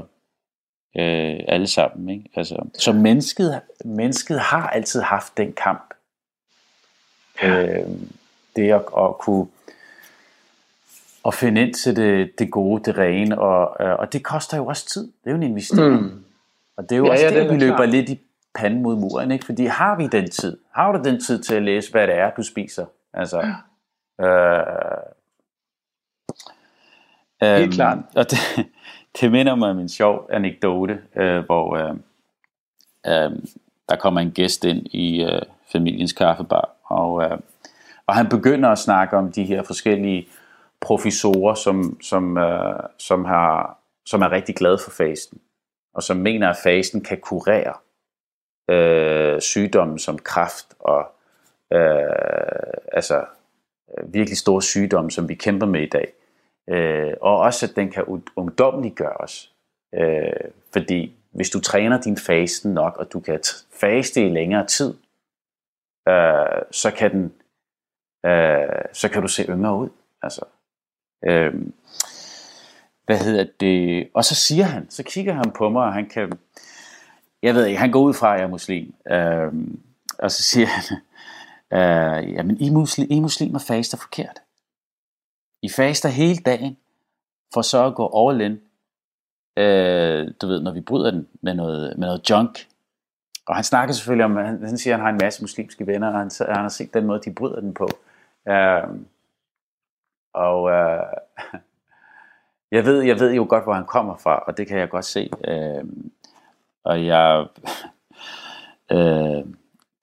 øh, 0.98 1.40
alle 1.48 1.68
sammen. 1.68 2.10
Ikke? 2.10 2.30
Altså, 2.36 2.66
så 2.74 2.94
mennesket, 2.94 3.62
mennesket 3.86 4.40
har 4.40 4.70
altid 4.70 5.02
haft 5.02 5.38
den 5.38 5.54
kamp. 5.54 5.91
Ja. 7.42 7.64
Øh, 7.64 7.88
det 8.56 8.72
at, 8.72 8.82
at 8.98 9.18
kunne 9.20 9.48
at 11.26 11.34
finde 11.34 11.62
ind 11.62 11.74
til 11.74 11.96
det, 11.96 12.40
det 12.40 12.52
gode, 12.52 12.84
det 12.84 12.98
rene, 12.98 13.40
og, 13.40 13.86
øh, 13.86 14.00
og 14.00 14.14
det 14.14 14.24
koster 14.24 14.58
jo 14.58 14.66
også 14.66 14.90
tid. 14.90 15.04
Det 15.04 15.26
er 15.26 15.32
jo 15.32 15.38
en 15.38 15.44
investering. 15.44 16.02
Mm. 16.02 16.24
Og 16.78 16.84
det 16.84 16.92
er 16.92 16.98
jo 16.98 17.06
ja, 17.06 17.12
også 17.12 17.26
ja, 17.26 17.30
det, 17.32 17.50
det 17.50 17.54
vi 17.54 17.60
løber 17.60 17.76
klar. 17.76 17.86
lidt 17.86 18.10
i 18.10 18.20
panden 18.56 18.82
mod 18.82 18.96
muren, 18.96 19.32
ikke? 19.32 19.46
Fordi 19.46 19.66
har 19.66 19.96
vi 19.96 20.08
den 20.08 20.30
tid? 20.30 20.58
Har 20.72 20.92
du 20.92 21.04
den 21.04 21.22
tid 21.22 21.44
til 21.44 21.56
at 21.56 21.64
læse, 21.64 21.92
hvad 21.92 22.08
det 22.08 22.16
er, 22.16 22.32
du 22.38 22.44
spiser? 22.44 22.86
Altså, 23.14 23.40
ja. 24.20 24.26
øh, 24.26 24.68
Helt 27.42 27.64
øhm, 27.64 27.72
klart. 27.72 27.98
Og 28.16 28.32
det, 28.32 28.40
det 29.22 29.32
minder 29.32 29.56
mig 29.56 29.70
om 29.70 29.80
en 29.80 29.90
sjov 29.90 30.28
anekdote, 30.32 31.02
øh, 31.16 31.46
hvor 31.46 31.76
øh, 31.76 31.96
øh, 33.08 33.32
der 33.90 33.96
kommer 33.96 34.22
en 34.22 34.32
gæst 34.32 34.66
ind 34.66 34.86
i 34.86 35.24
øh, 35.24 35.42
familiens 35.72 36.14
kaffebar, 36.14 36.70
og, 36.92 37.24
øh, 37.24 37.38
og 38.08 38.16
han 38.16 38.30
begynder 38.30 38.70
at 38.70 38.80
snakke 38.80 39.18
om 39.18 39.32
de 39.32 39.44
her 39.44 39.64
forskellige 39.64 40.28
professorer, 40.82 41.54
som, 41.54 42.02
som, 42.02 42.38
øh, 42.38 42.80
som, 42.98 43.26
har, 43.26 43.78
som 44.06 44.22
er 44.22 44.32
rigtig 44.32 44.56
glade 44.56 44.78
for 44.84 44.92
fasten, 44.92 45.42
og 45.94 46.04
som 46.04 46.18
mener, 46.18 46.50
at 46.50 46.58
fasten 46.64 47.02
kan 47.02 47.18
kurere 47.18 47.74
øh, 48.70 49.42
sygdomme 49.42 50.00
som 50.00 50.18
kræft 50.18 50.66
og 50.80 51.12
øh, 51.74 52.74
altså 52.94 53.26
øh, 53.98 54.14
virkelig 54.14 54.38
store 54.38 54.62
sygdomme, 54.62 55.12
som 55.12 55.30
vi 55.30 55.36
kæmper 55.36 55.66
med 55.66 55.82
i 55.82 55.90
dag. 55.90 56.14
Øh, 56.70 57.14
og 57.22 57.40
også, 57.40 57.66
at 57.66 57.76
den 57.76 57.92
kan 57.92 58.24
ungdomliggøre 58.36 59.18
os. 59.18 59.52
Øh, 59.96 60.52
fordi 60.74 61.16
hvis 61.32 61.50
du 61.50 61.60
træner 61.60 62.02
din 62.02 62.18
fasten 62.18 62.74
nok, 62.74 62.98
og 62.98 63.14
du 63.14 63.20
kan 63.20 63.40
faste 63.82 64.26
i 64.26 64.30
længere 64.30 64.68
tid, 64.68 64.94
øh, 66.08 66.62
så 66.72 66.92
kan 66.98 67.12
den 67.12 67.34
øh, 68.26 68.86
så 68.94 69.10
kan 69.10 69.22
du 69.22 69.28
se 69.28 69.46
yngre 69.50 69.76
ud. 69.78 69.90
Altså, 70.22 70.46
øh, 71.26 71.54
hvad 73.06 73.18
hedder 73.18 73.46
det? 73.60 74.10
Og 74.14 74.26
så 74.26 74.36
siger 74.36 74.64
han, 74.64 74.90
så 74.90 75.04
kigger 75.04 75.34
han 75.34 75.52
på 75.58 75.70
mig, 75.70 75.84
og 75.84 75.94
han 75.94 76.10
kan, 76.10 76.40
jeg 77.42 77.56
ved 77.56 77.66
ikke, 77.66 77.80
han 77.80 77.92
går 77.92 78.02
ud 78.02 78.14
fra, 78.14 78.34
at 78.34 78.40
jeg 78.40 78.46
er 78.46 78.50
muslim. 78.50 78.94
Øh, 79.12 79.54
og 80.20 80.32
så 80.32 80.44
siger 80.44 80.68
han, 80.68 80.98
øh, 81.74 82.34
jamen 82.34 82.58
I, 82.60 82.70
muslim, 82.70 83.08
I 83.10 83.20
muslimer 83.20 83.60
faster 83.60 83.98
forkert. 83.98 84.42
I 85.62 85.70
faster 85.70 86.10
hele 86.10 86.38
dagen, 86.38 86.78
for 87.54 87.62
så 87.62 87.86
at 87.86 87.96
gå 87.96 88.30
all 88.30 88.42
in. 88.42 88.62
Øh, 89.58 90.34
du 90.42 90.48
ved, 90.48 90.62
når 90.62 90.72
vi 90.72 90.82
bryder 90.82 91.12
den 91.12 91.28
med 91.42 91.54
noget, 91.54 91.98
med 91.98 92.08
noget 92.08 92.30
junk. 92.30 92.68
Og 93.48 93.56
han 93.56 93.64
snakker 93.64 93.94
selvfølgelig 93.94 94.26
om, 94.26 94.36
han, 94.36 94.66
han 94.66 94.78
siger, 94.78 94.94
at 94.94 95.00
han 95.00 95.06
har 95.06 95.14
en 95.14 95.20
masse 95.22 95.44
muslimske 95.44 95.88
venner, 95.88 96.08
og 96.08 96.20
han, 96.20 96.32
han 96.40 96.62
har 96.62 96.70
set 96.70 96.94
den 96.94 97.06
måde, 97.06 97.22
de 97.26 97.34
bryder 97.34 97.60
den 97.60 97.74
på. 97.74 97.90
Øh, 98.48 98.84
og 100.34 100.72
øh, 100.72 101.04
jeg, 102.78 102.86
ved, 102.86 103.02
jeg 103.02 103.20
ved 103.20 103.34
jo 103.34 103.46
godt, 103.50 103.64
hvor 103.64 103.74
han 103.74 103.86
kommer 103.86 104.18
fra, 104.18 104.38
og 104.40 104.58
det 104.58 104.68
kan 104.68 104.80
jeg 104.80 104.90
godt 104.90 105.06
se. 105.06 105.30
Øh, 105.48 105.84
og 106.84 107.06
jeg 107.06 107.46
øh, 108.96 109.46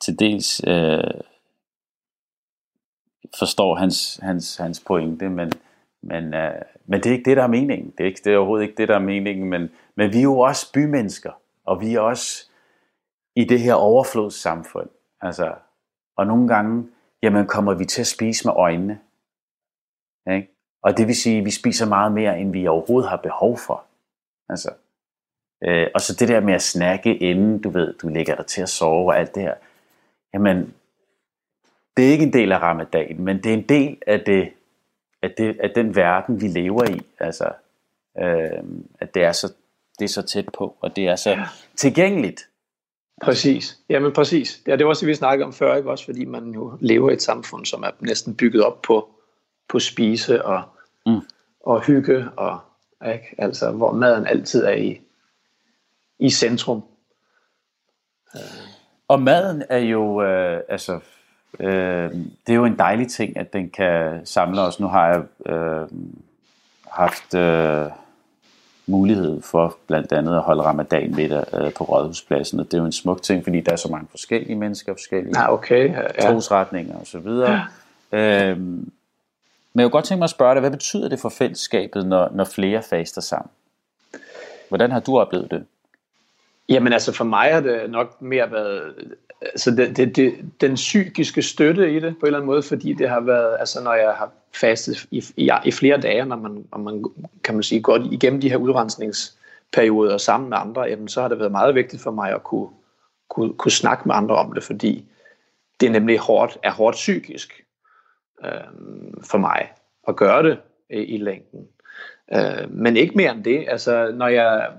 til 0.00 0.18
dels 0.18 0.60
øh, 0.66 1.20
forstår 3.38 3.74
hans, 3.74 4.20
hans, 4.22 4.56
hans 4.56 4.80
pointe, 4.86 5.28
men, 5.28 5.52
men, 6.02 6.34
øh, 6.34 6.62
men 6.86 7.00
det 7.00 7.06
er 7.06 7.12
ikke 7.12 7.30
det, 7.30 7.36
der 7.36 7.42
er 7.42 7.48
meningen. 7.48 7.90
Det 7.90 8.00
er, 8.00 8.08
ikke, 8.08 8.20
det 8.24 8.32
er 8.32 8.36
overhovedet 8.36 8.64
ikke 8.64 8.76
det, 8.76 8.88
der 8.88 8.94
er 8.94 8.98
meningen, 8.98 9.50
men, 9.50 9.70
men 9.94 10.12
vi 10.12 10.18
er 10.18 10.22
jo 10.22 10.38
også 10.38 10.72
bymennesker, 10.72 11.32
og 11.64 11.80
vi 11.80 11.94
er 11.94 12.00
også 12.00 12.47
i 13.38 13.44
det 13.44 13.60
her 13.60 13.74
overflodssamfund. 13.74 14.88
Altså, 15.20 15.54
og 16.16 16.26
nogle 16.26 16.48
gange, 16.48 16.88
jamen 17.22 17.46
kommer 17.46 17.74
vi 17.74 17.84
til 17.84 18.00
at 18.00 18.06
spise 18.06 18.46
med 18.46 18.54
øjnene. 18.56 19.00
Ikke? 20.30 20.48
Og 20.82 20.96
det 20.96 21.06
vil 21.06 21.16
sige, 21.16 21.38
at 21.38 21.44
vi 21.44 21.50
spiser 21.50 21.86
meget 21.86 22.12
mere, 22.12 22.40
end 22.40 22.52
vi 22.52 22.66
overhovedet 22.66 23.10
har 23.10 23.16
behov 23.16 23.58
for. 23.58 23.84
Altså, 24.48 24.70
øh, 25.64 25.86
og 25.94 26.00
så 26.00 26.14
det 26.14 26.28
der 26.28 26.40
med 26.40 26.54
at 26.54 26.62
snakke, 26.62 27.16
inden 27.16 27.62
du 27.62 27.70
ved, 27.70 27.94
du 27.94 28.08
ligger 28.08 28.34
der 28.34 28.42
til 28.42 28.62
at 28.62 28.68
sove 28.68 29.12
og 29.12 29.18
alt 29.18 29.34
det 29.34 29.42
her. 29.42 29.54
Jamen, 30.34 30.74
det 31.96 32.08
er 32.08 32.12
ikke 32.12 32.24
en 32.24 32.32
del 32.32 32.52
af 32.52 32.58
ramadan, 32.58 33.20
men 33.20 33.36
det 33.36 33.50
er 33.50 33.56
en 33.56 33.68
del 33.68 33.98
af, 34.06 34.20
det, 34.20 34.52
af, 35.22 35.30
det, 35.38 35.60
af 35.60 35.70
den 35.74 35.96
verden, 35.96 36.40
vi 36.40 36.48
lever 36.48 36.90
i. 36.90 37.00
Altså, 37.18 37.52
øh, 38.18 38.64
at 39.00 39.14
det 39.14 39.24
er, 39.24 39.32
så, 39.32 39.52
det 39.98 40.04
er 40.04 40.08
så 40.08 40.22
tæt 40.22 40.48
på, 40.58 40.76
og 40.80 40.96
det 40.96 41.08
er 41.08 41.16
så 41.16 41.38
tilgængeligt. 41.76 42.47
Præcis. 43.22 43.78
Jamen 43.88 44.12
præcis. 44.12 44.62
Ja, 44.66 44.76
det 44.76 44.84
var 44.84 44.88
også 44.88 45.00
det, 45.00 45.08
vi 45.08 45.14
snakkede 45.14 45.46
om 45.46 45.52
før, 45.52 45.76
ikke? 45.76 45.90
også 45.90 46.04
fordi 46.04 46.24
man 46.24 46.50
jo 46.50 46.78
lever 46.80 47.10
i 47.10 47.12
et 47.12 47.22
samfund, 47.22 47.66
som 47.66 47.82
er 47.82 47.90
næsten 48.00 48.36
bygget 48.36 48.64
op 48.64 48.82
på, 48.82 49.08
på 49.68 49.78
spise 49.78 50.44
og, 50.44 50.62
mm. 51.06 51.20
og 51.60 51.80
hygge, 51.80 52.28
og, 52.36 52.60
ikke? 53.12 53.34
Altså, 53.38 53.70
hvor 53.70 53.92
maden 53.92 54.26
altid 54.26 54.64
er 54.64 54.74
i, 54.74 55.00
i 56.18 56.30
centrum. 56.30 56.82
Og 59.08 59.22
maden 59.22 59.62
er 59.68 59.78
jo, 59.78 60.22
øh, 60.22 60.60
altså 60.68 61.00
Øh, 61.60 62.12
det 62.46 62.52
er 62.52 62.54
jo 62.54 62.64
en 62.64 62.78
dejlig 62.78 63.08
ting, 63.08 63.36
at 63.36 63.52
den 63.52 63.70
kan 63.70 64.26
samle 64.26 64.60
os. 64.60 64.80
Nu 64.80 64.86
har 64.86 65.06
jeg 65.06 65.52
øh, 65.52 65.88
haft 66.90 67.34
øh, 67.34 67.86
mulighed 68.88 69.42
for 69.42 69.76
blandt 69.86 70.12
andet 70.12 70.36
at 70.36 70.42
holde 70.42 70.62
ramadan 70.62 71.14
middag 71.14 71.44
øh, 71.54 71.72
på 71.72 71.84
Rådhuspladsen, 71.84 72.60
og 72.60 72.66
det 72.66 72.74
er 72.74 72.78
jo 72.78 72.84
en 72.84 72.92
smuk 72.92 73.22
ting, 73.22 73.44
fordi 73.44 73.60
der 73.60 73.72
er 73.72 73.76
så 73.76 73.88
mange 73.88 74.06
forskellige 74.10 74.56
mennesker, 74.56 74.92
forskellige 74.92 75.40
ja, 75.40 75.52
okay. 75.52 75.94
ja, 75.94 76.30
trosretninger 76.30 77.00
osv. 77.00 77.26
Ja. 77.26 78.50
Øh, 78.50 78.58
men 79.78 79.82
jeg 79.82 79.84
kunne 79.84 79.90
godt 79.90 80.04
tænke 80.04 80.18
mig 80.18 80.24
at 80.24 80.30
spørge 80.30 80.54
dig, 80.54 80.60
hvad 80.60 80.70
betyder 80.70 81.08
det 81.08 81.20
for 81.20 81.28
fællesskabet, 81.28 82.06
når, 82.06 82.30
når 82.34 82.44
flere 82.44 82.82
faster 82.82 83.20
sammen? 83.20 83.50
Hvordan 84.68 84.90
har 84.90 85.00
du 85.00 85.18
oplevet 85.18 85.50
det? 85.50 85.64
Jamen 86.68 86.92
altså 86.92 87.12
for 87.12 87.24
mig 87.24 87.54
har 87.54 87.60
det 87.60 87.90
nok 87.90 88.22
mere 88.22 88.52
været 88.52 88.94
altså 89.40 89.70
det, 89.70 89.96
det, 89.96 90.16
det, 90.16 90.34
den 90.60 90.74
psykiske 90.74 91.42
støtte 91.42 91.92
i 91.92 92.00
det 92.00 92.14
på 92.20 92.20
en 92.20 92.26
eller 92.26 92.38
anden 92.38 92.46
måde, 92.46 92.62
fordi 92.62 92.92
det 92.92 93.08
har 93.08 93.20
været, 93.20 93.56
altså 93.60 93.82
når 93.82 93.94
jeg 93.94 94.12
har 94.12 94.32
fastet 94.54 95.06
i, 95.10 95.24
i, 95.36 95.50
i 95.64 95.70
flere 95.70 96.00
dage, 96.00 96.24
når 96.24 96.36
man, 96.36 96.64
når 96.72 96.78
man 96.78 97.04
kan 97.44 97.54
man 97.54 97.62
sige, 97.62 97.82
går 97.82 97.98
igennem 98.12 98.40
de 98.40 98.50
her 98.50 98.56
udrensningsperioder 98.56 100.18
sammen 100.18 100.50
med 100.50 100.58
andre, 100.60 100.82
jamen, 100.82 101.08
så 101.08 101.20
har 101.20 101.28
det 101.28 101.38
været 101.38 101.52
meget 101.52 101.74
vigtigt 101.74 102.02
for 102.02 102.10
mig 102.10 102.32
at 102.34 102.44
kunne, 102.44 102.68
kunne, 103.30 103.52
kunne 103.52 103.72
snakke 103.72 104.02
med 104.06 104.14
andre 104.14 104.36
om 104.36 104.52
det, 104.52 104.62
fordi 104.62 105.04
det 105.80 105.86
er 105.86 105.90
nemlig 105.90 106.18
hårdt, 106.18 106.58
er 106.62 106.70
hårdt 106.70 106.94
psykisk 106.94 107.64
øh, 108.44 108.50
for 109.24 109.38
mig 109.38 109.72
at 110.08 110.16
gøre 110.16 110.42
det 110.42 110.58
i, 110.90 110.96
i 110.96 111.16
længden. 111.16 111.68
Øh, 112.32 112.70
men 112.70 112.96
ikke 112.96 113.16
mere 113.16 113.32
end 113.32 113.44
det. 113.44 113.64
Altså, 113.68 114.12
når 114.14 114.28
jeg 114.28 114.70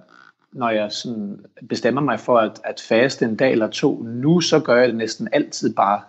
når 0.51 0.69
jeg 0.69 0.91
sådan 0.91 1.45
bestemmer 1.69 2.01
mig 2.01 2.19
for 2.19 2.37
at, 2.37 2.61
at 2.63 2.85
faste 2.87 3.25
en 3.25 3.35
dag 3.35 3.51
eller 3.51 3.67
to, 3.67 4.03
nu 4.03 4.41
så 4.41 4.59
gør 4.59 4.75
jeg 4.75 4.87
det 4.87 4.95
næsten 4.95 5.29
altid 5.31 5.75
bare 5.75 6.01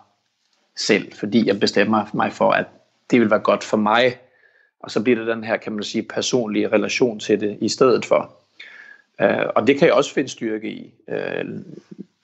selv, 0.76 1.12
fordi 1.12 1.46
jeg 1.46 1.60
bestemmer 1.60 2.10
mig 2.14 2.32
for, 2.32 2.50
at 2.50 2.66
det 3.10 3.20
vil 3.20 3.30
være 3.30 3.40
godt 3.40 3.64
for 3.64 3.76
mig, 3.76 4.18
og 4.80 4.90
så 4.90 5.02
bliver 5.02 5.18
det 5.18 5.26
den 5.26 5.44
her, 5.44 5.56
kan 5.56 5.72
man 5.72 5.82
sige, 5.82 6.02
personlige 6.02 6.68
relation 6.68 7.18
til 7.18 7.40
det 7.40 7.58
i 7.60 7.68
stedet 7.68 8.04
for. 8.04 8.34
Øh, 9.20 9.46
og 9.54 9.66
det 9.66 9.78
kan 9.78 9.86
jeg 9.86 9.94
også 9.94 10.14
finde 10.14 10.28
styrke 10.28 10.70
i, 10.70 10.94
øh, 11.08 11.44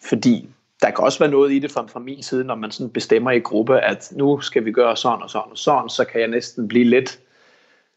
fordi 0.08 0.48
der 0.82 0.90
kan 0.90 1.04
også 1.04 1.18
være 1.18 1.30
noget 1.30 1.52
i 1.52 1.58
det 1.58 1.70
fra, 1.70 1.86
fra 1.86 2.00
min 2.00 2.22
side, 2.22 2.44
når 2.44 2.54
man 2.54 2.70
sådan 2.70 2.90
bestemmer 2.90 3.30
i 3.30 3.38
gruppe, 3.38 3.80
at 3.80 4.12
nu 4.16 4.40
skal 4.40 4.64
vi 4.64 4.72
gøre 4.72 4.96
sådan 4.96 5.22
og 5.22 5.30
sådan 5.30 5.50
og 5.50 5.58
sådan, 5.58 5.88
så 5.88 6.04
kan 6.04 6.20
jeg 6.20 6.28
næsten 6.28 6.68
blive 6.68 6.84
lidt 6.84 7.20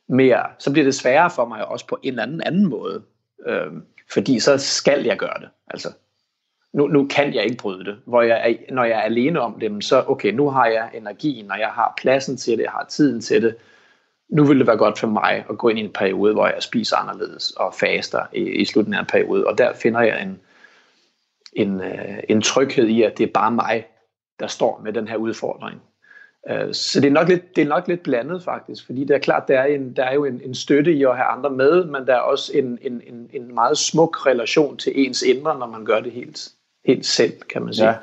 mere, 0.07 0.43
så 0.59 0.71
bliver 0.71 0.85
det 0.85 0.95
sværere 0.95 1.29
for 1.29 1.45
mig 1.45 1.67
også 1.67 1.87
på 1.87 1.99
en 2.03 2.09
eller 2.09 2.23
anden 2.23 2.41
anden 2.41 2.65
måde. 2.65 3.03
Øh, 3.45 3.71
fordi 4.13 4.39
så 4.39 4.57
skal 4.57 5.03
jeg 5.03 5.17
gøre 5.17 5.39
det. 5.39 5.49
Altså, 5.67 5.89
nu, 6.73 6.87
nu 6.87 7.07
kan 7.07 7.33
jeg 7.33 7.43
ikke 7.43 7.57
bryde 7.57 7.85
det. 7.85 7.97
Hvor 8.05 8.21
jeg 8.21 8.49
er, 8.49 8.73
når 8.73 8.83
jeg 8.83 8.97
er 8.97 9.01
alene 9.01 9.39
om 9.39 9.59
det, 9.59 9.83
så 9.83 10.03
okay, 10.07 10.31
nu 10.31 10.49
har 10.49 10.65
jeg 10.65 10.89
energien, 10.93 11.51
og 11.51 11.59
jeg 11.59 11.67
har 11.67 11.93
pladsen 12.01 12.37
til 12.37 12.57
det, 12.57 12.63
jeg 12.63 12.71
har 12.71 12.85
tiden 12.89 13.21
til 13.21 13.41
det. 13.41 13.55
Nu 14.29 14.45
vil 14.45 14.59
det 14.59 14.67
være 14.67 14.77
godt 14.77 14.99
for 14.99 15.07
mig 15.07 15.45
at 15.49 15.57
gå 15.57 15.69
ind 15.69 15.79
i 15.79 15.83
en 15.83 15.93
periode, 15.93 16.33
hvor 16.33 16.47
jeg 16.47 16.63
spiser 16.63 16.97
anderledes 16.97 17.51
og 17.51 17.73
faster 17.73 18.25
i, 18.33 18.41
i 18.41 18.65
slutningen 18.65 18.97
af 18.97 19.01
en 19.01 19.05
periode. 19.05 19.47
Og 19.47 19.57
der 19.57 19.73
finder 19.73 20.01
jeg 20.01 20.21
en, 20.21 20.39
en, 21.53 21.81
øh, 21.81 22.19
en 22.29 22.41
tryghed 22.41 22.87
i, 22.87 23.03
at 23.03 23.17
det 23.17 23.23
er 23.23 23.31
bare 23.33 23.51
mig, 23.51 23.87
der 24.39 24.47
står 24.47 24.81
med 24.83 24.93
den 24.93 25.07
her 25.07 25.15
udfordring. 25.15 25.81
Øh, 26.49 26.73
så 26.73 27.01
det 27.01 27.07
er, 27.07 27.11
nok 27.11 27.27
lidt, 27.27 27.55
det 27.55 27.61
er 27.61 27.67
nok 27.67 27.87
lidt 27.87 28.03
blandet 28.03 28.43
faktisk, 28.43 28.85
fordi 28.85 29.03
det 29.03 29.15
er 29.15 29.19
klart, 29.19 29.47
der 29.47 29.59
er, 29.59 29.65
en, 29.65 29.95
der 29.95 30.03
er 30.03 30.13
jo 30.13 30.25
en, 30.25 30.41
en 30.45 30.55
støtte 30.55 30.93
i 30.93 31.03
at 31.03 31.15
have 31.15 31.25
andre 31.25 31.49
med, 31.49 31.83
men 31.85 32.07
der 32.07 32.15
er 32.15 32.19
også 32.19 32.51
en, 32.57 32.79
en, 32.81 33.01
en, 33.07 33.29
en 33.33 33.55
meget 33.55 33.77
smuk 33.77 34.25
relation 34.25 34.77
til 34.77 34.91
ens 34.95 35.21
indre, 35.21 35.59
når 35.59 35.67
man 35.67 35.85
gør 35.85 35.99
det 35.99 36.11
helt, 36.11 36.49
helt 36.85 37.05
selv, 37.05 37.41
kan 37.41 37.61
man 37.61 37.73
sige. 37.73 37.87
Ja. 37.87 37.95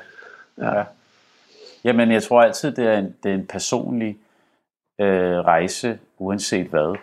Ja. 0.57 0.77
ja. 0.77 0.83
Jamen, 1.83 2.11
jeg 2.11 2.23
tror 2.23 2.41
altid, 2.41 2.71
det 2.71 2.87
er 2.87 2.97
en, 2.97 3.15
det 3.23 3.31
er 3.31 3.35
en 3.35 3.47
personlig 3.47 4.17
øh, 5.01 5.37
rejse, 5.39 5.99
uanset 6.17 6.67
hvad. 6.67 6.97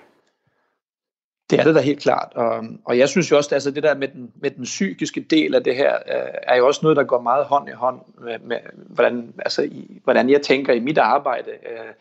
Det 1.51 1.61
er 1.61 1.65
det 1.65 1.75
da 1.75 1.81
helt 1.81 2.01
klart, 2.01 2.33
og, 2.35 2.65
og 2.85 2.99
jeg 2.99 3.09
synes 3.09 3.31
jo 3.31 3.37
også, 3.37 3.49
at 3.49 3.53
altså 3.53 3.71
det 3.71 3.83
der 3.83 3.95
med 3.95 4.09
den, 4.09 4.33
med 4.41 4.51
den 4.51 4.65
psykiske 4.65 5.21
del 5.21 5.55
af 5.55 5.65
det 5.65 5.77
her, 5.77 5.95
øh, 5.95 6.33
er 6.43 6.57
jo 6.57 6.67
også 6.67 6.81
noget, 6.83 6.97
der 6.97 7.05
går 7.05 7.21
meget 7.21 7.45
hånd 7.45 7.69
i 7.69 7.73
hånd 7.73 8.01
med, 8.19 8.39
med 8.39 8.57
hvordan, 8.75 9.35
altså 9.39 9.63
i, 9.63 10.01
hvordan 10.05 10.31
jeg 10.31 10.43
tænker 10.43 10.73
i 10.73 10.81
mit 10.81 10.99
arbejde 10.99 11.51
øh, 11.51 11.93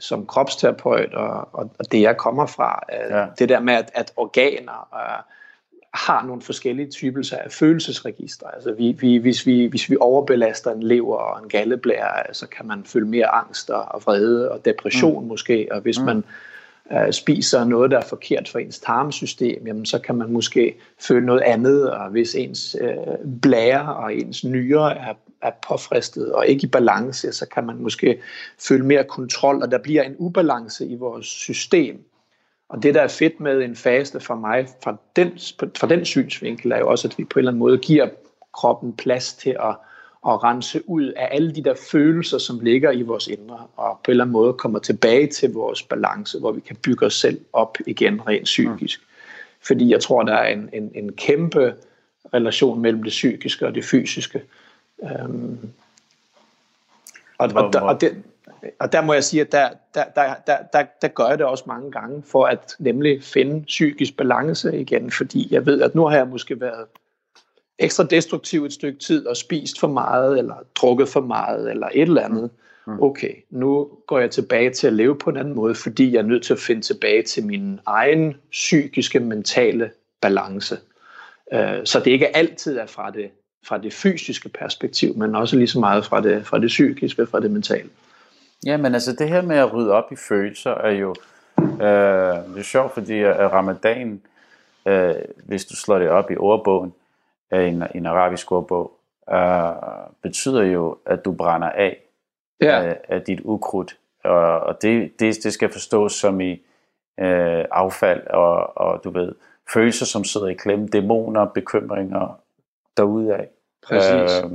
som 0.00 0.26
kropsterapeut, 0.26 1.14
og, 1.14 1.48
og, 1.52 1.70
og 1.78 1.92
det 1.92 2.00
jeg 2.00 2.16
kommer 2.16 2.46
fra. 2.46 2.80
Øh, 2.92 3.16
ja. 3.16 3.26
Det 3.38 3.48
der 3.48 3.60
med, 3.60 3.74
at, 3.74 3.90
at 3.94 4.12
organer 4.16 4.88
øh, 4.94 5.22
har 5.94 6.26
nogle 6.26 6.42
forskellige 6.42 6.90
typer 6.90 7.34
af 7.44 7.52
følelsesregister. 7.52 8.46
Altså 8.46 8.72
vi, 8.72 8.96
vi, 9.00 9.16
hvis, 9.16 9.46
vi, 9.46 9.66
hvis 9.66 9.90
vi 9.90 9.96
overbelaster 10.00 10.70
en 10.70 10.82
lever 10.82 11.16
og 11.16 11.42
en 11.42 11.48
galleblære, 11.48 12.34
så 12.34 12.46
kan 12.46 12.66
man 12.66 12.84
føle 12.84 13.06
mere 13.06 13.26
angst 13.26 13.70
og 13.70 14.02
vrede 14.04 14.50
og 14.50 14.64
depression 14.64 15.22
mm. 15.22 15.28
måske, 15.28 15.68
og 15.70 15.80
hvis 15.80 15.98
mm. 15.98 16.04
man 16.04 16.24
øh, 16.92 17.12
spiser 17.12 17.64
noget, 17.64 17.90
der 17.90 17.98
er 17.98 18.04
forkert 18.08 18.48
for 18.48 18.58
ens 18.58 18.80
tarmsystem, 18.80 19.66
jamen 19.66 19.86
så 19.86 19.98
kan 19.98 20.14
man 20.14 20.32
måske 20.32 20.74
føle 21.00 21.26
noget 21.26 21.40
andet, 21.40 21.90
og 21.90 22.10
hvis 22.10 22.34
ens 22.34 22.76
øh, 22.80 22.96
blære 23.42 23.96
og 23.96 24.14
ens 24.14 24.44
nyre 24.44 24.98
er, 24.98 25.14
er 25.42 25.50
påfristet 25.68 26.32
og 26.32 26.46
ikke 26.46 26.64
i 26.64 26.70
balance, 26.70 27.32
så 27.32 27.46
kan 27.46 27.66
man 27.66 27.76
måske 27.76 28.20
føle 28.58 28.86
mere 28.86 29.04
kontrol, 29.04 29.62
og 29.62 29.70
der 29.70 29.78
bliver 29.78 30.02
en 30.02 30.14
ubalance 30.18 30.86
i 30.86 30.94
vores 30.94 31.26
system. 31.26 32.04
Og 32.68 32.82
det, 32.82 32.94
der 32.94 33.00
er 33.00 33.08
fedt 33.08 33.40
med 33.40 33.62
en 33.62 33.76
faste 33.76 34.20
for 34.20 34.34
mig, 34.34 34.68
fra 34.84 34.96
den, 35.16 35.28
fra 35.76 35.86
den 35.86 36.04
synsvinkel, 36.04 36.72
er 36.72 36.78
jo 36.78 36.88
også, 36.88 37.08
at 37.08 37.18
vi 37.18 37.24
på 37.24 37.38
en 37.38 37.40
eller 37.40 37.50
anden 37.50 37.58
måde 37.58 37.78
giver 37.78 38.08
kroppen 38.52 38.92
plads 38.92 39.34
til 39.34 39.50
at 39.50 39.76
at 40.28 40.44
rense 40.44 40.88
ud 40.88 41.06
af 41.06 41.28
alle 41.30 41.54
de 41.54 41.64
der 41.64 41.74
følelser, 41.74 42.38
som 42.38 42.60
ligger 42.60 42.90
i 42.90 43.02
vores 43.02 43.26
indre, 43.26 43.66
og 43.76 44.00
på 44.04 44.10
en 44.10 44.12
eller 44.12 44.24
anden 44.24 44.32
måde 44.32 44.52
kommer 44.52 44.78
tilbage 44.78 45.26
til 45.26 45.52
vores 45.52 45.82
balance, 45.82 46.38
hvor 46.38 46.52
vi 46.52 46.60
kan 46.60 46.76
bygge 46.76 47.06
os 47.06 47.14
selv 47.14 47.40
op 47.52 47.78
igen 47.86 48.26
rent 48.26 48.44
psykisk. 48.44 49.00
Mm. 49.00 49.06
Fordi 49.66 49.90
jeg 49.90 50.00
tror, 50.00 50.22
der 50.22 50.34
er 50.34 50.52
en, 50.52 50.70
en, 50.72 50.92
en 50.94 51.12
kæmpe 51.12 51.74
relation 52.34 52.80
mellem 52.80 53.02
det 53.02 53.10
psykiske 53.10 53.66
og 53.66 53.74
det 53.74 53.84
fysiske. 53.84 54.42
Øhm, 55.02 55.58
og, 57.38 57.50
og, 57.54 57.70
og, 57.74 57.82
og, 57.82 58.00
det, 58.00 58.22
og 58.78 58.92
der 58.92 59.00
må 59.00 59.12
jeg 59.12 59.24
sige, 59.24 59.40
at 59.40 59.52
der, 59.52 59.68
der, 59.94 60.04
der, 60.04 60.34
der, 60.46 60.56
der, 60.72 60.84
der 61.02 61.08
gør 61.08 61.28
jeg 61.28 61.38
det 61.38 61.46
også 61.46 61.64
mange 61.66 61.90
gange, 61.90 62.22
for 62.26 62.46
at 62.46 62.76
nemlig 62.78 63.22
finde 63.22 63.64
psykisk 63.64 64.16
balance 64.16 64.80
igen, 64.80 65.10
fordi 65.10 65.48
jeg 65.50 65.66
ved, 65.66 65.82
at 65.82 65.94
nu 65.94 66.06
har 66.06 66.16
jeg 66.16 66.28
måske 66.28 66.60
været 66.60 66.86
ekstra 67.82 68.04
destruktiv 68.04 68.64
et 68.64 68.72
stykke 68.72 68.98
tid 68.98 69.26
og 69.26 69.36
spist 69.36 69.80
for 69.80 69.88
meget, 69.88 70.38
eller 70.38 70.54
drukket 70.74 71.08
for 71.08 71.20
meget, 71.20 71.70
eller 71.70 71.88
et 71.94 72.02
eller 72.02 72.22
andet. 72.22 72.50
Mm. 72.86 73.02
Okay, 73.02 73.34
nu 73.50 73.88
går 74.06 74.18
jeg 74.18 74.30
tilbage 74.30 74.70
til 74.70 74.86
at 74.86 74.92
leve 74.92 75.18
på 75.18 75.30
en 75.30 75.36
anden 75.36 75.54
måde, 75.54 75.74
fordi 75.74 76.12
jeg 76.12 76.18
er 76.18 76.26
nødt 76.26 76.44
til 76.44 76.52
at 76.52 76.58
finde 76.58 76.82
tilbage 76.82 77.22
til 77.22 77.46
min 77.46 77.80
egen 77.86 78.34
psykiske, 78.50 79.20
mentale 79.20 79.90
balance. 80.20 80.78
Øh, 81.52 81.78
så 81.84 81.98
det 81.98 82.10
ikke 82.10 82.36
altid 82.36 82.78
er 82.78 82.86
fra 82.86 83.10
det, 83.10 83.30
fra 83.66 83.78
det 83.78 83.92
fysiske 83.92 84.48
perspektiv, 84.48 85.16
men 85.16 85.34
også 85.34 85.56
lige 85.56 85.68
så 85.68 85.80
meget 85.80 86.04
fra 86.04 86.20
det, 86.20 86.46
fra 86.46 86.58
det 86.58 86.68
psykiske, 86.68 87.26
fra 87.26 87.40
det 87.40 87.50
mentale. 87.50 87.88
Ja, 88.66 88.76
men 88.76 88.94
altså 88.94 89.12
det 89.12 89.28
her 89.28 89.42
med 89.42 89.56
at 89.56 89.72
rydde 89.72 89.92
op 89.92 90.12
i 90.12 90.16
følelser 90.16 90.70
er 90.70 90.90
jo 90.90 91.14
øh, 91.58 92.54
det 92.54 92.58
er 92.58 92.62
sjovt, 92.62 92.94
fordi 92.94 93.20
at 93.22 93.52
ramadan, 93.52 94.20
øh, 94.86 95.14
hvis 95.46 95.64
du 95.64 95.76
slår 95.76 95.98
det 95.98 96.08
op 96.08 96.30
i 96.30 96.36
ordbogen, 96.36 96.92
af 97.52 97.62
en, 97.62 97.82
en 97.94 98.06
arabisk 98.06 98.52
ordbog, 98.52 98.92
øh, 99.32 99.72
betyder 100.22 100.62
jo, 100.62 100.98
at 101.06 101.24
du 101.24 101.32
brænder 101.32 101.70
af 101.70 102.02
ja. 102.62 102.82
af, 102.82 103.00
af 103.08 103.22
dit 103.22 103.40
ukrudt. 103.44 103.96
Og, 104.24 104.60
og 104.60 104.82
det, 104.82 105.20
det, 105.20 105.38
det 105.44 105.52
skal 105.52 105.72
forstås 105.72 106.12
som 106.12 106.40
i 106.40 106.50
øh, 107.20 107.64
affald 107.70 108.26
og, 108.26 108.76
og 108.76 109.04
du 109.04 109.10
ved, 109.10 109.34
følelser, 109.72 110.06
som 110.06 110.24
sidder 110.24 110.48
i 110.48 110.54
klemme, 110.54 110.86
dæmoner, 110.86 111.44
bekymringer 111.44 112.40
derudaf. 112.96 113.46
Præcis. 113.86 114.44
Øh, 114.44 114.50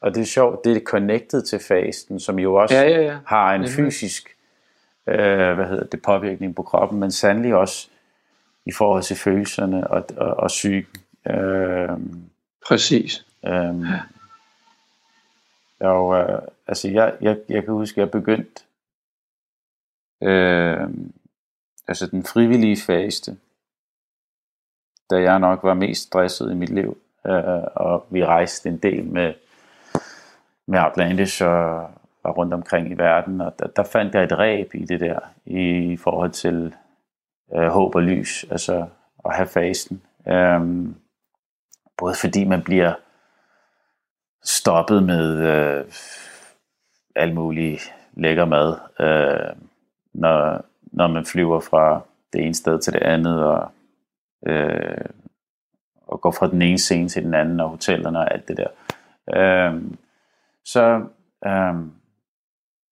og 0.00 0.14
det 0.14 0.20
er 0.20 0.24
sjovt, 0.24 0.64
det 0.64 0.76
er 0.76 0.80
connected 0.80 1.42
til 1.42 1.58
fasten, 1.58 2.20
som 2.20 2.38
jo 2.38 2.54
også 2.54 2.74
ja, 2.74 2.82
ja, 2.82 3.02
ja. 3.02 3.16
har 3.26 3.54
en 3.54 3.68
fysisk 3.68 4.36
øh, 5.08 5.54
hvad 5.54 5.66
hedder 5.66 5.84
det, 5.84 6.02
påvirkning 6.02 6.56
på 6.56 6.62
kroppen, 6.62 7.00
men 7.00 7.10
sandelig 7.10 7.54
også 7.54 7.88
i 8.66 8.72
forhold 8.72 9.02
til 9.02 9.16
følelserne 9.16 9.86
og, 9.90 10.04
og, 10.16 10.36
og 10.36 10.48
psyken. 10.48 11.00
Øh, 11.26 11.88
Præcis. 12.68 13.26
Øhm, 13.44 13.84
og, 15.80 16.18
øh, 16.18 16.42
altså 16.66 16.88
jeg, 16.88 17.16
jeg, 17.20 17.38
jeg 17.48 17.64
kan 17.64 17.72
huske, 17.74 18.00
at 18.00 18.04
jeg 18.04 18.10
begyndte 18.10 18.62
øh, 20.22 20.88
altså 21.88 22.06
den 22.06 22.24
frivillige 22.24 22.76
faste, 22.86 23.36
da 25.10 25.16
jeg 25.16 25.38
nok 25.38 25.62
var 25.62 25.74
mest 25.74 26.02
stresset 26.02 26.50
i 26.50 26.54
mit 26.54 26.68
liv, 26.68 26.98
øh, 27.26 27.62
og 27.74 28.06
vi 28.10 28.24
rejste 28.24 28.68
en 28.68 28.78
del 28.78 29.04
med, 29.04 29.34
med 30.66 30.78
Outlandish 30.78 31.44
og, 31.44 31.90
og 32.22 32.36
rundt 32.36 32.54
omkring 32.54 32.90
i 32.90 32.94
verden, 32.94 33.40
og 33.40 33.54
der, 33.58 33.66
der 33.66 33.84
fandt 33.84 34.14
jeg 34.14 34.24
et 34.24 34.38
ræb 34.38 34.74
i 34.74 34.84
det 34.84 35.00
der, 35.00 35.18
i 35.46 35.96
forhold 35.96 36.30
til 36.30 36.74
øh, 37.54 37.66
håb 37.66 37.94
og 37.94 38.02
lys, 38.02 38.44
altså 38.50 38.86
at 39.24 39.36
have 39.36 39.48
fasten. 39.48 40.02
Øh, 40.28 40.88
Både 41.98 42.14
fordi 42.20 42.44
man 42.44 42.62
bliver 42.62 42.92
stoppet 44.44 45.02
med 45.02 45.38
øh, 45.38 45.84
al 47.16 47.34
mulig 47.34 47.78
lækker 48.12 48.44
mad, 48.44 48.76
øh, 49.00 49.56
når, 50.14 50.64
når 50.82 51.06
man 51.06 51.24
flyver 51.24 51.60
fra 51.60 52.00
det 52.32 52.44
ene 52.44 52.54
sted 52.54 52.80
til 52.80 52.92
det 52.92 53.02
andet, 53.02 53.44
og, 53.44 53.70
øh, 54.46 55.04
og 56.06 56.20
går 56.20 56.30
fra 56.30 56.50
den 56.50 56.62
ene 56.62 56.78
scene 56.78 57.08
til 57.08 57.24
den 57.24 57.34
anden, 57.34 57.60
og 57.60 57.68
hotellerne 57.68 58.18
og 58.18 58.34
alt 58.34 58.48
det 58.48 58.56
der. 58.56 58.68
Øh, 59.36 59.82
så 60.64 61.04
øh, 61.46 61.74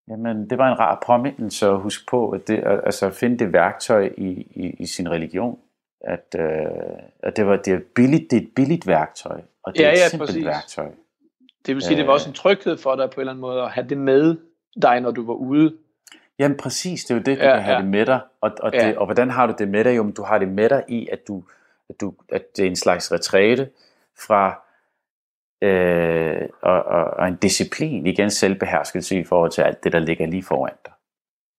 jamen, 0.09 0.51
det 0.51 0.59
var 0.59 0.73
en 0.73 0.79
rar 0.79 1.03
påmindelse 1.07 1.67
at 1.67 1.81
huske 1.81 2.05
på, 2.11 2.31
at 2.31 2.49
det, 2.49 2.63
altså 2.67 3.07
at 3.07 3.15
finde 3.15 3.39
det 3.39 3.53
værktøj 3.53 4.13
i, 4.17 4.29
i, 4.51 4.77
i 4.79 4.87
sin 4.87 5.11
religion, 5.11 5.59
at, 6.01 6.35
øh, 6.39 6.47
at 7.23 7.37
det, 7.37 7.47
var, 7.47 7.57
det, 7.57 7.75
er 7.75 7.81
billigt, 7.95 8.31
det 8.31 8.37
er 8.37 8.41
et 8.41 8.51
billigt 8.57 8.87
værktøj, 8.87 9.41
og 9.63 9.73
det 9.73 9.81
ja, 9.81 9.89
er 9.89 9.93
et 9.93 9.99
ja, 9.99 10.09
simpelt 10.09 10.29
præcis. 10.29 10.45
værktøj. 10.45 10.91
Det 11.67 11.75
vil 11.75 11.83
sige, 11.83 11.97
det 11.97 12.07
var 12.07 12.13
også 12.13 12.29
en 12.29 12.35
tryghed 12.35 12.79
for 12.79 12.97
dig 12.97 13.11
på 13.11 13.15
en 13.15 13.21
eller 13.21 13.33
anden 13.33 13.41
måde 13.41 13.63
at 13.63 13.71
have 13.71 13.89
det 13.89 13.99
med 13.99 14.37
dig, 14.83 15.01
når 15.01 15.11
du 15.11 15.27
var 15.27 15.35
ude. 15.35 15.77
Jamen 16.39 16.57
præcis, 16.57 17.05
det 17.05 17.11
er 17.11 17.15
jo 17.19 17.23
det, 17.23 17.39
du 17.39 17.45
ja, 17.45 17.55
kan 17.55 17.63
have 17.63 17.77
ja. 17.77 17.83
det 17.83 17.91
med 17.91 18.07
dig. 18.07 18.21
Og, 18.41 18.51
og, 18.61 18.73
ja. 18.75 18.89
det, 18.89 18.97
og 18.97 19.07
hvordan 19.07 19.31
har 19.31 19.47
du 19.47 19.55
det 19.59 19.69
med 19.69 19.85
dig? 19.85 19.97
Jo, 19.97 20.03
men 20.03 20.13
du 20.13 20.23
har 20.23 20.39
det 20.39 20.49
med 20.49 20.69
dig 20.69 20.85
i, 20.89 21.09
at, 21.13 21.29
du, 21.29 21.45
at, 21.89 22.01
du, 22.01 22.15
at 22.33 22.57
det 22.57 22.65
er 22.65 22.69
en 22.71 22.77
slags 22.77 23.13
retræte 23.13 23.71
fra 24.27 24.63
øh, 25.63 26.49
og, 26.63 26.83
og, 26.83 27.05
og 27.05 27.29
en 27.29 27.37
disciplin, 27.37 28.07
igen 28.07 28.31
selvbeherskelse 28.31 29.19
i 29.19 29.25
forhold 29.25 29.51
til 29.51 29.63
alt 29.63 29.85
det, 29.85 29.93
der 29.93 29.99
ligger 29.99 30.27
lige 30.27 30.43
foran 30.43 30.73
dig. 30.85 30.93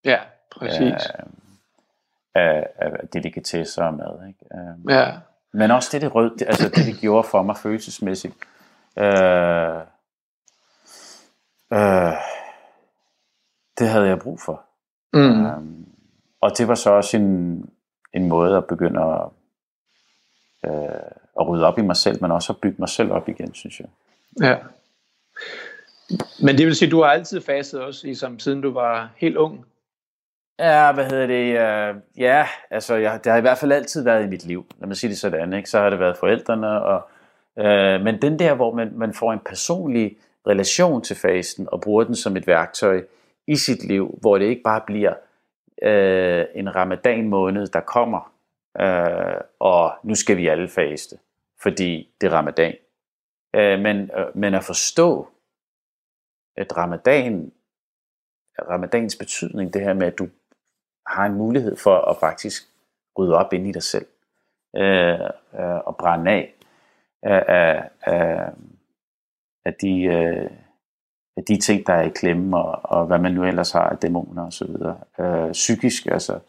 Ja, 0.05 0.19
præcis. 0.51 0.81
Øh, 0.81 1.25
af, 2.37 2.67
af 2.77 3.07
delikatesser 3.13 3.83
og 3.83 3.93
mad. 3.93 4.27
Ikke? 4.27 4.39
Um, 4.51 4.89
ja. 4.89 5.11
Men 5.51 5.71
også 5.71 5.89
det, 5.91 6.01
det 6.01 6.15
rød, 6.15 6.37
det, 6.37 6.45
altså 6.47 6.69
det, 6.69 6.85
det 6.85 6.99
gjorde 6.99 7.27
for 7.27 7.41
mig 7.41 7.57
følelsesmæssigt. 7.57 8.33
Uh, 8.95 9.03
uh, 11.71 12.13
det 13.79 13.87
havde 13.89 14.07
jeg 14.07 14.19
brug 14.19 14.39
for. 14.39 14.61
Mm. 15.13 15.45
Um, 15.45 15.85
og 16.41 16.57
det 16.57 16.67
var 16.67 16.75
så 16.75 16.89
også 16.89 17.17
en, 17.17 17.69
en 18.13 18.27
måde 18.27 18.57
at 18.57 18.65
begynde 18.65 19.01
at, 19.01 19.21
uh, 20.69 21.11
at 21.39 21.47
rydde 21.47 21.65
op 21.65 21.77
i 21.77 21.81
mig 21.81 21.95
selv, 21.95 22.21
men 22.21 22.31
også 22.31 22.53
at 22.53 22.61
bygge 22.61 22.75
mig 22.79 22.89
selv 22.89 23.11
op 23.11 23.29
igen, 23.29 23.53
synes 23.53 23.79
jeg. 23.79 23.87
Ja. 24.41 24.57
Men 26.41 26.57
det 26.57 26.65
vil 26.65 26.75
sige, 26.75 26.87
at 26.87 26.91
du 26.91 27.01
har 27.01 27.09
altid 27.09 27.41
faset 27.41 27.81
også, 27.81 28.07
i, 28.07 28.15
som 28.15 28.39
siden 28.39 28.61
du 28.61 28.73
var 28.73 29.09
helt 29.15 29.37
ung? 29.37 29.65
Ja, 30.59 30.91
hvad 30.91 31.05
hedder 31.05 31.27
det? 31.27 31.49
Uh, 31.51 32.01
ja, 32.21 32.47
altså 32.69 32.95
jeg, 32.95 33.23
det 33.23 33.31
har 33.31 33.37
i 33.37 33.41
hvert 33.41 33.57
fald 33.57 33.71
altid 33.71 34.03
været 34.03 34.23
i 34.23 34.27
mit 34.27 34.45
liv, 34.45 34.65
når 34.77 34.87
man 34.87 34.95
siger 34.95 35.09
det 35.09 35.17
sådan, 35.17 35.53
ikke? 35.53 35.69
så 35.69 35.79
har 35.79 35.89
det 35.89 35.99
været 35.99 36.17
forældrene, 36.17 36.81
og, 36.81 37.09
øh, 37.57 38.01
men 38.01 38.21
den 38.21 38.39
der, 38.39 38.55
hvor 38.55 38.75
man, 38.75 38.91
man 38.95 39.13
får 39.13 39.33
en 39.33 39.39
personlig 39.39 40.17
relation 40.47 41.01
til 41.01 41.15
fasten, 41.15 41.67
og 41.71 41.81
bruger 41.81 42.03
den 42.03 42.15
som 42.15 42.37
et 42.37 42.47
værktøj 42.47 43.03
i 43.47 43.55
sit 43.55 43.83
liv, 43.83 44.17
hvor 44.21 44.37
det 44.37 44.45
ikke 44.45 44.63
bare 44.63 44.81
bliver 44.87 45.13
øh, 45.81 46.45
en 46.55 46.75
ramadan 46.75 47.27
måned, 47.27 47.67
der 47.67 47.79
kommer, 47.79 48.33
øh, 48.79 49.41
og 49.59 49.93
nu 50.03 50.15
skal 50.15 50.37
vi 50.37 50.47
alle 50.47 50.67
faste, 50.67 51.17
fordi 51.61 52.09
det 52.21 52.27
er 52.27 52.33
ramadan. 52.33 52.75
Øh, 53.55 53.79
men, 53.79 53.97
øh, 54.17 54.37
men 54.37 54.53
at 54.53 54.63
forstå, 54.63 55.27
at 56.55 56.77
ramadan 56.77 57.51
ramadans 58.69 59.15
betydning, 59.15 59.73
det 59.73 59.81
her 59.81 59.93
med, 59.93 60.07
at 60.07 60.19
du 60.19 60.27
har 61.07 61.25
en 61.25 61.33
mulighed 61.33 61.75
for 61.75 61.97
at 61.97 62.17
faktisk 62.19 62.63
rydde 63.17 63.35
op 63.35 63.53
ind 63.53 63.67
i 63.67 63.71
dig 63.71 63.83
selv 63.83 64.05
øh, 64.75 65.19
øh, 65.59 65.77
og 65.85 65.97
brænde 65.97 66.31
af 66.31 66.53
af, 67.23 67.89
af, 68.01 68.49
af 69.65 69.73
de, 69.73 70.03
øh, 70.03 70.49
af 71.37 71.43
de 71.47 71.57
ting, 71.57 71.87
der 71.87 71.93
er 71.93 72.01
i 72.01 72.09
klemme, 72.09 72.57
og, 72.57 72.79
og 72.83 73.05
hvad 73.05 73.19
man 73.19 73.31
nu 73.31 73.43
ellers 73.43 73.71
har 73.71 73.89
af 73.89 73.97
dæmoner 73.97 74.45
og 74.45 74.53
så 74.53 74.65
videre. 74.67 74.97
Øh, 75.19 75.51
psykisk, 75.51 76.05
altså, 76.05 76.39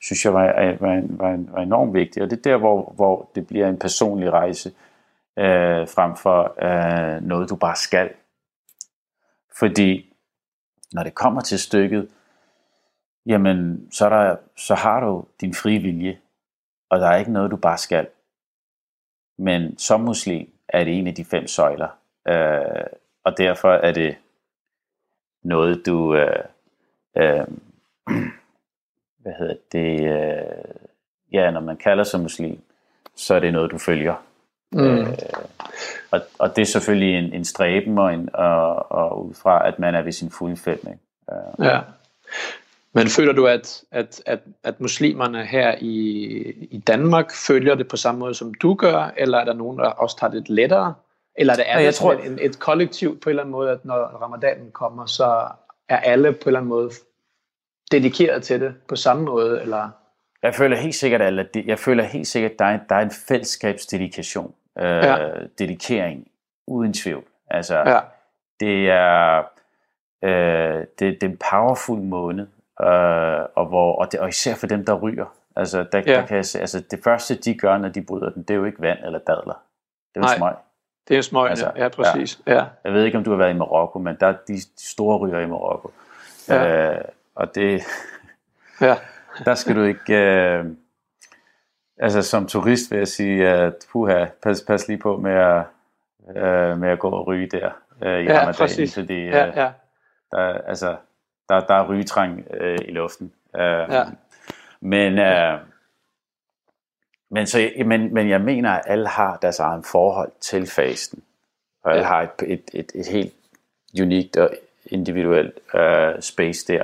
synes 0.00 0.24
jeg 0.24 0.34
var, 0.34 0.60
øh, 0.60 0.80
var, 0.80 1.02
var, 1.08 1.44
var 1.52 1.62
enormt 1.62 1.94
vigtigt, 1.94 2.24
og 2.24 2.30
det 2.30 2.38
er 2.38 2.50
der, 2.50 2.56
hvor, 2.56 2.92
hvor 2.96 3.30
det 3.34 3.46
bliver 3.46 3.68
en 3.68 3.78
personlig 3.78 4.32
rejse, 4.32 4.68
øh, 5.38 5.88
frem 5.88 6.16
for 6.16 6.54
øh, 6.62 7.22
noget, 7.22 7.50
du 7.50 7.56
bare 7.56 7.76
skal. 7.76 8.10
Fordi 9.58 10.14
når 10.92 11.02
det 11.02 11.14
kommer 11.14 11.40
til 11.40 11.58
stykket, 11.58 12.08
jamen 13.26 13.88
så, 13.92 14.04
er 14.04 14.08
der, 14.08 14.36
så 14.56 14.74
har 14.74 15.00
du 15.00 15.24
din 15.40 15.54
frie 15.54 15.78
vilje, 15.78 16.18
og 16.90 17.00
der 17.00 17.06
er 17.06 17.16
ikke 17.16 17.32
noget, 17.32 17.50
du 17.50 17.56
bare 17.56 17.78
skal. 17.78 18.06
Men 19.38 19.78
som 19.78 20.00
muslim 20.00 20.50
er 20.68 20.84
det 20.84 20.98
en 20.98 21.06
af 21.06 21.14
de 21.14 21.24
fem 21.24 21.46
søjler, 21.46 21.88
øh, 22.28 22.86
og 23.24 23.38
derfor 23.38 23.72
er 23.72 23.92
det 23.92 24.16
noget, 25.42 25.86
du, 25.86 26.14
øh, 26.14 26.44
øh, 27.16 27.46
hvad 29.22 29.32
hedder 29.38 29.56
det, 29.72 30.00
øh, 30.00 30.74
ja, 31.32 31.50
når 31.50 31.60
man 31.60 31.76
kalder 31.76 32.04
sig 32.04 32.20
muslim, 32.20 32.60
så 33.14 33.34
er 33.34 33.40
det 33.40 33.52
noget, 33.52 33.70
du 33.70 33.78
følger. 33.78 34.14
Mm. 34.72 35.00
Øh, 35.00 35.06
og, 36.10 36.20
og 36.38 36.56
det 36.56 36.62
er 36.62 36.66
selvfølgelig 36.66 37.18
en, 37.18 37.32
en 37.32 37.44
stræben 37.44 37.98
og, 37.98 38.14
en, 38.14 38.30
og, 38.34 38.92
og 38.92 39.26
ud 39.26 39.34
fra, 39.34 39.68
at 39.68 39.78
man 39.78 39.94
er 39.94 40.02
ved 40.02 40.12
sin 40.12 40.30
fulde 40.30 40.56
fem. 40.56 40.78
Ikke? 40.78 40.98
Øh. 41.32 41.66
Ja. 41.66 41.80
Men 42.96 43.08
føler 43.08 43.32
du, 43.32 43.46
at, 43.46 43.82
at, 43.90 44.22
at, 44.26 44.40
at 44.64 44.80
muslimerne 44.80 45.44
her 45.44 45.74
i, 45.80 45.96
i 46.70 46.78
Danmark 46.78 47.32
følger 47.32 47.74
det 47.74 47.88
på 47.88 47.96
samme 47.96 48.18
måde, 48.18 48.34
som 48.34 48.54
du 48.54 48.74
gør, 48.74 49.12
eller 49.16 49.38
er 49.38 49.44
der 49.44 49.52
nogen, 49.52 49.78
der 49.78 49.84
også 49.84 50.16
tager 50.18 50.30
det 50.30 50.48
lettere? 50.48 50.94
Eller 51.34 51.52
er 51.52 51.56
det, 51.56 51.70
er 51.70 51.78
ja, 51.78 51.84
jeg 51.84 51.94
tror, 51.94 52.12
et, 52.12 52.38
et 52.40 52.58
kollektiv 52.58 53.20
på 53.20 53.28
en 53.28 53.30
eller 53.30 53.42
anden 53.42 53.52
måde, 53.52 53.70
at 53.70 53.84
når 53.84 53.94
ramadanen 53.94 54.70
kommer, 54.70 55.06
så 55.06 55.48
er 55.88 55.96
alle 55.96 56.32
på 56.32 56.38
en 56.42 56.46
eller 56.46 56.60
anden 56.60 56.68
måde 56.68 56.90
dedikeret 57.92 58.42
til 58.42 58.60
det 58.60 58.74
på 58.88 58.96
samme 58.96 59.24
måde? 59.24 59.62
Eller? 59.62 59.90
Jeg 60.42 60.54
føler 60.54 60.76
helt 60.76 60.94
sikkert, 60.94 61.20
at 61.20 61.56
jeg 61.66 61.78
føler 61.78 62.04
helt 62.04 62.26
sikkert, 62.26 62.52
at 62.52 62.58
der 62.58 62.64
er, 62.64 62.78
der 62.88 62.94
er 62.94 63.02
en 63.02 63.12
fællesskabsdedikation, 63.28 64.54
øh, 64.78 64.84
ja. 64.84 65.16
dedikering, 65.58 66.28
uden 66.66 66.92
tvivl. 66.92 67.24
Altså, 67.50 67.78
ja. 67.78 68.00
det 68.60 68.90
er 68.90 69.42
øh, 70.24 70.84
det, 70.98 70.98
det 70.98 71.22
er 71.22 71.28
en 71.28 71.38
powerful 71.50 72.00
måned, 72.00 72.46
øh, 72.82 73.46
og, 73.54 73.66
hvor, 73.66 73.96
og, 73.96 74.12
det, 74.12 74.20
og 74.20 74.28
især 74.28 74.54
for 74.54 74.66
dem, 74.66 74.84
der 74.84 74.94
ryger. 74.94 75.26
Altså, 75.56 75.86
der, 75.92 75.98
ja. 76.06 76.12
der 76.12 76.26
kan 76.26 76.36
altså, 76.36 76.84
det 76.90 77.00
første, 77.04 77.34
de 77.34 77.54
gør, 77.54 77.78
når 77.78 77.88
de 77.88 78.02
bryder 78.02 78.30
den, 78.30 78.42
det 78.42 78.50
er 78.50 78.58
jo 78.58 78.64
ikke 78.64 78.82
vand 78.82 78.98
eller 79.04 79.18
dadler. 79.18 79.62
Det 80.14 80.24
er 80.24 80.28
jo 80.30 80.36
smøg. 80.36 80.52
Det 81.08 81.16
er 81.16 81.22
smøg, 81.22 81.50
altså, 81.50 81.72
ja, 81.76 81.88
præcis. 81.88 82.40
Ja. 82.46 82.54
Ja. 82.54 82.64
Jeg 82.84 82.92
ved 82.92 83.04
ikke, 83.04 83.18
om 83.18 83.24
du 83.24 83.30
har 83.30 83.36
været 83.36 83.50
i 83.50 83.56
Marokko, 83.58 83.98
men 83.98 84.16
der 84.20 84.26
er 84.26 84.34
de 84.48 84.60
store 84.78 85.18
ryger 85.18 85.40
i 85.40 85.46
Marokko. 85.46 85.92
Ja. 86.48 86.92
Øh, 86.92 87.04
og 87.34 87.54
det, 87.54 87.82
ja. 88.80 88.96
der 89.44 89.54
skal 89.54 89.76
du 89.76 89.82
ikke, 89.82 90.14
øh, 90.14 90.64
altså 91.98 92.22
som 92.22 92.46
turist 92.46 92.90
vil 92.90 92.98
jeg 92.98 93.08
sige, 93.08 93.48
at 93.48 93.74
puha, 93.92 94.26
pas, 94.42 94.64
pas 94.66 94.88
lige 94.88 94.98
på 94.98 95.16
med 95.16 95.32
at, 95.32 95.62
øh, 96.36 96.78
med 96.78 96.88
at 96.88 96.98
gå 96.98 97.10
og 97.10 97.26
ryge 97.26 97.46
der 97.46 97.70
øh, 98.02 98.20
i 98.20 98.24
ja, 98.24 98.40
Ramadan, 98.40 98.54
præcis. 98.54 98.94
fordi 98.94 99.20
øh, 99.20 99.32
ja, 99.32 99.62
ja. 99.62 99.70
Der, 100.32 100.38
altså, 100.66 100.96
der, 101.48 101.60
der 101.60 101.74
er 101.74 101.88
rygetræng 101.88 102.46
øh, 102.50 102.78
i 102.84 102.90
luften. 102.90 103.32
Øh, 103.56 103.62
ja. 103.62 104.04
Men, 104.80 105.18
øh, 105.18 105.58
men, 107.30 107.46
så, 107.46 107.70
men, 107.86 108.14
men 108.14 108.28
jeg 108.28 108.40
mener, 108.40 108.70
at 108.70 108.82
alle 108.86 109.08
har 109.08 109.36
deres 109.36 109.58
egen 109.58 109.84
forhold 109.84 110.32
til 110.40 110.66
fasten. 110.66 111.22
Og 111.84 111.90
alle 111.90 112.02
ja. 112.04 112.08
har 112.08 112.22
et, 112.22 112.52
et, 112.52 112.70
et, 112.72 112.92
et 112.94 113.06
helt 113.06 113.34
unikt 114.00 114.36
og 114.36 114.50
individuelt 114.86 115.58
øh, 115.74 116.20
space 116.20 116.72
der 116.72 116.82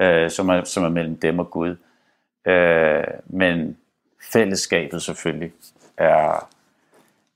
øh, 0.00 0.30
som, 0.30 0.48
er, 0.48 0.64
som 0.64 0.84
er 0.84 0.88
mellem 0.88 1.16
dem 1.16 1.38
og 1.38 1.50
Gud. 1.50 1.76
Øh, 2.46 3.04
men 3.26 3.76
fællesskabet 4.32 5.02
selvfølgelig 5.02 5.52
er, 5.96 6.48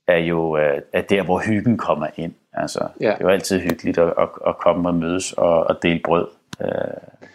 er 0.07 0.19
jo 0.19 0.57
øh, 0.57 0.83
er 0.93 1.03
der, 1.03 1.23
hvor 1.23 1.39
hyggen 1.39 1.79
kommer 1.79 2.07
ind. 2.17 2.35
Altså, 2.53 2.89
ja. 3.01 3.07
Det 3.07 3.15
er 3.15 3.19
jo 3.21 3.29
altid 3.29 3.61
hyggeligt 3.61 3.99
at, 3.99 4.15
at, 4.19 4.29
at 4.47 4.59
komme 4.59 4.89
og 4.89 4.95
mødes 4.95 5.33
og, 5.33 5.65
og 5.65 5.83
dele 5.83 6.01
brød. 6.05 6.29
Øh, 6.61 7.31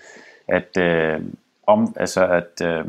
at, 0.47 0.77
øh, 0.77 1.21
om, 1.67 1.95
altså 1.99 2.27
at, 2.27 2.61
øh, 2.61 2.85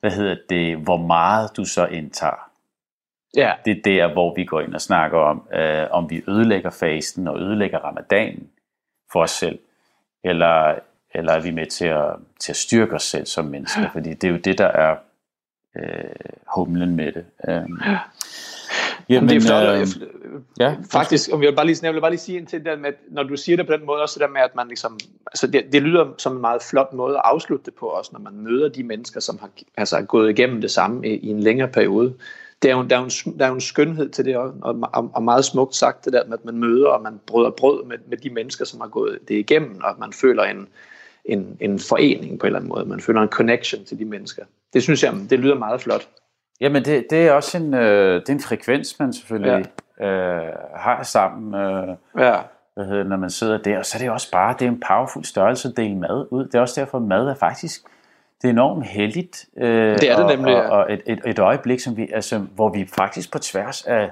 hvad 0.00 0.10
hedder 0.10 0.36
det, 0.50 0.76
hvor 0.76 0.96
meget 0.96 1.50
du 1.56 1.64
så 1.64 1.86
indtager. 1.86 2.50
Ja. 3.36 3.52
Det 3.64 3.78
er 3.78 3.82
der, 3.84 4.12
hvor 4.12 4.34
vi 4.34 4.44
går 4.44 4.60
ind 4.60 4.74
og 4.74 4.80
snakker 4.80 5.18
om, 5.18 5.48
øh, 5.52 5.86
om 5.90 6.10
vi 6.10 6.22
ødelægger 6.28 6.70
fasten 6.70 7.28
og 7.28 7.40
ødelægger 7.40 7.78
ramadanen 7.78 8.50
for 9.12 9.22
os 9.22 9.30
selv, 9.30 9.58
eller 10.24 10.78
eller 11.16 11.32
er 11.32 11.40
vi 11.40 11.50
med 11.50 11.66
til 11.66 11.84
at, 11.86 12.16
til 12.40 12.52
at 12.52 12.56
styrke 12.56 12.94
os 12.94 13.02
selv 13.02 13.26
som 13.26 13.44
mennesker? 13.44 13.82
Fordi 13.92 14.14
det 14.14 14.24
er 14.24 14.32
jo 14.32 14.36
det, 14.36 14.58
der 14.58 14.66
er 14.66 14.96
øh, 15.76 16.10
humlen 16.56 16.96
med 16.96 17.12
det. 17.12 17.24
Øh, 17.48 17.64
ja. 17.86 17.98
Jamen, 19.08 19.28
det 19.28 19.36
er 19.36 19.40
flot. 19.40 19.80
Øh, 19.80 20.40
ja, 20.60 20.76
faktisk, 20.90 21.30
om 21.32 21.42
jeg 21.42 21.50
vil 21.50 21.56
bare 21.56 21.66
lige, 21.66 21.78
jeg 21.82 21.94
vil 21.94 22.00
bare 22.00 22.10
lige 22.10 22.20
sige 22.20 22.44
til 22.44 22.64
det 22.64 22.80
med, 22.80 22.88
at 22.88 22.94
når 23.10 23.22
du 23.22 23.36
siger 23.36 23.56
det 23.56 23.66
på 23.66 23.72
den 23.72 23.86
måde, 23.86 24.02
også 24.02 24.14
det 24.14 24.20
der 24.20 24.32
med, 24.32 24.40
at 24.40 24.56
man 24.56 24.68
ligesom, 24.68 24.98
altså 25.26 25.46
det, 25.46 25.64
det 25.72 25.82
lyder 25.82 26.14
som 26.18 26.34
en 26.34 26.40
meget 26.40 26.62
flot 26.62 26.92
måde 26.92 27.16
at 27.16 27.22
afslutte 27.24 27.64
det 27.64 27.74
på 27.74 27.86
også, 27.86 28.10
når 28.12 28.20
man 28.20 28.32
møder 28.36 28.68
de 28.68 28.82
mennesker, 28.82 29.20
som 29.20 29.38
har 29.38 29.50
altså, 29.76 30.02
gået 30.02 30.30
igennem 30.30 30.60
det 30.60 30.70
samme 30.70 31.08
i, 31.08 31.16
i 31.16 31.28
en 31.28 31.40
længere 31.40 31.68
periode. 31.68 32.14
Det 32.62 32.70
er 32.70 32.76
jo, 32.76 32.82
der, 32.82 32.96
er 32.96 33.00
jo 33.00 33.04
en, 33.04 33.38
der 33.38 33.44
er 33.44 33.48
jo 33.48 33.54
en 33.54 33.60
skønhed 33.60 34.08
til 34.08 34.24
det 34.24 34.36
og, 34.36 34.54
og, 34.62 35.10
og 35.14 35.22
meget 35.22 35.44
smukt 35.44 35.74
sagt 35.74 36.04
det 36.04 36.12
der 36.12 36.24
med, 36.24 36.38
at 36.38 36.44
man 36.44 36.58
møder, 36.58 36.88
og 36.88 37.02
man 37.02 37.20
bryder 37.26 37.50
brød 37.50 37.84
med, 37.84 37.96
med 38.08 38.16
de 38.16 38.30
mennesker, 38.30 38.64
som 38.64 38.80
har 38.80 38.88
gået 38.88 39.18
det 39.28 39.34
igennem, 39.34 39.80
og 39.82 39.90
at 39.90 39.98
man 39.98 40.12
føler 40.12 40.42
en, 40.42 40.68
en, 41.24 41.56
en 41.60 41.78
forening 41.78 42.38
på 42.38 42.46
en 42.46 42.48
eller 42.48 42.58
anden 42.58 42.68
måde. 42.68 42.84
Man 42.84 43.00
føler 43.00 43.22
en 43.22 43.28
connection 43.28 43.84
til 43.84 43.98
de 43.98 44.04
mennesker. 44.04 44.42
Det 44.72 44.82
synes 44.82 45.02
jeg, 45.02 45.14
det 45.30 45.38
lyder 45.38 45.54
meget 45.54 45.80
flot. 45.80 46.08
Jamen 46.60 46.84
det, 46.84 47.06
det 47.10 47.28
er 47.28 47.32
også 47.32 47.58
en, 47.58 47.74
øh, 47.74 48.20
det 48.20 48.28
er 48.28 48.32
en 48.32 48.40
frekvens, 48.40 48.98
man 48.98 49.12
selvfølgelig 49.12 49.66
ja. 50.00 50.06
øh, 50.06 50.54
har 50.74 51.02
sammen, 51.02 51.54
øh, 51.54 51.96
ja. 52.18 52.36
hvad 52.74 52.84
hedder, 52.84 53.04
når 53.04 53.16
man 53.16 53.30
sidder 53.30 53.58
der. 53.58 53.78
Og 53.78 53.86
så 53.86 53.98
er 53.98 54.02
det 54.02 54.10
også 54.10 54.30
bare, 54.30 54.56
det 54.58 54.62
er 54.62 54.68
en 54.68 54.82
powerful 54.88 55.24
størrelse 55.24 55.68
at 55.68 55.76
dele 55.76 55.96
mad 55.96 56.26
ud. 56.30 56.44
Det 56.44 56.54
er 56.54 56.60
også 56.60 56.80
derfor, 56.80 56.98
mad 56.98 57.28
er 57.28 57.34
faktisk 57.34 57.86
det 58.42 58.48
er 58.48 58.52
enormt 58.52 58.86
heldigt. 58.86 59.48
Øh, 59.56 59.98
det 59.98 60.10
er 60.10 60.16
det 60.16 60.26
nemlig, 60.26 60.52
ja. 60.52 60.68
og, 60.68 60.78
og 60.78 60.92
et, 60.92 61.02
et, 61.06 61.20
et 61.26 61.38
øjeblik, 61.38 61.80
som 61.80 61.96
vi, 61.96 62.08
altså, 62.12 62.38
hvor 62.38 62.68
vi 62.68 62.86
faktisk 62.86 63.32
på 63.32 63.38
tværs 63.38 63.86
af 63.86 64.10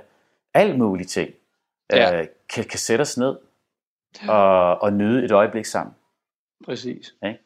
alle 0.54 0.76
mulige 0.76 1.06
ting 1.06 1.30
ja. 1.92 2.20
øh, 2.20 2.26
kan, 2.54 2.64
kan 2.64 2.78
sætte 2.78 3.02
os 3.02 3.18
ned 3.18 3.36
og, 4.28 4.82
og 4.82 4.92
nyde 4.92 5.24
et 5.24 5.32
øjeblik 5.32 5.64
sammen. 5.64 5.94
Præcis. 6.64 7.14
Ikke? 7.26 7.38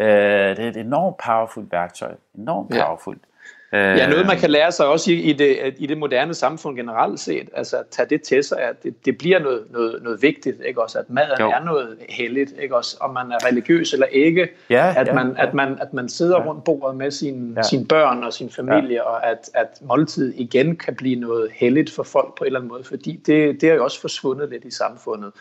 Øh, 0.00 0.56
det 0.56 0.64
er 0.64 0.68
et 0.68 0.76
enormt 0.76 1.16
powerfult 1.16 1.72
værktøj. 1.72 2.14
Enormt 2.34 2.70
powerfult. 2.70 3.22
Ja. 3.22 3.33
Ja, 3.78 4.08
noget 4.08 4.26
man 4.26 4.38
kan 4.38 4.50
lære 4.50 4.72
sig 4.72 4.86
også 4.86 5.10
i, 5.10 5.14
i, 5.14 5.32
det, 5.32 5.74
i 5.78 5.86
det 5.86 5.98
moderne 5.98 6.34
samfund 6.34 6.76
generelt 6.76 7.20
set, 7.20 7.48
altså 7.54 7.76
at 7.76 7.86
tage 7.90 8.08
det 8.10 8.22
til 8.22 8.44
sig, 8.44 8.58
at 8.58 8.82
det, 8.82 9.04
det 9.04 9.18
bliver 9.18 9.38
noget, 9.38 9.62
noget, 9.70 10.02
noget 10.02 10.22
vigtigt, 10.22 10.56
ikke 10.66 10.82
også, 10.82 10.98
at 10.98 11.10
maden 11.10 11.40
jo. 11.40 11.50
er 11.50 11.64
noget 11.64 11.96
helligt, 12.08 12.54
ikke 12.62 12.76
også, 12.76 12.96
om 13.00 13.14
man 13.14 13.32
er 13.32 13.46
religiøs 13.46 13.92
eller 13.92 14.06
ikke, 14.06 14.48
ja, 14.70 14.94
at, 14.96 15.06
ja, 15.06 15.14
man, 15.14 15.34
ja. 15.38 15.46
at, 15.46 15.54
man, 15.54 15.78
at 15.80 15.94
man 15.94 16.08
sidder 16.08 16.40
ja. 16.40 16.46
rundt 16.46 16.64
bordet 16.64 16.96
med 16.96 17.10
sine 17.10 17.52
ja. 17.56 17.62
sin 17.62 17.88
børn 17.88 18.24
og 18.24 18.32
sin 18.32 18.50
familie, 18.50 18.94
ja. 18.94 19.02
og 19.02 19.26
at, 19.30 19.50
at 19.54 19.68
måltid 19.82 20.34
igen 20.36 20.76
kan 20.76 20.94
blive 20.94 21.20
noget 21.20 21.50
helligt 21.54 21.90
for 21.90 22.02
folk 22.02 22.38
på 22.38 22.44
en 22.44 22.46
eller 22.46 22.58
anden 22.58 22.68
måde, 22.68 22.84
fordi 22.84 23.22
det, 23.26 23.60
det 23.60 23.70
er 23.70 23.74
jo 23.74 23.84
også 23.84 24.00
forsvundet 24.00 24.50
lidt 24.50 24.64
i 24.64 24.70
samfundet 24.70 25.32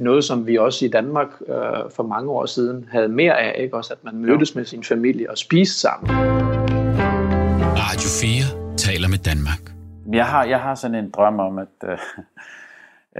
noget, 0.00 0.24
som 0.24 0.46
vi 0.46 0.58
også 0.58 0.84
i 0.84 0.88
Danmark 0.88 1.28
øh, 1.48 1.54
for 1.96 2.02
mange 2.02 2.30
år 2.30 2.46
siden 2.46 2.88
havde 2.92 3.08
mere 3.08 3.40
af, 3.40 3.62
ikke? 3.62 3.76
Også 3.76 3.92
at 3.92 4.04
man 4.04 4.16
mødtes 4.16 4.54
med 4.54 4.64
sin 4.64 4.84
familie 4.84 5.30
og 5.30 5.38
spiste 5.38 5.80
sammen. 5.80 6.53
Radio 7.94 8.08
4 8.08 8.76
taler 8.76 9.08
med 9.08 9.18
Danmark. 9.18 9.62
Jeg 10.12 10.26
har, 10.26 10.44
jeg 10.44 10.60
har 10.60 10.74
sådan 10.74 10.94
en 10.94 11.10
drøm 11.10 11.40
om, 11.40 11.58
at 11.58 11.76
øh, 11.84 11.98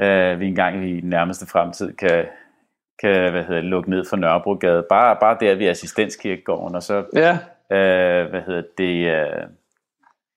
øh, 0.02 0.40
vi 0.40 0.46
engang 0.46 0.88
i 0.88 1.00
den 1.00 1.10
nærmeste 1.10 1.46
fremtid 1.46 1.96
kan, 1.96 2.26
kan 3.00 3.30
hvad 3.30 3.44
hedder, 3.44 3.60
lukke 3.60 3.90
ned 3.90 4.04
for 4.10 4.16
Nørrebrogade. 4.16 4.86
Bare, 4.88 5.16
bare 5.20 5.36
der 5.40 5.54
ved 5.54 5.66
assistenskirkegården, 5.66 6.74
og 6.74 6.82
så 6.82 7.04
ja. 7.14 7.32
øh, 7.76 8.30
hvad 8.30 8.40
hedder 8.42 8.62
det, 8.78 9.06
øh, 9.06 9.48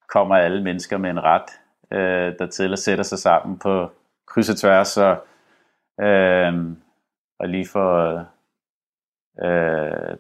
kommer 0.10 0.36
alle 0.36 0.64
mennesker 0.64 0.98
med 0.98 1.10
en 1.10 1.24
ret, 1.24 1.50
øh, 1.92 2.34
der 2.40 2.48
til 2.48 2.74
at 2.74 2.80
sætte 2.80 3.04
sig 3.04 3.20
sammen 3.20 3.60
på 3.60 3.92
kryds 4.28 4.50
og 4.50 4.58
tværs, 4.58 4.98
og 4.98 5.18
øh, 6.02 6.54
og 7.40 7.50
lige 7.50 7.68
få 7.68 8.10
øh, 9.44 10.18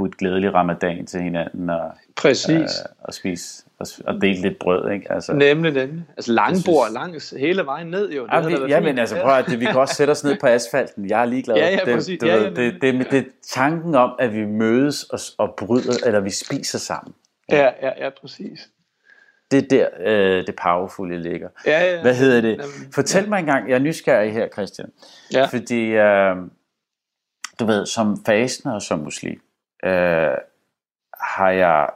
budt 0.00 0.16
glædelig 0.16 0.54
ramadan 0.54 1.06
til 1.06 1.20
hinanden 1.20 1.70
og, 1.70 1.90
Præcis. 2.16 2.50
Øh, 2.50 2.66
og 3.00 3.14
spise 3.14 3.64
og, 3.80 3.86
og 4.06 4.14
dele 4.22 4.40
lidt 4.40 4.58
brød, 4.58 4.90
ikke? 4.90 5.12
Altså, 5.12 5.32
nemlig, 5.32 5.72
nemlig. 5.72 6.04
Altså 6.16 6.32
langbord 6.32 6.86
synes... 6.86 6.94
langs 6.94 7.30
hele 7.30 7.66
vejen 7.66 7.86
ned, 7.86 8.10
jo. 8.10 8.26
Det 8.26 8.32
ja, 8.32 8.64
vi, 8.64 8.72
ja 8.72 8.80
men 8.80 8.98
altså 8.98 9.20
prøv 9.22 9.32
at 9.32 9.46
det, 9.46 9.60
vi 9.60 9.64
kan 9.64 9.76
også 9.76 9.94
sætte 9.94 10.10
os 10.10 10.24
ned 10.24 10.36
på 10.40 10.46
asfalten. 10.46 11.10
Jeg 11.10 11.20
er 11.20 11.24
ligeglad. 11.24 11.56
Ja, 11.56 11.70
ja, 11.70 11.84
præcis. 11.84 12.06
Det, 12.06 12.20
du, 12.20 12.26
ja, 12.26 12.42
ja, 12.42 12.50
det, 12.50 12.56
det, 12.56 12.94
det, 12.94 13.10
det, 13.10 13.26
tanken 13.42 13.94
om, 13.94 14.12
at 14.18 14.34
vi 14.34 14.44
mødes 14.44 15.04
og, 15.04 15.18
og 15.38 15.54
bryder, 15.58 16.06
eller 16.06 16.20
vi 16.20 16.30
spiser 16.30 16.78
sammen. 16.78 17.14
Ja, 17.50 17.56
ja, 17.56 17.70
ja, 17.82 18.04
ja 18.04 18.10
præcis. 18.20 18.68
det 19.50 19.64
er 19.64 19.68
der, 19.68 19.88
øh, 20.00 20.46
det 20.46 20.54
powerfulde 20.62 21.22
ligger. 21.22 21.48
Ja, 21.66 21.94
ja. 21.94 22.02
Hvad 22.02 22.14
hedder 22.14 22.40
det? 22.40 22.60
Fortæl 22.94 23.28
mig 23.28 23.38
engang, 23.38 23.68
jeg 23.68 23.74
er 23.74 23.78
nysgerrig 23.78 24.32
her, 24.32 24.48
Christian. 24.48 24.88
Ja. 25.32 25.44
Fordi, 25.44 25.84
øh, 25.84 26.36
du 27.60 27.64
ved, 27.64 27.86
som 27.86 28.24
fasen 28.26 28.70
og 28.70 28.82
som 28.82 28.98
muslim, 28.98 29.40
øh, 29.84 30.36
har 31.20 31.50
jeg 31.50 31.88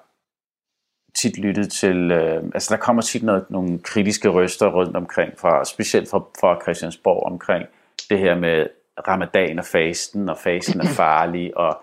tit 1.14 1.38
lyttet 1.38 1.72
til, 1.72 2.10
øh, 2.10 2.44
altså 2.54 2.74
der 2.74 2.80
kommer 2.80 3.02
tit 3.02 3.22
noget, 3.22 3.50
nogle 3.50 3.78
kritiske 3.78 4.28
røster 4.28 4.66
rundt 4.66 4.96
omkring, 4.96 5.38
fra, 5.38 5.64
specielt 5.64 6.10
fra, 6.10 6.18
fra 6.18 6.62
Christiansborg 6.62 7.32
omkring 7.32 7.68
det 8.10 8.18
her 8.18 8.34
med 8.34 8.66
ramadan 9.08 9.58
og 9.58 9.64
fasten, 9.64 10.28
og 10.28 10.38
fasten 10.38 10.80
er 10.80 10.88
farlig, 11.02 11.56
og 11.56 11.82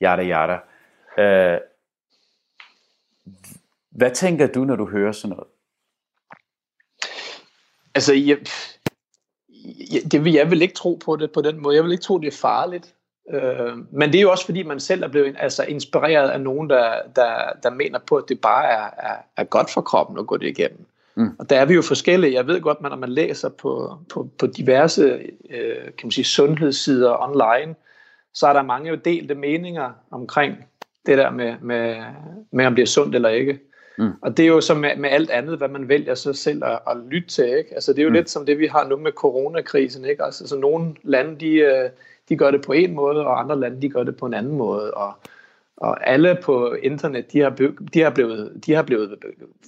jada 0.00 0.22
jada. 0.22 0.58
Øh, 1.18 1.60
hvad 3.90 4.10
tænker 4.10 4.46
du, 4.46 4.64
når 4.64 4.76
du 4.76 4.86
hører 4.86 5.12
sådan 5.12 5.36
noget? 5.36 5.48
Altså, 7.94 8.14
jeg, 8.14 8.38
jeg, 9.92 10.12
det 10.12 10.24
vil 10.24 10.32
jeg 10.32 10.50
vil 10.50 10.62
ikke 10.62 10.74
tro 10.74 11.00
på 11.04 11.16
det 11.16 11.32
på 11.32 11.42
den 11.42 11.62
måde. 11.62 11.76
Jeg 11.76 11.84
vil 11.84 11.92
ikke 11.92 12.02
tro, 12.02 12.18
det 12.18 12.26
er 12.26 12.38
farligt. 12.40 12.94
Øh, 13.30 13.78
men 13.90 14.12
det 14.12 14.18
er 14.18 14.22
jo 14.22 14.30
også 14.30 14.44
fordi, 14.44 14.62
man 14.62 14.80
selv 14.80 15.02
er 15.02 15.08
blevet 15.08 15.36
altså, 15.38 15.64
inspireret 15.64 16.30
af 16.30 16.40
nogen, 16.40 16.70
der, 16.70 16.92
der, 17.16 17.34
der 17.62 17.70
mener 17.70 17.98
på, 17.98 18.16
at 18.16 18.24
det 18.28 18.40
bare 18.40 18.64
er, 18.64 19.10
er, 19.10 19.16
er 19.36 19.44
godt 19.44 19.70
for 19.70 19.80
kroppen 19.80 20.18
at 20.18 20.26
gå 20.26 20.36
det 20.36 20.46
igennem. 20.46 20.86
Mm. 21.14 21.30
Og 21.38 21.50
der 21.50 21.60
er 21.60 21.64
vi 21.64 21.74
jo 21.74 21.82
forskellige. 21.82 22.34
Jeg 22.34 22.46
ved 22.46 22.60
godt, 22.60 22.78
at 22.84 22.90
når 22.90 22.96
man 22.96 23.08
læser 23.08 23.48
på, 23.48 23.98
på, 24.12 24.28
på 24.38 24.46
diverse 24.46 25.02
øh, 25.50 25.84
kan 25.84 26.04
man 26.04 26.10
sige, 26.10 26.24
sundhedssider 26.24 27.22
online, 27.22 27.74
så 28.34 28.46
er 28.46 28.52
der 28.52 28.62
mange 28.62 28.96
delte 28.96 29.34
meninger 29.34 29.90
omkring 30.10 30.54
det 31.06 31.18
der 31.18 31.30
med, 31.30 31.54
med, 31.60 31.96
med 32.50 32.66
om 32.66 32.74
det 32.74 32.82
er 32.82 32.86
sundt 32.86 33.14
eller 33.14 33.28
ikke. 33.28 33.58
Mm. 33.98 34.10
Og 34.22 34.36
det 34.36 34.42
er 34.42 34.46
jo 34.46 34.60
som 34.60 34.76
med, 34.76 34.96
med 34.96 35.10
alt 35.10 35.30
andet, 35.30 35.58
hvad 35.58 35.68
man 35.68 35.88
vælger 35.88 36.14
sig 36.14 36.36
selv 36.36 36.64
at, 36.64 36.78
at 36.90 36.96
lytte 37.10 37.28
til. 37.28 37.58
Ikke? 37.58 37.74
Altså, 37.74 37.92
det 37.92 37.98
er 37.98 38.02
jo 38.02 38.08
mm. 38.08 38.14
lidt 38.14 38.30
som 38.30 38.46
det, 38.46 38.58
vi 38.58 38.66
har 38.66 38.88
nu 38.88 38.96
med 38.96 39.12
coronakrisen. 39.12 40.04
Ikke? 40.04 40.24
Altså, 40.24 40.48
så 40.48 40.56
nogle 40.56 40.94
lande, 41.02 41.40
de, 41.40 41.50
øh, 41.54 41.90
de 42.28 42.36
gør 42.36 42.50
det 42.50 42.62
på 42.62 42.72
en 42.72 42.94
måde, 42.94 43.26
og 43.26 43.40
andre 43.40 43.60
lande, 43.60 43.82
de 43.82 43.88
gør 43.88 44.02
det 44.02 44.16
på 44.16 44.26
en 44.26 44.34
anden 44.34 44.56
måde. 44.56 44.94
Og, 44.94 45.12
og 45.76 46.08
alle 46.08 46.38
på 46.42 46.74
internet, 46.82 47.32
de 47.32 47.40
har, 47.40 47.50
de 47.94 48.00
har, 48.00 48.10
blevet, 48.10 48.52
de 48.66 48.72
har 48.72 48.82
blevet 48.82 49.18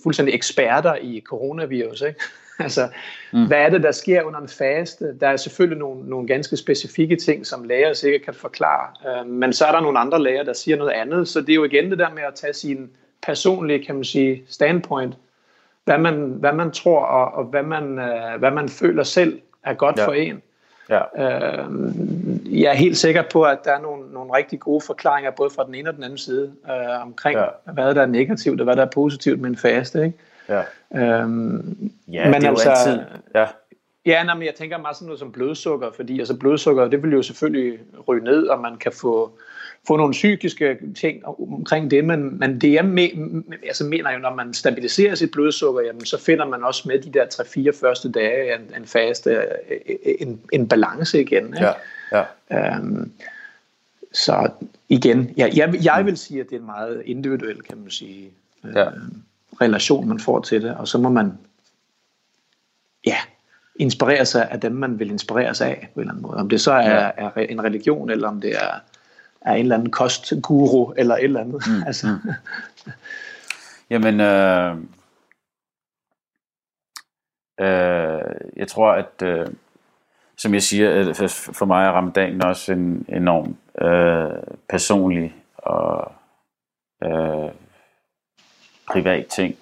fuldstændig 0.03 0.35
eksperter 0.35 0.95
i 0.95 1.23
coronavirus. 1.27 2.03
Ikke? 2.03 2.21
altså, 2.59 2.89
mm. 3.33 3.47
hvad 3.47 3.59
er 3.59 3.69
det, 3.69 3.83
der 3.83 3.93
sker 3.93 4.23
under 4.23 4.41
en 4.41 4.49
faste? 4.49 5.19
Der 5.21 5.29
er 5.29 5.37
selvfølgelig 5.37 5.79
nogle, 5.79 6.09
nogle 6.09 6.27
ganske 6.27 6.57
specifikke 6.57 7.17
ting, 7.17 7.47
som 7.47 7.65
læger 7.65 7.93
sikkert 7.93 8.23
kan 8.23 8.35
forklare. 8.35 9.21
Uh, 9.23 9.31
men 9.31 9.53
så 9.53 9.65
er 9.65 9.73
der 9.73 9.81
nogle 9.81 9.99
andre 9.99 10.23
læger, 10.23 10.43
der 10.43 10.53
siger 10.53 10.77
noget 10.77 10.93
andet. 10.93 11.29
Så 11.29 11.41
det 11.41 11.51
er 11.51 11.55
jo 11.55 11.65
igen 11.65 11.91
det 11.91 11.99
der 11.99 12.11
med 12.15 12.23
at 12.23 12.35
tage 12.35 12.53
sin 12.53 12.91
personlige, 13.23 13.85
kan 13.85 13.95
man 13.95 14.05
sige, 14.05 14.43
standpoint. 14.49 15.15
Hvad 15.85 15.99
man, 15.99 16.15
hvad 16.15 16.53
man 16.53 16.71
tror, 16.71 17.01
og, 17.01 17.35
og 17.35 17.45
hvad, 17.45 17.63
man, 17.63 17.83
uh, 17.83 18.39
hvad 18.39 18.51
man 18.51 18.69
føler 18.69 19.03
selv 19.03 19.41
er 19.63 19.75
godt 19.75 19.99
ja. 19.99 20.07
for 20.07 20.13
en. 20.13 20.43
Ja. 20.91 21.01
Øh, 21.19 21.67
jeg 22.63 22.71
er 22.71 22.77
helt 22.77 22.97
sikker 22.97 23.23
på, 23.33 23.43
at 23.43 23.59
der 23.65 23.71
er 23.71 23.81
nogle, 23.81 24.13
nogle 24.13 24.33
rigtig 24.37 24.61
gode 24.61 24.81
forklaringer, 24.87 25.31
både 25.31 25.51
fra 25.51 25.67
den 25.67 25.75
ene 25.75 25.89
og 25.89 25.95
den 25.95 26.05
anden 26.05 26.19
side, 26.19 26.53
øh, 26.71 27.03
omkring 27.03 27.39
ja. 27.39 27.73
hvad 27.73 27.95
der 27.95 28.03
er 28.03 28.07
negativt, 28.07 28.61
og 28.61 28.65
hvad 28.65 28.77
der 28.77 28.83
er 28.83 28.91
positivt 28.95 29.41
med 29.41 29.51
en 29.51 29.57
faste. 29.57 30.05
Ikke? 30.05 30.19
Ja, 30.49 30.63
øhm, 30.95 31.91
ja 32.13 32.25
men 32.25 32.35
det 32.35 32.45
er 32.45 32.51
altså, 32.51 32.71
jo 32.71 32.75
altid... 32.77 33.05
Ja. 33.35 33.47
Ja, 34.07 34.25
nej, 34.25 34.35
men 34.35 34.47
jeg 34.47 34.55
tænker 34.55 34.79
meget 34.79 34.97
sådan 34.97 35.07
noget 35.07 35.19
som 35.19 35.33
blodsukker, 35.33 35.91
fordi 35.97 36.19
altså 36.19 36.37
blodsukker, 36.37 36.89
det 36.89 37.03
vil 37.03 37.13
jo 37.13 37.23
selvfølgelig 37.23 37.79
ryge 38.09 38.25
ned, 38.25 38.47
og 38.47 38.61
man 38.61 38.77
kan 38.77 38.93
få 38.93 39.39
få 39.87 39.97
nogle 39.97 40.13
psykiske 40.13 40.79
ting 40.97 41.27
omkring 41.27 41.91
det, 41.91 42.05
men, 42.05 42.39
men 42.39 42.61
det 42.61 42.73
jeg 42.73 42.85
me, 42.85 43.03
altså 43.67 43.85
mener 43.85 44.13
jo, 44.13 44.19
når 44.19 44.35
man 44.35 44.55
stabiliserer 44.55 45.15
sit 45.15 45.31
blodsukker, 45.31 45.81
jamen, 45.81 46.05
så 46.05 46.21
finder 46.21 46.47
man 46.47 46.65
også 46.65 46.83
med 46.89 46.99
de 46.99 47.13
der 47.13 47.25
3-4 47.73 47.81
første 47.81 48.13
dage 48.13 48.55
en, 48.55 48.61
en 48.77 48.87
faste, 48.87 49.43
en, 50.21 50.41
en 50.53 50.69
balance 50.69 51.21
igen. 51.21 51.47
Ikke? 51.47 51.65
Ja, 51.65 51.73
ja. 52.13 52.25
Øhm, 52.51 53.13
så 54.13 54.51
igen, 54.89 55.35
jeg, 55.37 55.57
jeg, 55.57 55.85
jeg 55.85 56.05
vil 56.05 56.17
sige, 56.17 56.41
at 56.41 56.47
det 56.47 56.57
er 56.57 56.61
en 56.61 56.67
meget 56.67 57.03
individuel, 57.05 57.63
kan 57.63 57.79
man 57.79 57.91
sige, 57.91 58.31
øh, 58.65 58.75
ja. 58.75 58.89
relation, 59.61 60.09
man 60.09 60.21
får 60.21 60.41
til 60.41 60.63
det, 60.63 60.75
og 60.75 60.89
så 60.89 60.99
må 60.99 61.09
man 61.09 61.33
ja, 63.07 63.17
inspirere 63.77 64.27
sig 64.27 64.51
af 64.51 64.61
dem, 64.61 64.73
man 64.73 64.99
vil 64.99 65.11
inspirere 65.11 65.55
sig 65.55 65.69
af 65.69 65.89
på 65.95 66.01
en 66.01 66.03
eller 66.03 66.13
anden 66.13 66.23
måde. 66.23 66.37
Om 66.37 66.49
det 66.49 66.61
så 66.61 66.73
er, 66.73 67.05
ja. 67.05 67.11
er 67.17 67.31
en 67.37 67.65
religion, 67.65 68.11
eller 68.11 68.29
om 68.29 68.41
det 68.41 68.57
er 68.57 68.81
er 69.47 69.53
en 69.53 69.61
eller 69.61 69.75
anden 69.75 69.91
kostguru 69.91 70.93
eller 70.97 71.15
et 71.17 71.25
eller 71.25 71.41
andet. 71.41 71.63
Mm, 71.67 71.83
altså. 71.87 72.19
mm. 72.25 72.33
Jamen, 73.91 74.21
øh, 74.21 74.77
øh, 77.61 78.35
jeg 78.57 78.69
tror, 78.69 78.93
at 78.93 79.23
øh, 79.23 79.47
som 80.39 80.55
jeg 80.55 80.62
siger, 80.62 81.12
for, 81.53 81.64
mig 81.64 81.87
er 81.87 81.91
ramadanen 81.91 82.45
også 82.45 82.72
en 82.72 83.07
enorm 83.09 83.57
øh, 83.82 84.43
personlig 84.68 85.34
og 85.57 86.12
øh, 87.05 87.51
privat 88.93 89.26
ting. 89.26 89.55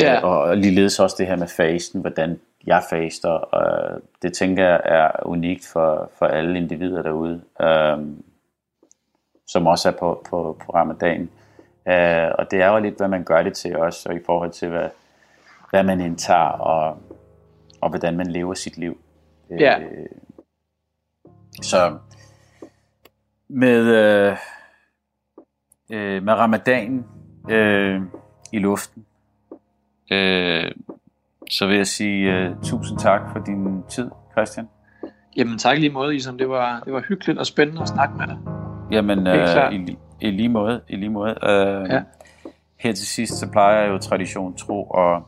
Ja. 0.00 0.16
Øh, 0.16 0.24
og 0.24 0.56
ligeledes 0.56 1.00
også 1.00 1.16
det 1.18 1.26
her 1.26 1.36
med 1.36 1.48
fasten, 1.48 2.00
hvordan 2.00 2.40
jeg 2.66 2.82
faster. 2.90 3.30
Og 3.30 4.00
det 4.22 4.32
tænker 4.32 4.64
jeg 4.64 4.80
er 4.84 5.10
unikt 5.26 5.66
for, 5.72 6.10
for 6.18 6.26
alle 6.26 6.58
individer 6.58 7.02
derude. 7.02 7.42
Øh, 7.60 7.98
som 9.46 9.66
også 9.66 9.88
er 9.88 9.92
på, 9.92 10.26
på, 10.30 10.58
på 10.64 10.72
ramadan. 10.72 11.30
Uh, 11.86 12.34
og 12.38 12.50
det 12.50 12.62
er 12.62 12.68
jo 12.68 12.78
lidt, 12.78 12.96
hvad 12.96 13.08
man 13.08 13.24
gør 13.24 13.42
det 13.42 13.54
til 13.54 13.76
også, 13.76 14.08
og 14.08 14.14
i 14.14 14.20
forhold 14.26 14.50
til, 14.50 14.68
hvad, 14.68 14.88
hvad 15.70 15.82
man 15.82 16.00
indtager, 16.00 16.48
og, 16.48 16.98
og 17.80 17.90
hvordan 17.90 18.16
man 18.16 18.26
lever 18.26 18.54
sit 18.54 18.76
liv. 18.76 18.98
Ja. 19.50 19.78
Uh, 19.78 20.06
så 21.62 21.98
med, 23.48 23.80
uh, 23.80 24.36
uh, 25.90 26.22
med 26.22 26.32
ramadan 26.32 27.04
uh, 27.44 28.20
i 28.52 28.58
luften, 28.58 29.06
uh, 30.10 30.70
så 31.50 31.66
vil 31.66 31.76
jeg 31.76 31.86
sige 31.86 32.50
uh, 32.50 32.62
tusind 32.62 32.98
tak 32.98 33.20
for 33.32 33.38
din 33.38 33.82
tid, 33.88 34.10
Christian. 34.32 34.68
Jamen 35.36 35.58
tak 35.58 35.78
lige 35.78 35.92
måde, 35.92 36.16
Isam. 36.16 36.38
Det 36.38 36.48
var, 36.48 36.80
det 36.80 36.92
var 36.92 37.00
hyggeligt 37.00 37.38
og 37.38 37.46
spændende 37.46 37.82
at 37.82 37.88
snakke 37.88 38.14
med 38.16 38.26
dig. 38.26 38.38
Jamen, 38.90 39.26
øh, 39.26 39.72
i, 39.72 39.98
i 40.20 40.30
lige 40.30 40.48
måde. 40.48 40.80
I 40.88 40.96
lige 40.96 41.08
måde. 41.08 41.30
Øh, 41.42 41.90
ja. 41.90 42.02
Her 42.76 42.92
til 42.92 43.06
sidst, 43.06 43.34
så 43.34 43.50
plejer 43.50 43.80
jeg 43.80 43.90
jo 43.90 43.98
tradition 43.98 44.56
tro 44.56 44.90
at 44.90 45.22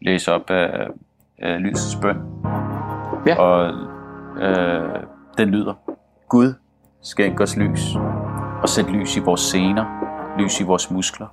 læse 0.00 0.32
op 0.32 0.50
af, 0.50 0.88
af 1.38 1.62
lysets 1.62 1.96
bøn. 2.02 2.16
Ja. 3.26 3.38
Og 3.38 3.72
øh, 4.42 5.02
den 5.38 5.48
lyder, 5.48 5.74
Gud, 6.28 6.54
skænk 7.00 7.40
os 7.40 7.56
lys, 7.56 7.96
og 8.62 8.68
sæt 8.68 8.90
lys 8.90 9.16
i 9.16 9.20
vores 9.20 9.40
sener, 9.40 9.84
lys 10.38 10.60
i 10.60 10.64
vores 10.64 10.90
muskler. 10.90 11.26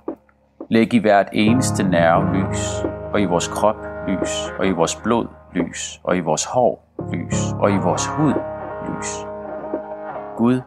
Læg 0.70 0.94
i 0.94 0.98
hvert 0.98 1.28
eneste 1.32 1.82
nerve 1.82 2.36
lys, 2.36 2.84
og 3.12 3.20
i 3.20 3.24
vores 3.24 3.48
krop 3.48 3.76
lys, 4.08 4.52
og 4.58 4.66
i 4.66 4.70
vores 4.70 4.96
blod 4.96 5.26
lys, 5.54 6.00
og 6.04 6.16
i 6.16 6.20
vores 6.20 6.44
hår 6.44 6.86
lys, 7.12 7.52
og 7.60 7.70
i 7.70 7.76
vores 7.76 8.06
hud 8.06 8.34
lys 8.88 9.26
Gud, 10.36 10.60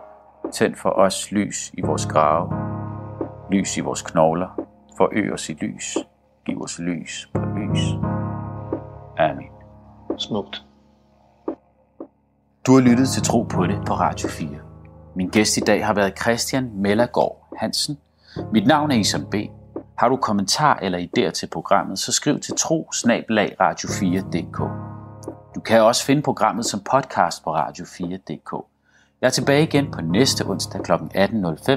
tænd 0.52 0.76
for 0.76 0.90
os 0.90 1.32
lys 1.32 1.72
i 1.74 1.82
vores 1.82 2.06
grave, 2.06 2.50
lys 3.52 3.78
i 3.78 3.82
vores 3.82 4.02
knogler, 4.02 4.60
forøg 4.98 5.34
os 5.34 5.50
i 5.50 5.54
lys, 5.54 5.98
giv 6.46 6.62
os 6.62 6.80
lys 6.80 7.30
på 7.34 7.42
lys. 7.42 8.18
Amen. 9.20 9.45
Smukt. 10.17 10.65
Du 12.65 12.74
har 12.74 12.80
lyttet 12.80 13.09
til 13.09 13.24
Tro 13.24 13.43
på 13.43 13.67
det 13.67 13.80
på 13.88 13.93
Radio 13.93 14.30
4. 14.30 14.49
Min 15.15 15.30
gæst 15.30 15.57
i 15.57 15.59
dag 15.59 15.86
har 15.86 15.93
været 15.93 16.20
Christian 16.22 16.72
Mellergaard 16.74 17.47
Hansen. 17.57 17.97
Mit 18.53 18.67
navn 18.67 18.91
er 18.91 18.95
Isam 18.95 19.26
B. 19.32 19.36
Har 19.97 20.09
du 20.09 20.15
kommentar 20.15 20.80
eller 20.82 20.99
idéer 20.99 21.32
til 21.32 21.47
programmet, 21.47 21.99
så 21.99 22.11
skriv 22.11 22.39
til 22.39 22.53
tro 22.57 22.89
radio4.dk. 22.91 24.57
Du 25.55 25.59
kan 25.59 25.82
også 25.82 26.05
finde 26.05 26.22
programmet 26.22 26.65
som 26.65 26.80
podcast 26.91 27.43
på 27.43 27.55
radio4.dk. 27.55 28.65
Jeg 29.22 29.28
er 29.28 29.32
tilbage 29.32 29.63
igen 29.63 29.91
på 29.91 30.01
næste 30.01 30.45
onsdag 30.45 30.82
kl. 30.84 30.91
18.05 30.91 31.72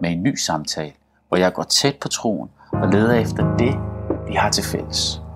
med 0.00 0.10
en 0.10 0.22
ny 0.22 0.36
samtale, 0.36 0.92
hvor 1.28 1.36
jeg 1.36 1.52
går 1.52 1.62
tæt 1.62 1.96
på 2.00 2.08
troen 2.08 2.50
og 2.72 2.88
leder 2.88 3.14
efter 3.14 3.56
det, 3.56 3.74
vi 4.28 4.34
har 4.34 4.50
til 4.50 4.64
fælles. 4.64 5.27